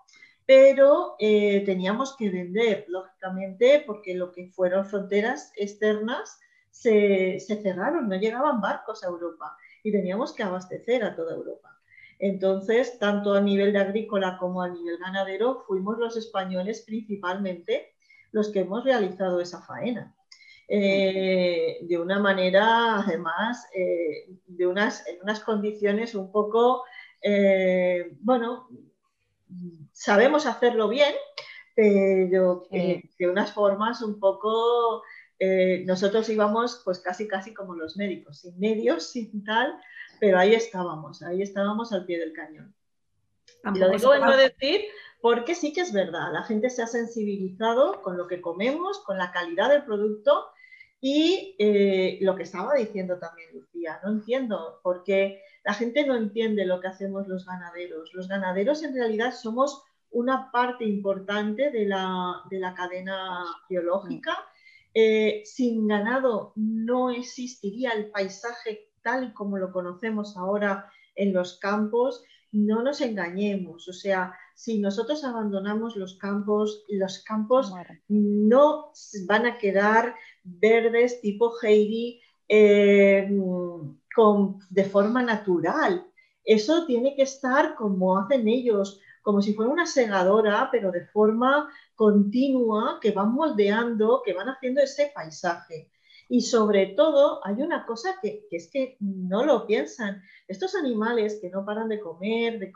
pero 0.47 1.17
eh, 1.19 1.63
teníamos 1.67 2.17
que 2.17 2.31
vender, 2.31 2.87
lógicamente, 2.89 3.85
porque 3.87 4.15
lo 4.15 4.33
que 4.33 4.49
fueron 4.49 4.87
fronteras 4.87 5.53
externas 5.57 6.39
se, 6.71 7.39
cerraron, 7.41 8.09
no 8.09 8.17
llegaban 8.17 8.61
barcos 8.61 9.03
a 9.03 9.09
Europa 9.09 9.57
y 9.83 9.93
teníamos 9.93 10.33
que 10.33 10.43
abastecer 10.43 11.05
a 11.05 11.15
toda 11.15 11.35
Europa. 11.35 11.77
Entonces, 12.19 12.99
tanto 12.99 13.35
a 13.35 13.41
nivel 13.41 13.73
de 13.73 13.79
agrícola 13.79 14.39
como 14.39 14.63
a 14.63 14.69
nivel 14.69 14.99
ganadero, 14.99 15.65
fuimos 15.67 15.99
los 15.99 16.17
españoles 16.17 16.83
principalmente 16.87 17.95
los 18.33 18.51
que 18.51 18.61
hemos 18.61 18.85
realizado 18.85 19.41
esa 19.41 19.63
faena. 19.63 20.15
Eh, 20.71 21.79
de 21.83 21.99
una 21.99 22.19
manera, 22.19 23.01
además, 23.01 23.67
eh, 23.75 24.29
de 24.47 24.67
unas, 24.67 25.07
en 25.07 25.21
unas 25.23 25.41
condiciones 25.41 26.15
un 26.15 26.31
poco, 26.31 26.85
bueno, 28.21 28.69
sabemos 29.93 30.47
hacerlo 30.47 30.89
bien, 30.89 31.15
pero 31.75 32.67
de 32.71 33.29
unas 33.29 33.53
formas 33.53 34.03
un 34.03 34.19
poco, 34.19 35.03
eh, 35.39 35.85
nosotros 35.87 36.29
íbamos 36.29 36.83
pues 36.85 36.99
casi 36.99 37.29
casi 37.29 37.55
como 37.55 37.75
los 37.75 37.97
médicos, 37.97 38.41
sin 38.41 38.59
medios, 38.59 39.07
sin 39.13 39.45
tal, 39.45 39.79
pero 40.21 40.39
ahí 40.39 40.55
estábamos, 40.55 41.23
ahí 41.23 41.43
estábamos 41.43 41.93
al 41.93 42.05
pie 42.05 42.19
del 42.19 42.33
cañón. 42.33 42.75
y 43.75 43.79
lo 43.79 43.91
digo 43.91 44.13
a 44.13 44.37
decir 44.37 44.83
porque 45.21 45.55
sí 45.55 45.73
que 45.73 45.81
es 45.81 45.93
verdad, 45.93 46.33
la 46.33 46.45
gente 46.45 46.71
se 46.71 46.83
ha 46.83 46.87
sensibilizado 46.87 48.03
con 48.03 48.17
lo 48.17 48.29
que 48.29 48.41
comemos, 48.41 49.01
con 49.01 49.19
la 49.19 49.33
calidad 49.33 49.69
del 49.69 49.85
producto 49.85 50.47
y 51.01 51.55
eh, 51.59 52.19
lo 52.23 52.35
que 52.35 52.43
estaba 52.43 52.75
diciendo 52.75 53.19
también 53.19 53.51
Lucía, 53.53 54.01
no 54.03 54.11
entiendo, 54.11 54.81
porque 54.83 55.43
la 55.65 55.75
gente 55.75 56.05
no 56.07 56.17
entiende 56.17 56.67
lo 56.67 56.81
que 56.81 56.89
hacemos 56.89 57.29
los 57.29 57.47
ganaderos. 57.47 58.13
Los 58.15 58.27
ganaderos 58.27 58.83
en 58.83 58.95
realidad 58.95 59.33
somos 59.33 59.85
una 60.11 60.51
parte 60.51 60.85
importante 60.85 61.71
de 61.71 61.87
la, 61.87 62.43
cadena 62.77 63.45
biológica. 63.69 64.37
Eh, 64.95 65.43
sin 65.45 65.87
ganado 65.87 66.53
no 66.57 67.11
existiría 67.11 67.93
el 67.93 68.11
paisaje 68.11 68.89
tal 69.03 69.33
como 69.35 69.59
lo 69.59 69.71
conocemos 69.71 70.37
ahora 70.37 70.91
en 71.15 71.33
los 71.33 71.59
campos. 71.59 72.25
No 72.51 72.83
nos 72.83 73.01
engañemos, 73.03 73.87
o 73.87 73.93
sea, 73.93 74.35
si 74.59 74.81
nosotros 74.81 75.23
abandonamos 75.23 75.95
los 75.95 76.19
campos, 76.19 76.85
los 76.89 77.23
campos 77.23 77.73
no 78.09 78.91
van 79.29 79.47
a 79.47 79.57
quedar 79.57 80.17
verdes 80.43 81.21
tipo 81.21 81.53
Heidi 81.63 82.21
eh, 82.49 83.31
de 84.71 84.85
forma 84.85 85.23
natural. 85.23 86.05
Eso 86.45 86.87
tiene 86.87 87.15
que 87.15 87.23
estar 87.23 87.77
como 87.77 88.19
hacen 88.19 88.49
ellos, 88.49 89.01
como 89.23 89.43
si 89.43 89.55
fuera 89.55 89.71
una 89.71 89.87
segadora, 89.87 90.69
pero 90.73 90.91
de 90.91 91.07
forma 91.07 91.71
continua, 91.95 92.99
que 93.01 93.13
van 93.13 93.35
moldeando, 93.35 94.23
que 94.25 94.33
van 94.33 94.49
haciendo 94.49 94.81
ese 94.83 95.13
paisaje. 95.15 95.89
Y 96.29 96.43
sobre 96.43 96.87
todo 96.89 97.41
hay 97.47 97.55
una 97.63 97.87
cosa 97.87 98.19
que, 98.21 98.47
es 98.51 98.71
que 98.71 98.97
no 99.01 99.45
lo 99.45 99.67
piensan. 99.67 100.23
Estos 100.47 100.75
animales 100.75 101.39
que 101.41 101.49
no 101.49 101.65
paran 101.65 101.89
de 101.89 102.01
comer, 102.01 102.59
de, 102.59 102.73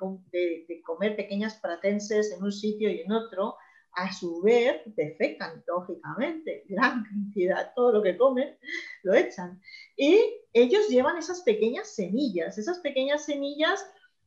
de 0.66 0.82
comer 0.82 1.16
pequeñas 1.16 1.56
pratenses 1.56 2.32
en 2.32 2.42
un 2.42 2.52
sitio 2.52 2.90
y 2.90 3.00
en 3.00 3.12
otro, 3.12 3.56
a 3.94 4.12
su 4.12 4.40
vez 4.40 4.80
defecan, 4.96 5.62
lógicamente, 5.66 6.64
gran 6.66 7.04
cantidad, 7.10 7.72
todo 7.74 7.92
lo 7.92 8.02
que 8.02 8.16
comen, 8.16 8.56
lo 9.02 9.14
echan. 9.14 9.60
Y 9.96 10.18
ellos 10.52 10.88
llevan 10.88 11.18
esas 11.18 11.42
pequeñas 11.42 11.94
semillas, 11.94 12.58
esas 12.58 12.78
pequeñas 12.80 13.24
semillas 13.24 13.84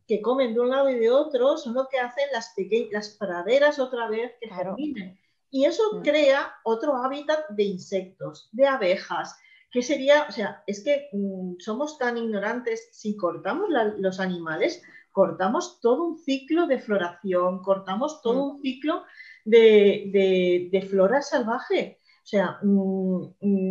que 0.07 0.21
comen 0.21 0.53
de 0.53 0.59
un 0.59 0.69
lado 0.69 0.89
y 0.89 0.99
de 0.99 1.09
otro, 1.09 1.57
son 1.57 1.73
lo 1.73 1.87
que 1.89 1.97
hacen 1.97 2.25
las, 2.31 2.53
las 2.91 3.09
praderas 3.17 3.79
otra 3.79 4.07
vez 4.07 4.33
que 4.39 4.49
germinen. 4.49 5.19
Y 5.55 5.63
eso 5.63 5.83
mm. 5.93 6.01
crea 6.01 6.53
otro 6.65 6.97
hábitat 6.97 7.47
de 7.47 7.63
insectos, 7.63 8.49
de 8.51 8.67
abejas, 8.67 9.39
que 9.71 9.81
sería, 9.81 10.25
o 10.27 10.31
sea, 10.33 10.61
es 10.67 10.83
que 10.83 11.07
mm, 11.13 11.59
somos 11.59 11.97
tan 11.97 12.17
ignorantes, 12.17 12.89
si 12.91 13.15
cortamos 13.15 13.69
los 13.97 14.19
animales, 14.19 14.83
cortamos 15.13 15.79
todo 15.79 16.03
un 16.03 16.17
ciclo 16.17 16.67
de 16.67 16.79
floración, 16.79 17.61
cortamos 17.63 18.21
todo 18.21 18.35
mm. 18.35 18.49
un 18.49 18.61
ciclo 18.61 19.03
de, 19.45 20.87
flora 20.89 21.21
salvaje. 21.21 22.01
O 22.21 22.27
sea, 22.27 22.59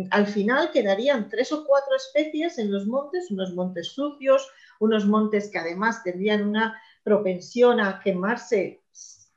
al 0.09 0.25
final 0.25 0.71
quedarían 0.71 1.29
tres 1.29 1.51
o 1.51 1.65
cuatro 1.67 1.95
especies 1.95 2.57
en 2.57 2.71
los 2.71 2.87
montes, 2.87 3.29
unos 3.29 3.53
montes 3.53 3.89
sucios, 3.89 4.49
unos 4.79 5.05
montes 5.05 5.51
que 5.51 5.59
además 5.59 6.01
tendrían 6.03 6.47
una 6.47 6.81
propensión 7.03 7.79
a 7.79 7.99
quemarse 7.99 8.81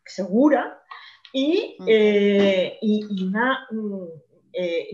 segura 0.06 0.82
y, 1.32 1.76
eh, 1.86 2.78
mm, 2.82 4.04
eh, 4.52 4.88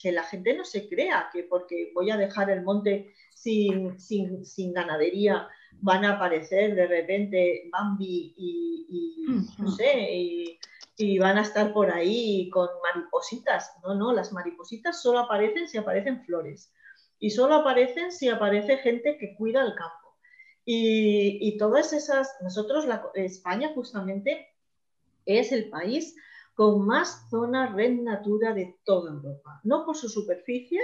que 0.00 0.12
la 0.12 0.22
gente 0.24 0.54
no 0.56 0.64
se 0.64 0.88
crea 0.88 1.28
que 1.32 1.44
porque 1.44 1.92
voy 1.94 2.10
a 2.10 2.16
dejar 2.16 2.50
el 2.50 2.62
monte 2.62 3.14
sin, 3.34 3.98
sin, 3.98 4.72
ganadería 4.72 5.48
van 5.80 6.04
a 6.04 6.14
aparecer 6.14 6.74
de 6.74 6.86
repente 6.86 7.68
Bambi 7.70 8.34
y, 8.36 9.26
no 9.58 9.70
sé, 9.70 10.12
y, 10.12 10.58
y, 10.96 11.18
van 11.18 11.38
a 11.38 11.42
estar 11.42 11.72
por 11.72 11.90
ahí 11.90 12.48
con 12.50 12.68
maripositas. 12.82 13.70
No, 13.82 13.94
no, 13.94 14.12
las 14.12 14.32
maripositas 14.32 15.02
solo 15.02 15.20
aparecen 15.20 15.68
si 15.68 15.78
aparecen 15.78 16.24
flores 16.24 16.72
y 17.18 17.30
solo 17.30 17.56
aparecen 17.56 18.12
si 18.12 18.28
aparece 18.28 18.78
gente 18.78 19.16
que 19.18 19.34
cuida 19.36 19.62
el 19.62 19.74
campo. 19.74 20.06
Y, 20.68 21.56
todas 21.58 21.92
esas, 21.92 22.28
nosotros, 22.42 22.86
la, 22.86 23.08
España 23.14 23.70
justamente 23.72 24.48
es 25.26 25.52
el 25.52 25.68
país 25.68 26.16
con 26.54 26.86
más 26.86 27.28
zona 27.28 27.66
red 27.74 28.00
natura 28.00 28.54
de 28.54 28.78
toda 28.84 29.12
Europa, 29.12 29.60
no 29.62 29.84
por 29.84 29.96
su 29.96 30.08
superficie, 30.08 30.80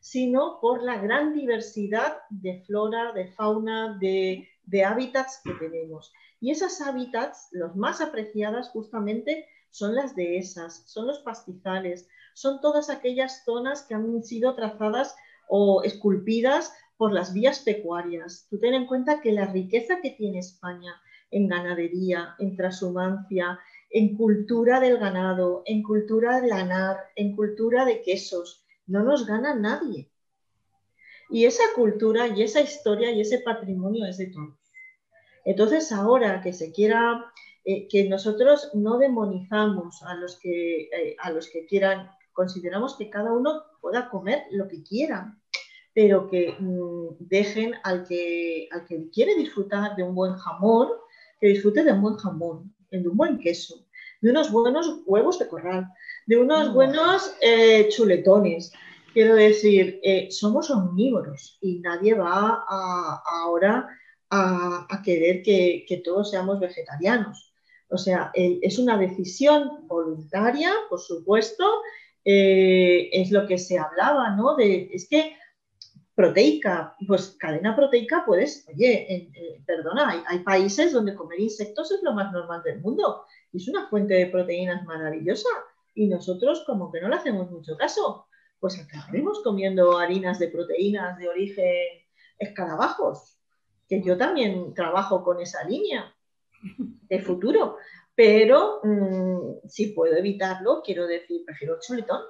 sino 0.00 0.58
por 0.60 0.82
la 0.82 0.98
gran 0.98 1.34
diversidad 1.34 2.18
de 2.30 2.62
flora, 2.66 3.12
de 3.12 3.26
fauna, 3.32 3.98
de, 4.00 4.48
hábitats 4.84 5.40
que 5.42 5.54
tenemos. 5.54 6.12
Y 6.40 6.52
esas 6.52 6.80
hábitats, 6.80 7.48
los 7.50 7.74
más 7.74 8.00
apreciadas 8.00 8.70
justamente, 8.70 9.48
son 9.70 9.96
las 9.96 10.14
dehesas, 10.14 10.84
son 10.86 11.08
los 11.08 11.18
pastizales, 11.20 12.08
son 12.34 12.60
todas 12.60 12.90
aquellas 12.90 13.44
zonas 13.44 13.82
que 13.82 13.94
han 13.94 14.22
sido 14.22 14.54
trazadas 14.54 15.16
o 15.48 15.82
esculpidas 15.82 16.72
por 16.96 17.12
las 17.12 17.34
vías 17.34 17.58
pecuarias. 17.60 18.46
Tú 18.50 18.58
ten 18.60 18.74
en 18.74 18.86
cuenta 18.86 19.20
que 19.20 19.32
la 19.32 19.46
riqueza 19.46 20.00
que 20.00 20.10
tiene 20.10 20.38
España 20.38 20.94
en 21.30 21.48
ganadería, 21.48 22.34
en 22.38 22.56
transhumancia, 22.56 23.58
en 23.90 24.16
cultura 24.16 24.80
del 24.80 24.98
ganado, 24.98 25.62
en 25.66 25.82
cultura 25.82 26.40
de 26.40 26.48
lanar, 26.48 26.96
en 27.16 27.34
cultura 27.34 27.84
de 27.84 28.02
quesos, 28.02 28.64
no 28.86 29.02
nos 29.02 29.26
gana 29.26 29.54
nadie. 29.54 30.10
Y 31.30 31.44
esa 31.44 31.64
cultura 31.74 32.28
y 32.28 32.42
esa 32.42 32.60
historia 32.60 33.10
y 33.10 33.20
ese 33.20 33.40
patrimonio 33.40 34.06
es 34.06 34.18
de 34.18 34.26
todos. 34.26 34.56
Entonces 35.44 35.92
ahora 35.92 36.40
que 36.42 36.52
se 36.52 36.72
quiera, 36.72 37.32
eh, 37.64 37.88
que 37.88 38.08
nosotros 38.08 38.70
no 38.74 38.98
demonizamos 38.98 40.02
a 40.02 40.14
los 40.14 40.38
que, 40.38 40.82
eh, 40.82 41.16
a 41.20 41.30
los 41.30 41.48
que 41.48 41.66
quieran, 41.66 42.10
consideramos 42.32 42.96
que 42.96 43.10
cada 43.10 43.32
uno 43.32 43.62
pueda 43.80 44.08
comer 44.10 44.44
lo 44.50 44.68
que 44.68 44.82
quiera, 44.82 45.36
pero 45.94 46.28
que 46.28 46.54
mm, 46.58 47.16
dejen 47.18 47.74
al 47.82 48.06
que, 48.06 48.68
al 48.70 48.86
que 48.86 49.10
quiere 49.10 49.34
disfrutar 49.34 49.96
de 49.96 50.02
un 50.02 50.14
buen 50.14 50.34
jamón, 50.34 50.88
que 51.40 51.48
disfrute 51.48 51.82
de 51.82 51.92
un 51.92 52.02
buen 52.02 52.16
jamón, 52.16 52.74
de 52.90 53.08
un 53.08 53.16
buen 53.16 53.38
queso, 53.38 53.86
de 54.20 54.30
unos 54.30 54.50
buenos 54.50 55.00
huevos 55.06 55.38
de 55.38 55.48
corral, 55.48 55.88
de 56.26 56.36
unos 56.38 56.70
mm. 56.70 56.74
buenos 56.74 57.34
eh, 57.40 57.88
chuletones. 57.88 58.72
Quiero 59.12 59.34
decir, 59.34 60.00
eh, 60.02 60.28
somos 60.30 60.70
omnívoros 60.70 61.58
y 61.60 61.80
nadie 61.80 62.14
va 62.14 62.64
ahora 63.24 63.88
a, 64.30 65.02
querer 65.04 65.42
que, 65.42 66.02
todos 66.04 66.30
seamos 66.30 66.60
vegetarianos. 66.60 67.52
O 67.90 67.96
sea, 67.96 68.30
es 68.34 68.78
una 68.78 68.98
decisión 68.98 69.86
voluntaria, 69.88 70.72
por 70.90 71.00
supuesto, 71.00 71.64
eh, 72.24 73.08
es 73.10 73.30
lo 73.30 73.46
que 73.46 73.56
se 73.56 73.78
hablaba, 73.78 74.36
¿no? 74.36 74.54
De, 74.54 74.90
es 74.92 75.08
que 75.08 75.34
proteica, 76.18 76.96
pues 77.06 77.36
cadena 77.38 77.76
proteica 77.76 78.24
puedes, 78.26 78.66
oye, 78.68 79.30
perdona, 79.64 80.24
hay, 80.26 80.40
países 80.40 80.92
donde 80.92 81.14
comer 81.14 81.38
insectos 81.38 81.92
es 81.92 82.02
lo 82.02 82.12
más 82.12 82.32
normal 82.32 82.60
del 82.64 82.80
mundo 82.80 83.22
y 83.52 83.58
es 83.58 83.68
una 83.68 83.88
fuente 83.88 84.14
de 84.14 84.26
proteínas 84.26 84.84
maravillosa 84.84 85.48
y 85.94 86.08
nosotros 86.08 86.64
como 86.66 86.90
que 86.90 87.00
no 87.00 87.08
le 87.08 87.14
hacemos 87.14 87.48
mucho 87.52 87.76
caso, 87.76 88.26
pues 88.58 88.80
acabaremos 88.80 89.44
comiendo 89.44 89.96
harinas 89.96 90.40
de 90.40 90.48
proteínas 90.48 91.16
de 91.18 91.28
origen 91.28 91.86
escarabajos, 92.36 93.38
que 93.88 94.02
yo 94.02 94.18
también 94.18 94.74
trabajo 94.74 95.22
con 95.22 95.40
esa 95.40 95.62
línea 95.68 96.12
de 97.08 97.20
futuro, 97.20 97.76
pero 98.16 98.80
mm, 98.82 99.68
si 99.68 99.92
puedo 99.92 100.16
evitarlo, 100.16 100.82
quiero 100.84 101.06
decir, 101.06 101.44
prefiero 101.46 101.78
chuletón 101.80 102.22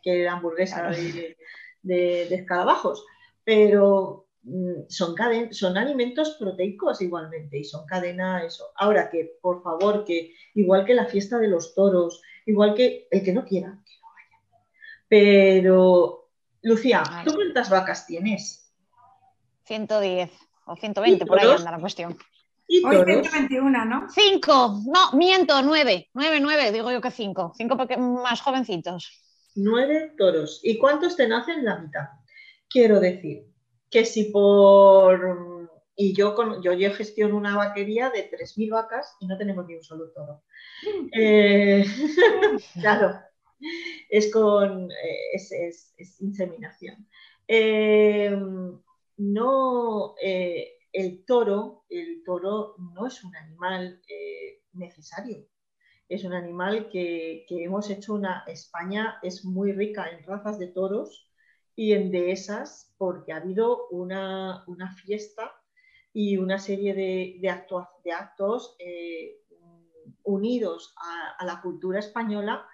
que 0.00 0.28
hamburguesa 0.28 0.90
de, 0.90 1.36
escarabajos, 1.84 3.04
pero 3.44 4.26
mm, 4.42 4.88
son, 4.88 5.14
son 5.50 5.76
alimentos 5.76 6.36
proteicos 6.38 7.00
igualmente 7.00 7.58
y 7.58 7.64
son 7.64 7.86
cadena 7.86 8.44
eso. 8.44 8.70
Ahora 8.76 9.08
que, 9.10 9.38
por 9.40 9.62
favor, 9.62 10.04
que 10.04 10.34
igual 10.54 10.84
que 10.84 10.94
la 10.94 11.06
fiesta 11.06 11.38
de 11.38 11.48
los 11.48 11.74
toros, 11.74 12.22
igual 12.46 12.74
que 12.74 13.08
el 13.10 13.22
que 13.22 13.32
no 13.32 13.44
quiera, 13.44 13.78
que 13.84 13.94
no 14.00 14.08
vaya. 14.08 14.68
Pero, 15.08 16.28
Lucía, 16.62 17.02
¿tú 17.24 17.34
cuántas 17.34 17.70
vacas 17.70 18.06
tienes? 18.06 18.72
110 19.64 20.30
o 20.66 20.76
120, 20.76 21.26
por 21.26 21.40
ahí 21.40 21.50
anda 21.50 21.70
la 21.70 21.80
cuestión. 21.80 22.16
Hoy 22.84 22.96
121, 23.04 23.84
¿no? 23.84 24.06
Cinco, 24.10 24.80
no, 24.86 25.12
miento, 25.18 25.60
nueve, 25.62 26.08
nueve, 26.14 26.38
nueve, 26.40 26.70
digo 26.70 26.92
yo 26.92 27.00
que 27.00 27.10
cinco, 27.10 27.52
cinco 27.56 27.76
porque 27.76 27.96
más 27.96 28.40
jovencitos. 28.40 29.24
Nueve 29.54 30.14
toros. 30.16 30.60
¿Y 30.62 30.78
cuántos 30.78 31.16
te 31.16 31.26
nacen? 31.26 31.64
La 31.64 31.78
mitad. 31.78 32.08
Quiero 32.68 33.00
decir 33.00 33.46
que 33.90 34.04
si 34.04 34.24
por... 34.24 35.68
Y 35.96 36.14
yo, 36.14 36.34
con, 36.34 36.62
yo, 36.62 36.72
yo 36.72 36.94
gestiono 36.94 37.36
una 37.36 37.56
vaquería 37.56 38.08
de 38.10 38.30
3.000 38.30 38.70
vacas 38.70 39.16
y 39.20 39.26
no 39.26 39.36
tenemos 39.36 39.66
ni 39.66 39.74
un 39.74 39.82
solo 39.82 40.10
toro. 40.12 40.42
Eh, 41.12 41.84
claro, 42.80 43.20
es 44.08 44.32
con... 44.32 44.90
Eh, 44.90 45.34
es, 45.34 46.20
inseminación. 46.20 47.06
Eh, 47.46 48.34
no 49.18 50.14
el 50.92 51.24
toro, 51.26 51.84
el 51.90 52.22
toro 52.24 52.76
no 52.78 53.06
es 53.06 53.22
un 53.22 53.36
animal 53.36 54.00
necesario. 54.72 55.46
Es 56.10 56.24
un 56.24 56.34
animal 56.34 56.90
que, 56.90 57.46
hemos 57.48 57.88
hecho 57.88 58.12
una. 58.12 58.44
España 58.46 59.18
es 59.22 59.46
muy 59.46 59.72
rica 59.72 60.10
en 60.10 60.22
razas 60.24 60.58
de 60.58 60.66
toros 60.66 61.30
y 61.74 61.94
en 61.94 62.10
dehesas 62.10 62.94
porque 62.98 63.32
ha 63.32 63.36
habido 63.36 63.88
una, 63.88 64.62
fiesta 65.02 65.54
y 66.12 66.36
una 66.36 66.58
serie 66.58 66.92
de, 66.92 67.38
de, 67.40 68.12
actos 68.12 68.76
eh, 68.78 69.40
unidos 70.24 70.94
a, 71.38 71.46
la 71.46 71.62
cultura 71.62 72.00
española 72.00 72.66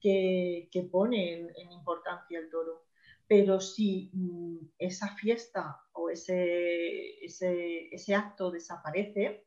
que, 0.00 0.70
que 0.72 0.82
ponen 0.84 1.52
en 1.54 1.72
importancia 1.72 2.38
el 2.38 2.48
toro 2.48 2.86
pero 3.28 3.60
si 3.60 4.10
mm, 4.12 4.58
esa 4.78 5.14
fiesta 5.16 5.80
o 5.92 6.10
ese, 6.10 7.24
ese, 7.24 8.14
acto 8.14 8.50
desaparece, 8.50 9.46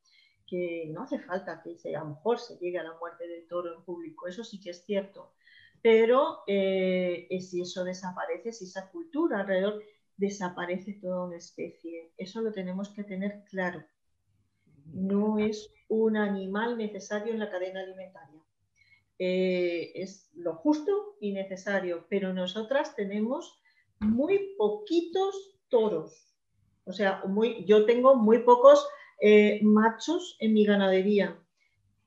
que 0.50 0.90
no 0.92 1.04
hace 1.04 1.20
falta 1.20 1.62
que 1.62 1.96
a 1.96 2.00
lo 2.00 2.10
mejor 2.10 2.40
se 2.40 2.58
llegue 2.58 2.80
a 2.80 2.84
la 2.84 2.98
muerte 2.98 3.28
del 3.28 3.48
toro 3.48 3.76
en 3.76 3.84
público, 3.84 4.28
eso 4.28 4.44
sí 4.44 4.60
que 4.60 4.72
es 4.72 4.84
cierto, 4.86 5.34
pero 5.82 6.40
eh, 6.48 7.28
si 7.40 7.62
eso 7.62 7.84
desaparece, 7.84 8.52
si 8.52 8.66
esa 8.66 8.90
cultura 8.90 9.42
alrededor 9.42 9.82
desaparece 10.18 10.94
toda 10.94 11.26
una 11.26 11.38
especie, 11.38 12.12
eso 12.18 12.42
lo 12.42 12.52
tenemos 12.52 12.90
que 12.90 13.04
tener 13.04 13.44
claro. 13.46 13.84
No 14.86 15.38
es 15.38 15.72
un 15.88 16.18
animal 16.18 16.78
necesario 16.78 17.32
en 17.32 17.40
la 17.40 17.50
cadena 17.50 17.82
alimentaria. 17.82 18.42
Eh, 19.18 19.92
es 19.96 20.30
lo 20.34 20.56
justo 20.56 21.16
y 21.22 21.32
necesario, 21.32 22.06
pero 22.10 22.34
nosotras 22.34 22.96
tenemos 22.96 23.62
muy 24.00 24.56
poquitos 24.58 25.58
toros. 25.70 26.26
O 26.86 26.92
sea, 26.92 27.22
muy, 27.26 27.66
yo 27.66 27.86
tengo 27.86 28.16
muy 28.16 28.40
pocos 28.40 28.86
eh, 29.22 29.60
machos 29.64 30.38
en 30.40 30.54
mi 30.54 30.66
ganadería. 30.66 31.38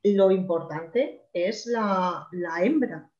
Lo 0.02 0.30
importante 0.30 1.22
es 1.32 1.66
la, 1.66 2.28
hembra. 2.60 3.10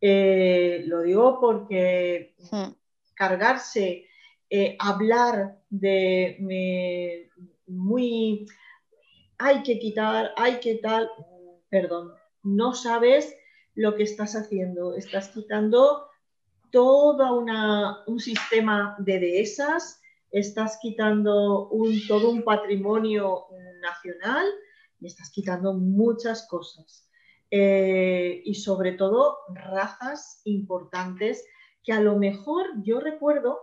Eh, 0.00 0.84
lo 0.86 1.02
digo 1.02 1.38
porque 1.40 2.34
hmm. 2.50 2.72
cargarse, 3.14 4.06
eh, 4.48 4.76
hablar 4.78 5.58
de 5.68 7.28
muy 7.66 8.46
hay 9.38 9.62
que 9.62 9.78
quitar, 9.78 10.32
hay 10.36 10.60
que 10.60 10.76
tal, 10.76 11.08
perdón, 11.70 12.12
no 12.42 12.74
sabes 12.74 13.34
lo 13.74 13.96
que 13.96 14.02
estás 14.02 14.36
haciendo. 14.36 14.94
Estás 14.94 15.28
quitando 15.28 16.08
todo 16.70 17.44
un 18.06 18.20
sistema 18.20 18.96
de 18.98 19.18
dehesas, 19.18 19.99
estás 20.30 20.78
quitando 20.80 21.68
un, 21.68 22.06
todo 22.06 22.30
un 22.30 22.42
patrimonio 22.42 23.46
nacional 23.80 24.46
y 25.00 25.06
estás 25.06 25.30
quitando 25.30 25.74
muchas 25.74 26.46
cosas. 26.48 27.08
Eh, 27.50 28.42
y 28.44 28.54
sobre 28.54 28.92
todo 28.92 29.38
razas 29.52 30.40
importantes 30.44 31.44
que 31.82 31.92
a 31.92 32.00
lo 32.00 32.16
mejor 32.16 32.66
yo 32.84 33.00
recuerdo 33.00 33.58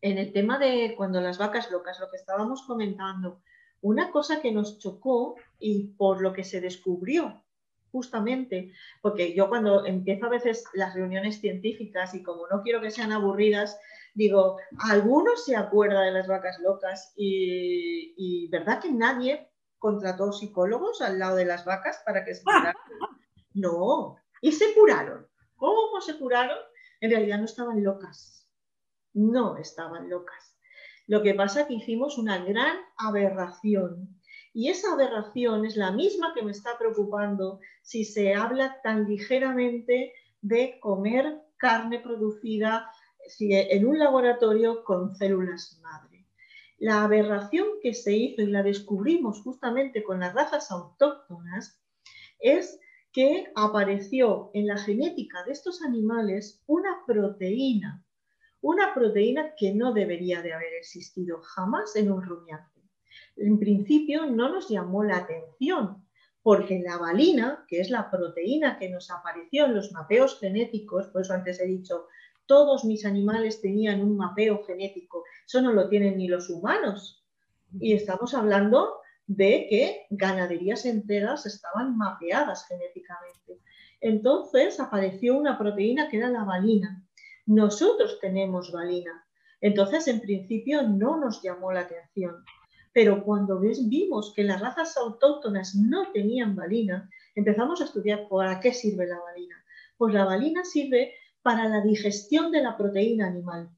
en 0.00 0.18
el 0.18 0.32
tema 0.32 0.58
de 0.58 0.94
cuando 0.96 1.20
las 1.20 1.38
vacas 1.38 1.70
locas, 1.70 2.00
lo 2.00 2.10
que 2.10 2.16
estábamos 2.16 2.62
comentando, 2.62 3.42
una 3.80 4.10
cosa 4.10 4.40
que 4.40 4.50
nos 4.50 4.78
chocó 4.78 5.36
y 5.58 5.88
por 5.96 6.20
lo 6.20 6.32
que 6.32 6.44
se 6.44 6.60
descubrió 6.60 7.44
justamente, 7.90 8.72
porque 9.00 9.34
yo 9.34 9.48
cuando 9.48 9.86
empiezo 9.86 10.26
a 10.26 10.30
veces 10.30 10.64
las 10.74 10.94
reuniones 10.94 11.40
científicas 11.40 12.14
y 12.14 12.22
como 12.22 12.46
no 12.48 12.62
quiero 12.62 12.80
que 12.80 12.90
sean 12.90 13.12
aburridas, 13.12 13.78
digo, 14.18 14.58
¿alguno 14.80 15.36
se 15.36 15.54
acuerda 15.54 16.02
de 16.02 16.10
las 16.10 16.26
vacas 16.26 16.58
locas? 16.58 17.12
Y, 17.16 18.48
¿verdad 18.50 18.80
que 18.82 18.90
nadie 18.90 19.48
contrató 19.78 20.32
psicólogos 20.32 21.00
al 21.00 21.20
lado 21.20 21.36
de 21.36 21.44
las 21.44 21.64
vacas 21.64 22.02
para 22.04 22.24
que 22.24 22.34
se 22.34 22.42
curaran? 22.42 22.74
No, 23.54 24.16
y 24.42 24.50
se 24.50 24.74
curaron. 24.74 25.26
¿Cómo 25.54 26.00
se 26.00 26.18
curaron? 26.18 26.58
En 27.00 27.10
realidad 27.12 27.38
no 27.38 27.44
estaban 27.44 27.82
locas, 27.84 28.44
no 29.14 29.56
estaban 29.56 30.10
locas. 30.10 30.56
Lo 31.06 31.22
que 31.22 31.34
pasa 31.34 31.60
es 31.60 31.66
que 31.68 31.74
hicimos 31.74 32.18
una 32.18 32.44
gran 32.44 32.76
aberración 32.96 34.20
y 34.52 34.68
esa 34.68 34.94
aberración 34.94 35.64
es 35.64 35.76
la 35.76 35.92
misma 35.92 36.34
que 36.34 36.42
me 36.42 36.50
está 36.50 36.76
preocupando 36.76 37.60
si 37.82 38.04
se 38.04 38.34
habla 38.34 38.80
tan 38.82 39.08
ligeramente 39.08 40.12
de 40.40 40.80
comer 40.80 41.40
carne 41.56 42.00
producida 42.00 42.90
en 43.40 43.86
un 43.86 43.98
laboratorio 43.98 44.84
con 44.84 45.14
células 45.14 45.78
madre. 45.82 46.26
La 46.78 47.02
aberración 47.02 47.66
que 47.82 47.94
se 47.94 48.16
hizo 48.16 48.42
y 48.42 48.46
la 48.46 48.62
descubrimos 48.62 49.42
justamente 49.42 50.04
con 50.04 50.20
las 50.20 50.34
razas 50.34 50.70
autóctonas 50.70 51.80
es 52.38 52.78
que 53.12 53.50
apareció 53.56 54.50
en 54.54 54.66
la 54.66 54.78
genética 54.78 55.42
de 55.44 55.52
estos 55.52 55.82
animales 55.82 56.62
una 56.66 57.04
proteína, 57.06 58.04
una 58.60 58.94
proteína 58.94 59.54
que 59.56 59.74
no 59.74 59.92
debería 59.92 60.42
de 60.42 60.52
haber 60.52 60.74
existido 60.74 61.40
jamás 61.42 61.96
en 61.96 62.12
un 62.12 62.22
rumiante 62.22 62.78
en 63.38 63.58
principio 63.58 64.26
no 64.26 64.48
nos 64.48 64.68
llamó 64.68 65.04
la 65.04 65.18
atención, 65.18 66.04
porque 66.42 66.80
la 66.80 66.96
valina, 66.96 67.64
que 67.68 67.80
es 67.80 67.90
la 67.90 68.10
proteína 68.10 68.78
que 68.78 68.88
nos 68.88 69.10
apareció 69.10 69.66
en 69.66 69.74
los 69.74 69.92
mapeos 69.92 70.38
genéticos, 70.40 71.08
por 71.08 71.22
eso 71.22 71.34
antes 71.34 71.60
he 71.60 71.66
dicho, 71.66 72.06
todos 72.48 72.84
mis 72.84 73.04
animales 73.04 73.60
tenían 73.60 74.00
un 74.00 74.16
mapeo 74.16 74.64
genético, 74.64 75.22
eso 75.46 75.62
no 75.62 75.72
lo 75.72 75.88
tienen 75.88 76.16
ni 76.16 76.26
los 76.26 76.50
humanos. 76.50 77.24
Y 77.78 77.92
estamos 77.92 78.34
hablando 78.34 78.96
de 79.28 79.66
que 79.68 80.06
ganaderías 80.10 80.86
enteras 80.86 81.46
estaban 81.46 81.96
mapeadas 81.96 82.66
genéticamente. 82.66 83.60
Entonces 84.00 84.80
apareció 84.80 85.36
una 85.36 85.58
proteína 85.58 86.08
que 86.08 86.16
era 86.16 86.30
la 86.30 86.44
valina. 86.44 87.04
Nosotros 87.46 88.18
tenemos 88.20 88.72
valina. 88.72 89.24
Entonces, 89.60 90.08
en 90.08 90.20
principio, 90.20 90.82
no 90.82 91.18
nos 91.18 91.42
llamó 91.42 91.72
la 91.72 91.80
atención. 91.80 92.44
Pero 92.92 93.22
cuando 93.24 93.60
vimos 93.60 94.32
que 94.34 94.44
las 94.44 94.60
razas 94.60 94.96
autóctonas 94.96 95.74
no 95.74 96.10
tenían 96.12 96.56
valina, 96.56 97.10
empezamos 97.34 97.80
a 97.80 97.84
estudiar 97.84 98.28
para 98.28 98.60
qué 98.60 98.72
sirve 98.72 99.06
la 99.06 99.18
valina. 99.20 99.56
Pues 99.98 100.14
la 100.14 100.24
valina 100.24 100.64
sirve 100.64 101.14
para 101.48 101.66
la 101.66 101.80
digestión 101.80 102.52
de 102.52 102.62
la 102.62 102.76
proteína 102.76 103.28
animal. 103.28 103.70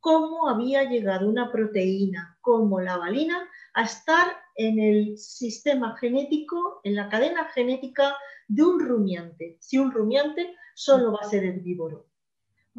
¿Cómo 0.00 0.48
había 0.48 0.84
llegado 0.84 1.28
una 1.28 1.52
proteína 1.52 2.38
como 2.40 2.80
la 2.80 2.96
valina 2.96 3.50
a 3.74 3.82
estar 3.82 4.28
en 4.56 4.78
el 4.78 5.18
sistema 5.18 5.94
genético, 5.98 6.80
en 6.84 6.94
la 6.94 7.10
cadena 7.10 7.50
genética 7.50 8.16
de 8.48 8.62
un 8.62 8.80
rumiante? 8.80 9.58
Si 9.60 9.76
un 9.76 9.92
rumiante 9.92 10.56
solo 10.74 11.12
va 11.12 11.18
a 11.20 11.28
ser 11.28 11.44
herbívoro. 11.44 12.06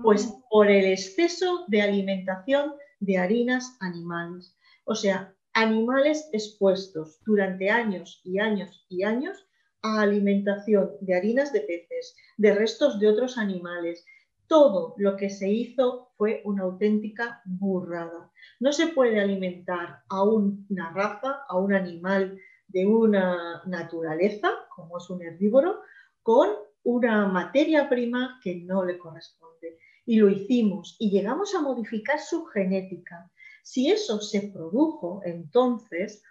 Pues 0.01 0.33
por 0.49 0.67
el 0.71 0.85
exceso 0.85 1.65
de 1.67 1.83
alimentación 1.83 2.73
de 3.01 3.19
harinas 3.19 3.77
animales. 3.81 4.57
O 4.85 4.95
sea, 4.95 5.31
animales 5.53 6.27
expuestos 6.33 7.19
durante 7.23 7.69
años 7.69 8.19
y 8.23 8.39
años 8.39 8.83
y 8.89 9.03
años 9.03 9.45
a 9.83 10.01
alimentación 10.01 10.91
de 11.01 11.13
harinas 11.13 11.53
de 11.53 11.61
peces, 11.61 12.15
de 12.37 12.55
restos 12.55 12.99
de 12.99 13.09
otros 13.09 13.37
animales. 13.37 14.03
Todo 14.47 14.93
lo 14.97 15.15
que 15.15 15.29
se 15.29 15.49
hizo 15.49 16.11
fue 16.17 16.41
una 16.45 16.63
auténtica 16.63 17.41
burrada. 17.45 18.31
No 18.59 18.71
se 18.71 18.87
puede 18.87 19.19
alimentar 19.19 20.03
a 20.09 20.23
una 20.23 20.91
raza, 20.93 21.41
a 21.47 21.57
un 21.57 21.73
animal 21.73 22.37
de 22.67 22.85
una 22.85 23.63
naturaleza, 23.65 24.51
como 24.75 24.97
es 24.97 25.09
un 25.09 25.21
herbívoro, 25.21 25.81
con 26.21 26.49
una 26.83 27.27
materia 27.27 27.89
prima 27.89 28.39
que 28.43 28.55
no 28.55 28.83
le 28.83 28.97
corresponde. 28.97 29.79
Y 30.05 30.17
lo 30.17 30.29
hicimos 30.29 30.97
y 30.99 31.09
llegamos 31.09 31.55
a 31.55 31.61
modificar 31.61 32.19
su 32.19 32.45
genética 32.45 33.31
si 33.63 33.89
eso 33.89 34.19
se 34.19 34.51
produjo, 34.53 35.21
entonces, 35.23 36.21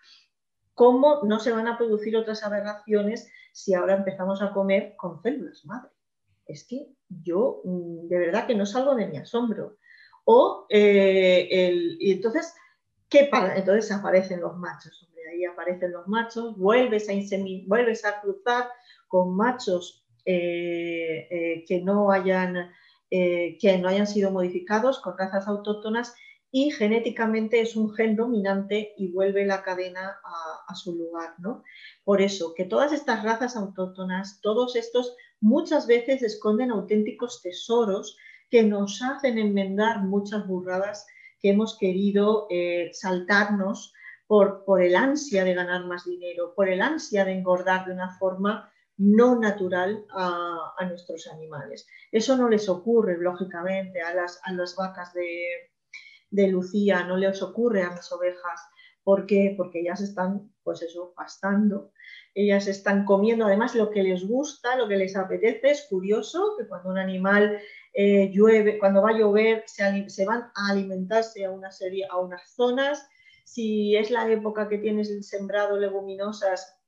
¿cómo 0.75 1.23
no 1.25 1.41
se 1.41 1.51
van 1.51 1.67
a 1.67 1.79
producir 1.79 2.15
otras 2.15 2.45
aberraciones 2.45 3.27
si 3.53 3.73
ahora 3.73 3.97
empezamos 3.97 4.43
a 4.43 4.53
comer 4.53 4.95
con 4.97 5.21
células 5.23 5.65
madre? 5.65 5.92
Es 6.53 6.65
que 6.65 6.87
yo 7.09 7.63
mm, 7.65 8.09
de 8.09 8.19
verdad 8.19 8.47
que 8.47 8.55
no 8.55 8.67
salgo 8.67 8.95
de 8.95 9.07
mi 9.07 9.17
asombro. 9.17 9.79
O, 10.25 10.67
eh, 10.69 11.49
y 11.99 12.13
entonces, 12.13 12.55
¿qué 13.09 13.29
entonces 13.57 13.91
aparecen 13.91 14.41
los 14.41 14.57
machos, 14.57 15.09
ahí 15.33 15.45
aparecen 15.45 15.93
los 15.93 16.07
machos, 16.07 16.57
vuelves 16.57 17.09
a, 17.09 17.13
vuelves 17.67 18.05
a 18.05 18.21
cruzar 18.21 18.69
con 19.09 19.35
machos 19.35 20.07
eh, 20.25 21.27
eh, 21.31 21.65
que, 21.67 21.81
no 21.81 22.13
hayan, 22.13 22.71
que 23.11 23.79
no 23.81 23.89
hayan 23.89 24.07
sido 24.07 24.31
modificados, 24.31 25.01
con 25.01 25.19
razas 25.19 25.49
autóctonas, 25.49 26.15
y 26.55 26.71
genéticamente 26.71 27.63
es 27.63 27.77
un 27.77 27.95
gen 27.95 28.15
dominante 28.15 28.93
y 28.99 29.11
vuelve 29.11 29.47
la 29.47 29.63
cadena 29.63 30.21
a, 30.69 30.75
su 30.75 30.95
lugar. 30.95 31.35
¿no? 31.39 31.65
Por 32.05 32.21
eso, 32.21 32.55
que 32.55 32.67
todas 32.67 32.93
estas 32.93 33.25
razas 33.25 33.57
autóctonas, 33.57 34.41
todos 34.43 34.77
estos 34.77 35.17
muchas 35.43 35.87
veces 35.87 36.23
esconden 36.23 36.71
auténticos 36.71 37.43
tesoros 37.43 38.17
que 38.49 38.63
nos 38.63 39.03
hacen 39.03 39.39
enmendar 39.39 40.03
muchas 40.03 40.47
burradas 40.47 41.07
que 41.41 41.51
hemos 41.51 41.77
querido 41.77 42.47
eh, 42.49 42.91
saltarnos 42.95 43.93
por, 44.27 44.65
por 44.65 44.81
el 44.83 44.97
ansia 44.97 45.45
de 45.45 45.55
ganar 45.55 45.85
más 45.87 46.05
dinero, 46.05 46.55
por 46.55 46.69
el 46.69 46.81
ansia 46.81 47.25
de 47.25 47.33
engordar 47.33 47.85
de 47.85 47.93
una 47.93 48.17
forma 48.19 48.71
no 48.97 49.39
natural 49.39 50.07
a, 50.11 50.75
a, 50.79 50.87
nuestros 50.87 51.27
animales. 51.27 51.87
Eso 52.13 52.37
no 52.37 52.49
les 52.49 52.69
ocurre, 52.69 53.19
lógicamente, 53.19 54.01
a 54.01 54.15
las, 54.15 54.41
a 54.45 54.53
las 54.53 54.77
vacas 54.77 55.13
de, 55.13 55.73
de 56.33 56.49
Lucía 56.49 57.05
no 57.05 57.17
les 57.17 57.43
ocurre 57.43 57.83
a 57.83 57.91
mis 57.91 58.11
ovejas. 58.11 58.61
¿Por 59.05 59.27
qué? 59.27 59.55
Porque 59.57 59.81
ellas 59.81 60.01
están, 60.01 60.53
pues 60.63 60.83
eso, 60.83 61.13
pastando, 61.15 61.93
ellas 62.35 62.67
están 62.67 63.05
comiendo 63.05 63.47
además 63.47 63.75
lo 63.75 63.91
que 63.91 64.03
les 64.03 64.27
gusta, 64.27 64.77
lo 64.77 64.89
que 64.89 64.97
les 64.97 65.17
apetece. 65.17 65.71
Es 65.71 65.87
curioso 65.89 66.57
que 66.59 66.67
cuando 66.67 66.91
un 66.91 66.99
animal 66.99 67.59
eh, 67.93 68.31
llueve, 68.33 68.79
cuando 68.79 69.03
va 69.03 69.11
a 69.11 69.19
llover, 69.19 69.65
se, 69.67 70.25
van 70.25 70.51
a 70.55 70.71
alimentarse 70.71 71.45
a 71.45 71.51
una 71.51 71.71
serie, 71.71 72.07
a 72.11 72.19
unas 72.19 72.55
zonas. 72.55 73.07
Si 73.45 73.97
es 73.97 74.11
la 74.11 74.31
época 74.31 74.69
que 74.69 74.79
tienes 74.79 75.11
el 75.11 75.25
sembrado 75.25 75.79
leguminosas, 75.79 76.79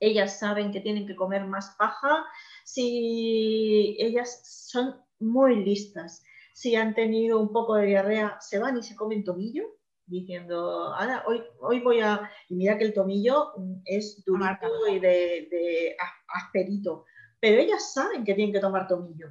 ellas 0.00 0.38
saben 0.38 0.72
que 0.72 0.80
tienen 0.80 1.06
que 1.06 1.16
comer 1.16 1.44
más 1.46 1.74
paja. 1.78 2.24
Si 2.64 3.96
ellas 3.98 4.40
son 4.44 4.96
muy 5.18 5.64
listas 5.64 6.22
si 6.54 6.76
han 6.76 6.94
tenido 6.94 7.40
un 7.40 7.52
poco 7.52 7.74
de 7.74 7.86
diarrea, 7.86 8.38
se 8.40 8.60
van 8.60 8.78
y 8.78 8.82
se 8.82 8.94
comen 8.94 9.24
tomillo, 9.24 9.64
diciendo, 10.06 10.94
ahora 10.94 11.24
hoy, 11.26 11.42
hoy 11.60 11.80
voy 11.80 12.00
a... 12.00 12.30
Y 12.48 12.54
mira 12.54 12.78
que 12.78 12.84
el 12.84 12.94
tomillo 12.94 13.52
es 13.84 14.22
durito 14.24 14.88
y 14.90 14.98
de, 14.98 15.96
asperito, 16.28 17.04
pero 17.40 17.60
ellas 17.60 17.92
saben 17.92 18.24
que 18.24 18.34
tienen 18.34 18.52
que 18.52 18.60
tomar 18.60 18.86
tomillo. 18.88 19.28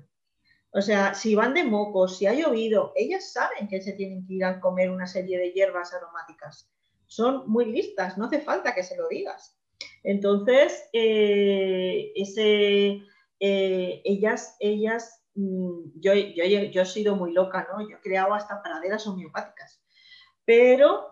O 0.71 0.81
sea, 0.81 1.13
si 1.13 1.35
van 1.35 1.53
de 1.53 1.63
mocos, 1.63 2.17
si 2.17 2.25
ha 2.25 2.33
llovido, 2.33 2.93
ellas 2.95 3.31
saben 3.31 3.67
que 3.67 3.81
se 3.81 3.93
tienen 3.93 4.25
que 4.25 4.33
ir 4.33 4.45
a 4.45 4.59
comer 4.59 4.89
una 4.89 5.05
serie 5.05 5.37
de 5.37 5.51
hierbas 5.51 5.93
aromáticas. 5.93 6.71
Son 7.05 7.47
muy 7.47 7.65
listas, 7.65 8.17
no 8.17 8.25
hace 8.25 8.41
falta 8.41 8.73
que 8.73 8.83
se 8.83 8.97
lo 8.97 9.07
digas. 9.07 9.59
Entonces, 10.03 10.89
eh, 10.93 12.11
ese, 12.15 13.03
eh, 13.39 14.01
ellas, 14.03 14.55
ellas 14.59 15.23
Mm, 15.35 15.99
yo, 15.99 16.13
yo, 16.13 16.43
yo, 16.45 16.81
he 16.81 16.85
sido 16.85 17.15
muy 17.15 17.33
loca, 17.33 17.67
¿no? 17.71 17.81
Yo 17.89 17.97
he 17.97 18.01
creado 18.01 18.33
hasta 18.33 18.61
praderas 18.61 19.07
homeopáticas. 19.07 19.82
Pero, 20.45 21.07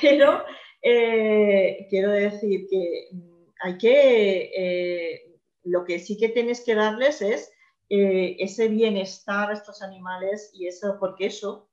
pero 0.00 0.44
eh, 0.82 1.86
quiero 1.90 2.10
decir 2.12 2.66
que 2.70 3.08
mm, 3.12 3.44
hay 3.60 3.78
que, 3.78 4.50
eh, 4.56 5.40
lo 5.64 5.84
que 5.84 5.98
sí 5.98 6.16
que 6.16 6.28
tienes 6.28 6.64
que 6.64 6.74
darles 6.74 7.22
es 7.22 7.50
eh, 7.88 8.36
ese 8.38 8.68
bienestar 8.68 9.50
a 9.50 9.54
estos 9.54 9.82
animales 9.82 10.50
y 10.54 10.66
eso, 10.66 10.96
porque 10.98 11.26
eso, 11.26 11.70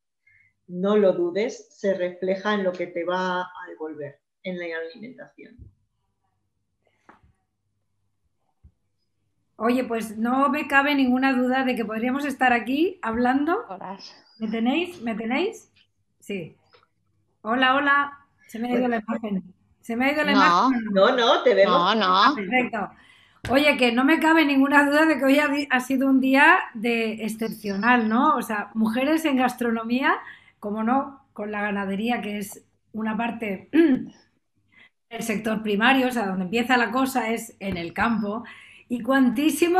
no 0.68 0.98
lo 0.98 1.14
dudes, 1.14 1.78
se 1.78 1.94
refleja 1.94 2.54
en 2.54 2.64
lo 2.64 2.72
que 2.72 2.88
te 2.88 3.04
va 3.04 3.42
a 3.42 3.68
devolver 3.70 4.20
en 4.44 4.60
la 4.60 4.66
alimentación. 4.78 5.73
Oye, 9.56 9.84
pues 9.84 10.18
no 10.18 10.50
me 10.50 10.68
cabe 10.68 10.96
ninguna 10.96 11.34
duda 11.34 11.64
de 11.64 11.76
que 11.76 11.86
podríamos 11.86 12.26
estar 12.26 12.54
aquí 12.54 13.00
hablando. 13.02 13.64
¿Me 14.40 14.48
tenéis? 14.48 15.02
¿Me 15.02 15.16
tenéis? 15.16 15.72
Sí. 16.20 16.58
Hola, 17.42 17.76
hola. 17.76 18.20
Se 18.48 18.60
me 18.60 18.70
ha 18.70 18.76
ido 18.76 18.88
la 18.88 18.98
imagen. 18.98 19.54
Se 19.82 19.96
me 19.96 20.06
ha 20.06 20.14
ido 20.14 20.24
la 20.24 20.32
imagen. 20.32 20.84
No, 20.92 21.16
no, 21.16 21.44
te 21.44 21.54
vemos. 21.54 21.74
No, 21.74 21.96
no. 21.96 22.06
Ah, 22.08 22.34
perfecto. 22.36 22.90
Oye, 23.50 23.78
que 23.78 23.92
no 23.92 24.06
me 24.06 24.20
cabe 24.20 24.46
ninguna 24.46 24.86
duda 24.86 25.06
de 25.06 25.18
que 25.18 25.26
hoy 25.26 25.40
ha, 25.40 25.50
ha, 25.70 25.80
sido 25.82 26.08
un 26.08 26.22
día 26.22 26.60
de 26.74 27.26
excepcional, 27.26 28.08
¿no? 28.08 28.36
O 28.38 28.42
sea, 28.42 28.72
mujeres 28.74 29.26
en 29.26 29.36
gastronomía, 29.36 30.16
como 30.60 30.84
no, 30.84 31.26
con 31.34 31.52
la 31.52 31.62
ganadería, 31.62 32.22
que 32.22 32.38
es 32.38 32.64
una 32.94 33.18
parte 33.18 33.70
del 35.10 35.22
sector 35.22 35.62
primario, 35.62 36.08
o 36.08 36.12
sea, 36.12 36.28
donde 36.28 36.46
empieza 36.46 36.78
la 36.78 36.92
cosa 36.92 37.32
es 37.32 37.56
en 37.60 37.76
el 37.76 37.94
campo, 37.94 38.46
y 38.94 39.02
cuantísimo 39.02 39.80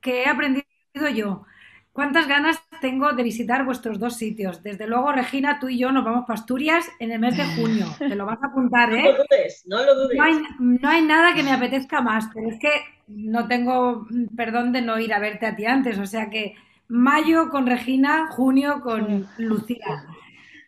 que 0.00 0.22
he 0.22 0.26
aprendido 0.28 0.64
yo. 1.12 1.44
¿Cuántas 1.92 2.28
ganas 2.28 2.62
tengo 2.80 3.12
de 3.12 3.24
visitar 3.24 3.64
vuestros 3.64 3.98
dos 3.98 4.16
sitios? 4.16 4.62
Desde 4.62 4.86
luego, 4.86 5.10
Regina, 5.10 5.58
tú 5.58 5.68
y 5.68 5.76
yo 5.76 5.90
nos 5.90 6.04
vamos 6.04 6.30
a 6.30 6.34
Asturias 6.34 6.86
en 7.00 7.10
el 7.10 7.18
mes 7.18 7.36
de 7.36 7.46
junio. 7.46 7.86
Te 7.98 8.14
lo 8.14 8.26
vas 8.26 8.40
a 8.40 8.46
apuntar, 8.46 8.92
¿eh? 8.92 9.02
No 9.02 9.10
lo 9.10 9.16
dudes, 9.24 9.62
no 9.66 9.84
lo 9.84 9.94
dudes. 9.96 10.16
No 10.16 10.22
hay, 10.22 10.34
no 10.60 10.88
hay 10.88 11.02
nada 11.02 11.34
que 11.34 11.42
me 11.42 11.50
apetezca 11.50 12.00
más, 12.00 12.26
pero 12.32 12.48
es 12.48 12.60
que 12.60 12.70
no 13.08 13.48
tengo 13.48 14.06
perdón 14.36 14.72
de 14.72 14.82
no 14.82 15.00
ir 15.00 15.12
a 15.12 15.18
verte 15.18 15.46
a 15.46 15.56
ti 15.56 15.66
antes. 15.66 15.98
O 15.98 16.06
sea 16.06 16.30
que 16.30 16.54
mayo 16.86 17.48
con 17.50 17.66
Regina, 17.66 18.28
junio 18.30 18.82
con 18.82 19.26
Lucía. 19.36 20.06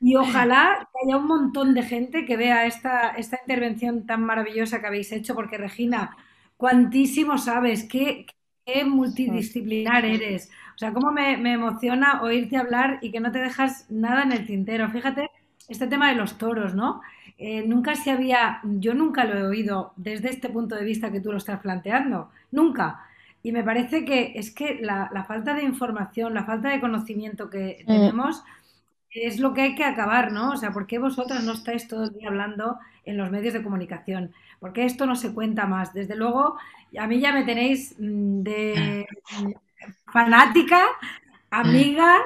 Y 0.00 0.16
ojalá 0.16 0.88
que 0.92 1.06
haya 1.06 1.18
un 1.18 1.28
montón 1.28 1.72
de 1.74 1.84
gente 1.84 2.24
que 2.24 2.36
vea 2.36 2.66
esta, 2.66 3.10
esta 3.10 3.38
intervención 3.40 4.06
tan 4.06 4.24
maravillosa 4.24 4.80
que 4.80 4.88
habéis 4.88 5.12
hecho, 5.12 5.36
porque 5.36 5.56
Regina, 5.56 6.16
cuantísimo 6.56 7.38
sabes, 7.38 7.84
qué, 7.84 8.26
qué 8.64 8.84
multidisciplinar 8.84 10.04
eres. 10.04 10.50
O 10.74 10.78
sea, 10.78 10.92
cómo 10.92 11.10
me, 11.12 11.36
me, 11.36 11.52
emociona 11.54 12.22
oírte 12.22 12.56
hablar 12.56 12.98
y 13.02 13.10
que 13.12 13.20
no 13.20 13.32
te 13.32 13.38
dejas 13.40 13.86
nada 13.90 14.22
en 14.22 14.32
el 14.32 14.46
tintero. 14.46 14.90
Fíjate, 14.90 15.30
este 15.68 15.86
tema 15.86 16.08
de 16.10 16.16
los 16.16 16.38
toros, 16.38 16.74
¿no? 16.74 17.00
Eh, 17.38 17.64
nunca 17.66 17.96
se 17.96 18.10
había, 18.10 18.60
yo 18.64 18.94
nunca 18.94 19.24
lo 19.24 19.36
he 19.38 19.42
oído 19.44 19.92
desde 19.96 20.30
este 20.30 20.48
punto 20.48 20.74
de 20.74 20.84
vista 20.84 21.10
que 21.12 21.20
tú 21.20 21.32
lo 21.32 21.38
estás 21.38 21.60
planteando, 21.60 22.30
nunca. 22.50 23.00
Y 23.42 23.52
me 23.52 23.62
parece 23.64 24.04
que 24.04 24.32
es 24.36 24.50
que 24.54 24.78
la, 24.80 25.08
la 25.12 25.24
falta 25.24 25.54
de 25.54 25.62
información, 25.64 26.34
la 26.34 26.44
falta 26.44 26.68
de 26.70 26.80
conocimiento 26.80 27.48
que 27.50 27.86
Mm. 27.88 28.10
tenemos 28.10 28.42
es 29.10 29.40
lo 29.40 29.54
que 29.54 29.62
hay 29.62 29.74
que 29.74 29.84
acabar, 29.84 30.32
¿no? 30.32 30.52
O 30.52 30.56
sea, 30.56 30.72
¿por 30.72 30.86
qué 30.86 30.98
vosotras 30.98 31.42
no 31.44 31.52
estáis 31.52 31.88
todo 31.88 32.04
el 32.04 32.12
día 32.12 32.28
hablando 32.28 32.78
en 33.04 33.16
los 33.16 33.30
medios 33.30 33.54
de 33.54 33.62
comunicación? 33.62 34.32
¿Por 34.60 34.72
qué 34.72 34.84
esto 34.84 35.06
no 35.06 35.16
se 35.16 35.32
cuenta 35.32 35.66
más? 35.66 35.92
Desde 35.92 36.16
luego, 36.16 36.56
a 36.98 37.06
mí 37.06 37.20
ya 37.20 37.32
me 37.32 37.44
tenéis 37.44 37.94
mm, 37.98 38.42
de 38.42 39.06
fanática, 40.12 40.82
amiga 41.50 42.16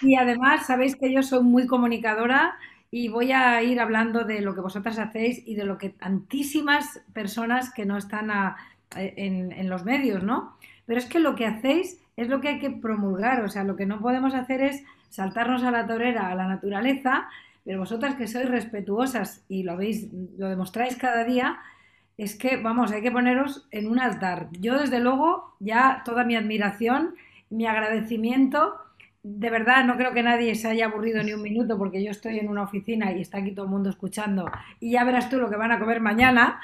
y 0.00 0.16
además 0.16 0.66
sabéis 0.66 0.96
que 0.96 1.12
yo 1.12 1.22
soy 1.22 1.42
muy 1.42 1.66
comunicadora 1.66 2.56
y 2.90 3.08
voy 3.08 3.32
a 3.32 3.62
ir 3.62 3.80
hablando 3.80 4.24
de 4.24 4.40
lo 4.40 4.54
que 4.54 4.60
vosotras 4.60 4.98
hacéis 4.98 5.42
y 5.46 5.54
de 5.54 5.64
lo 5.64 5.78
que 5.78 5.90
tantísimas 5.90 7.02
personas 7.12 7.72
que 7.72 7.86
no 7.86 7.96
están 7.96 8.30
a, 8.30 8.56
en, 8.96 9.52
en, 9.52 9.68
los 9.68 9.84
medios, 9.84 10.24
¿no? 10.24 10.56
Pero 10.86 10.98
es 10.98 11.06
que 11.06 11.20
lo 11.20 11.36
que 11.36 11.46
hacéis 11.46 12.00
es 12.16 12.28
lo 12.28 12.40
que 12.40 12.48
hay 12.48 12.58
que 12.58 12.70
promulgar, 12.70 13.44
o 13.44 13.48
sea, 13.48 13.62
lo 13.62 13.76
que 13.76 13.86
no 13.86 14.00
podemos 14.00 14.34
hacer 14.34 14.60
es 14.60 14.82
saltarnos 15.08 15.62
a 15.62 15.70
la 15.70 15.86
torera, 15.86 16.28
a 16.30 16.34
la 16.34 16.48
naturaleza, 16.48 17.28
pero 17.64 17.78
vosotras 17.78 18.14
que 18.14 18.26
sois 18.26 18.48
respetuosas 18.48 19.44
y 19.48 19.62
lo 19.62 19.76
veis, 19.76 20.08
lo 20.38 20.48
demostráis 20.48 20.96
cada 20.96 21.24
día, 21.24 21.60
es 22.16 22.36
que, 22.36 22.56
vamos, 22.56 22.92
hay 22.92 23.02
que 23.02 23.10
poneros 23.10 23.66
en 23.70 23.88
un 23.88 23.98
altar. 23.98 24.48
Yo, 24.60 24.78
desde 24.78 25.00
luego, 25.00 25.56
ya 25.58 26.02
toda 26.04 26.24
mi 26.24 26.36
admiración, 26.36 27.14
mi 27.48 27.66
agradecimiento, 27.66 28.74
de 29.22 29.50
verdad, 29.50 29.84
no 29.84 29.96
creo 29.96 30.12
que 30.12 30.22
nadie 30.22 30.54
se 30.54 30.68
haya 30.68 30.86
aburrido 30.86 31.22
ni 31.22 31.32
un 31.34 31.42
minuto 31.42 31.76
porque 31.76 32.02
yo 32.02 32.10
estoy 32.10 32.38
en 32.38 32.48
una 32.48 32.62
oficina 32.62 33.12
y 33.12 33.20
está 33.20 33.38
aquí 33.38 33.52
todo 33.52 33.66
el 33.66 33.70
mundo 33.70 33.90
escuchando 33.90 34.50
y 34.80 34.92
ya 34.92 35.04
verás 35.04 35.28
tú 35.28 35.38
lo 35.38 35.50
que 35.50 35.56
van 35.56 35.72
a 35.72 35.78
comer 35.78 36.00
mañana. 36.00 36.60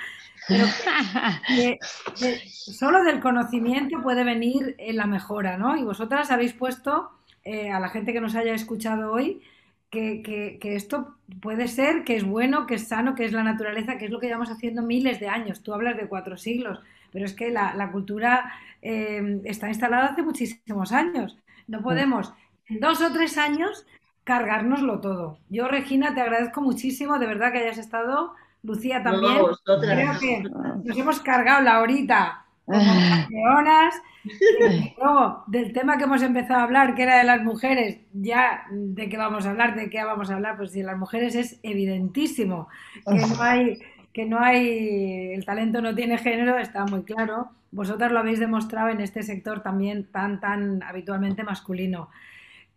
Solo 2.49 3.03
del 3.05 3.21
conocimiento 3.21 4.01
puede 4.03 4.25
venir 4.25 4.75
en 4.79 4.97
la 4.97 5.07
mejora, 5.07 5.59
¿no? 5.59 5.77
Y 5.77 5.83
vosotras 5.83 6.31
habéis 6.31 6.55
puesto 6.55 7.11
eh, 7.45 7.71
a 7.71 7.81
la 7.81 7.89
gente 7.91 8.13
que 8.13 8.21
nos 8.21 8.35
haya 8.35 8.55
escuchado 8.55 9.13
hoy 9.13 9.43
que, 9.91 10.23
que, 10.23 10.59
que, 10.61 10.77
esto 10.77 11.17
puede 11.41 11.69
ser, 11.69 12.05
que 12.05 12.17
es 12.17 12.25
bueno, 12.25 12.67
que 12.67 12.75
es 12.75 12.89
sano, 12.89 13.15
que 13.15 13.25
es 13.25 13.33
la 13.33 13.43
naturaleza, 13.43 13.99
que 13.99 14.07
es 14.07 14.11
lo 14.11 14.21
que 14.21 14.27
llevamos 14.27 14.51
haciendo 14.51 14.83
miles 14.83 15.21
de 15.21 15.29
años. 15.29 15.63
Tú 15.63 15.73
hablas 15.73 15.97
de 15.97 16.09
cuatro 16.09 16.37
siglos, 16.37 16.81
pero 17.13 17.25
es 17.25 17.35
que 17.35 17.51
la, 17.51 17.75
la 17.75 17.91
cultura 17.93 18.53
eh, 18.83 19.41
está 19.45 19.69
instalada 19.69 20.09
hace 20.09 20.23
muchísimos 20.23 20.93
años. 20.93 21.39
No 21.67 21.83
podemos 21.83 22.33
en 22.69 22.81
dos 22.81 23.01
o 23.01 23.13
tres 23.13 23.39
años 23.39 23.87
cargárnoslo 24.25 25.01
todo. 25.01 25.39
Yo, 25.49 25.69
Regina, 25.69 26.15
te 26.15 26.21
agradezco 26.21 26.61
muchísimo, 26.61 27.19
de 27.19 27.27
verdad 27.27 27.53
que 27.53 27.59
hayas 27.59 27.79
estado. 27.79 28.35
Lucía 28.63 29.03
también. 29.03 29.37
No, 29.37 29.79
Creo 29.81 30.19
que 30.19 30.43
nos 30.85 30.99
hemos 30.99 31.21
cargado 31.21 31.63
la 31.63 31.81
horita 31.81 32.46
como 32.67 33.09
campeonas. 33.09 33.95
Luego, 34.99 35.45
del 35.47 35.73
tema 35.73 35.97
que 35.97 36.05
hemos 36.05 36.23
empezado 36.23 36.61
a 36.61 36.65
hablar, 36.65 36.95
que 36.95 37.05
era 37.05 37.19
de 37.19 37.25
las 37.25 37.43
mujeres, 37.43 38.01
ya 38.13 38.67
de 38.71 39.09
qué 39.09 39.17
vamos 39.17 39.47
a 39.47 39.51
hablar, 39.51 39.77
de 39.77 39.89
qué 39.89 40.03
vamos 40.05 40.31
a 40.31 40.35
hablar, 40.35 40.57
pues 40.57 40.73
si 40.73 40.83
las 40.83 40.99
mujeres 40.99 41.35
es 41.35 41.61
evidentísimo 41.63 42.69
que 43.05 43.15
no 43.15 43.43
hay, 43.43 43.79
que 44.13 44.25
no 44.25 44.41
hay, 44.41 45.33
el 45.33 45.45
talento 45.45 45.81
no 45.81 45.95
tiene 45.95 46.19
género, 46.19 46.59
está 46.59 46.85
muy 46.85 47.05
claro. 47.05 47.51
Vosotras 47.71 48.11
lo 48.11 48.19
habéis 48.19 48.41
demostrado 48.41 48.89
en 48.89 49.01
este 49.01 49.23
sector 49.23 49.63
también 49.63 50.11
tan, 50.11 50.41
tan 50.41 50.83
habitualmente 50.83 51.45
masculino. 51.45 52.09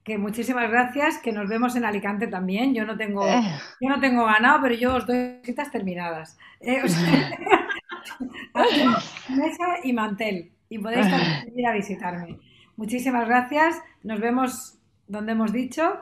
Que 0.03 0.17
muchísimas 0.17 0.69
gracias, 0.69 1.17
que 1.19 1.31
nos 1.31 1.47
vemos 1.47 1.75
en 1.75 1.85
Alicante 1.85 2.27
también. 2.27 2.73
Yo 2.73 2.85
no 2.85 2.97
tengo, 2.97 3.25
yo 3.25 3.89
no 3.89 3.99
tengo 3.99 4.25
ganado, 4.25 4.59
pero 4.61 4.75
yo 4.75 4.95
os 4.95 5.05
doy 5.05 5.39
citas 5.43 5.71
terminadas. 5.71 6.37
Eh, 6.59 6.81
o 6.83 6.87
sea, 6.87 7.37
mesa 9.29 9.65
y 9.83 9.93
mantel 9.93 10.51
y 10.69 10.79
podéis 10.79 11.07
ir 11.55 11.67
a 11.67 11.73
visitarme. 11.73 12.39
Muchísimas 12.77 13.27
gracias, 13.27 13.81
nos 14.03 14.19
vemos 14.19 14.79
donde 15.07 15.33
hemos 15.33 15.51
dicho 15.51 15.99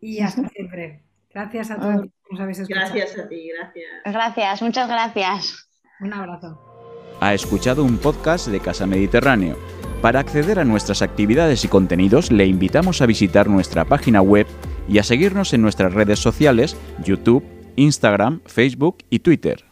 y 0.00 0.20
hasta 0.20 0.48
siempre. 0.54 1.02
Gracias 1.32 1.70
a 1.70 1.76
todos 1.76 2.02
que 2.02 2.10
nos 2.32 2.40
habéis 2.40 2.58
escuchado. 2.58 2.92
Gracias 2.94 3.18
a 3.18 3.28
ti, 3.28 3.50
gracias. 3.56 3.90
Gracias, 4.04 4.62
muchas 4.62 4.88
gracias. 4.88 5.68
Un 6.00 6.12
abrazo. 6.12 6.70
Ha 7.20 7.34
escuchado 7.34 7.84
un 7.84 7.98
podcast 7.98 8.48
de 8.48 8.60
Casa 8.60 8.86
Mediterráneo. 8.86 9.56
Para 10.00 10.20
acceder 10.20 10.58
a 10.58 10.64
nuestras 10.64 11.02
actividades 11.02 11.64
y 11.64 11.68
contenidos 11.68 12.32
le 12.32 12.46
invitamos 12.46 13.02
a 13.02 13.06
visitar 13.06 13.48
nuestra 13.48 13.84
página 13.84 14.22
web 14.22 14.46
y 14.88 14.98
a 14.98 15.02
seguirnos 15.02 15.52
en 15.52 15.60
nuestras 15.60 15.92
redes 15.92 16.18
sociales, 16.18 16.76
YouTube, 17.04 17.44
Instagram, 17.76 18.40
Facebook 18.46 18.98
y 19.10 19.18
Twitter. 19.18 19.69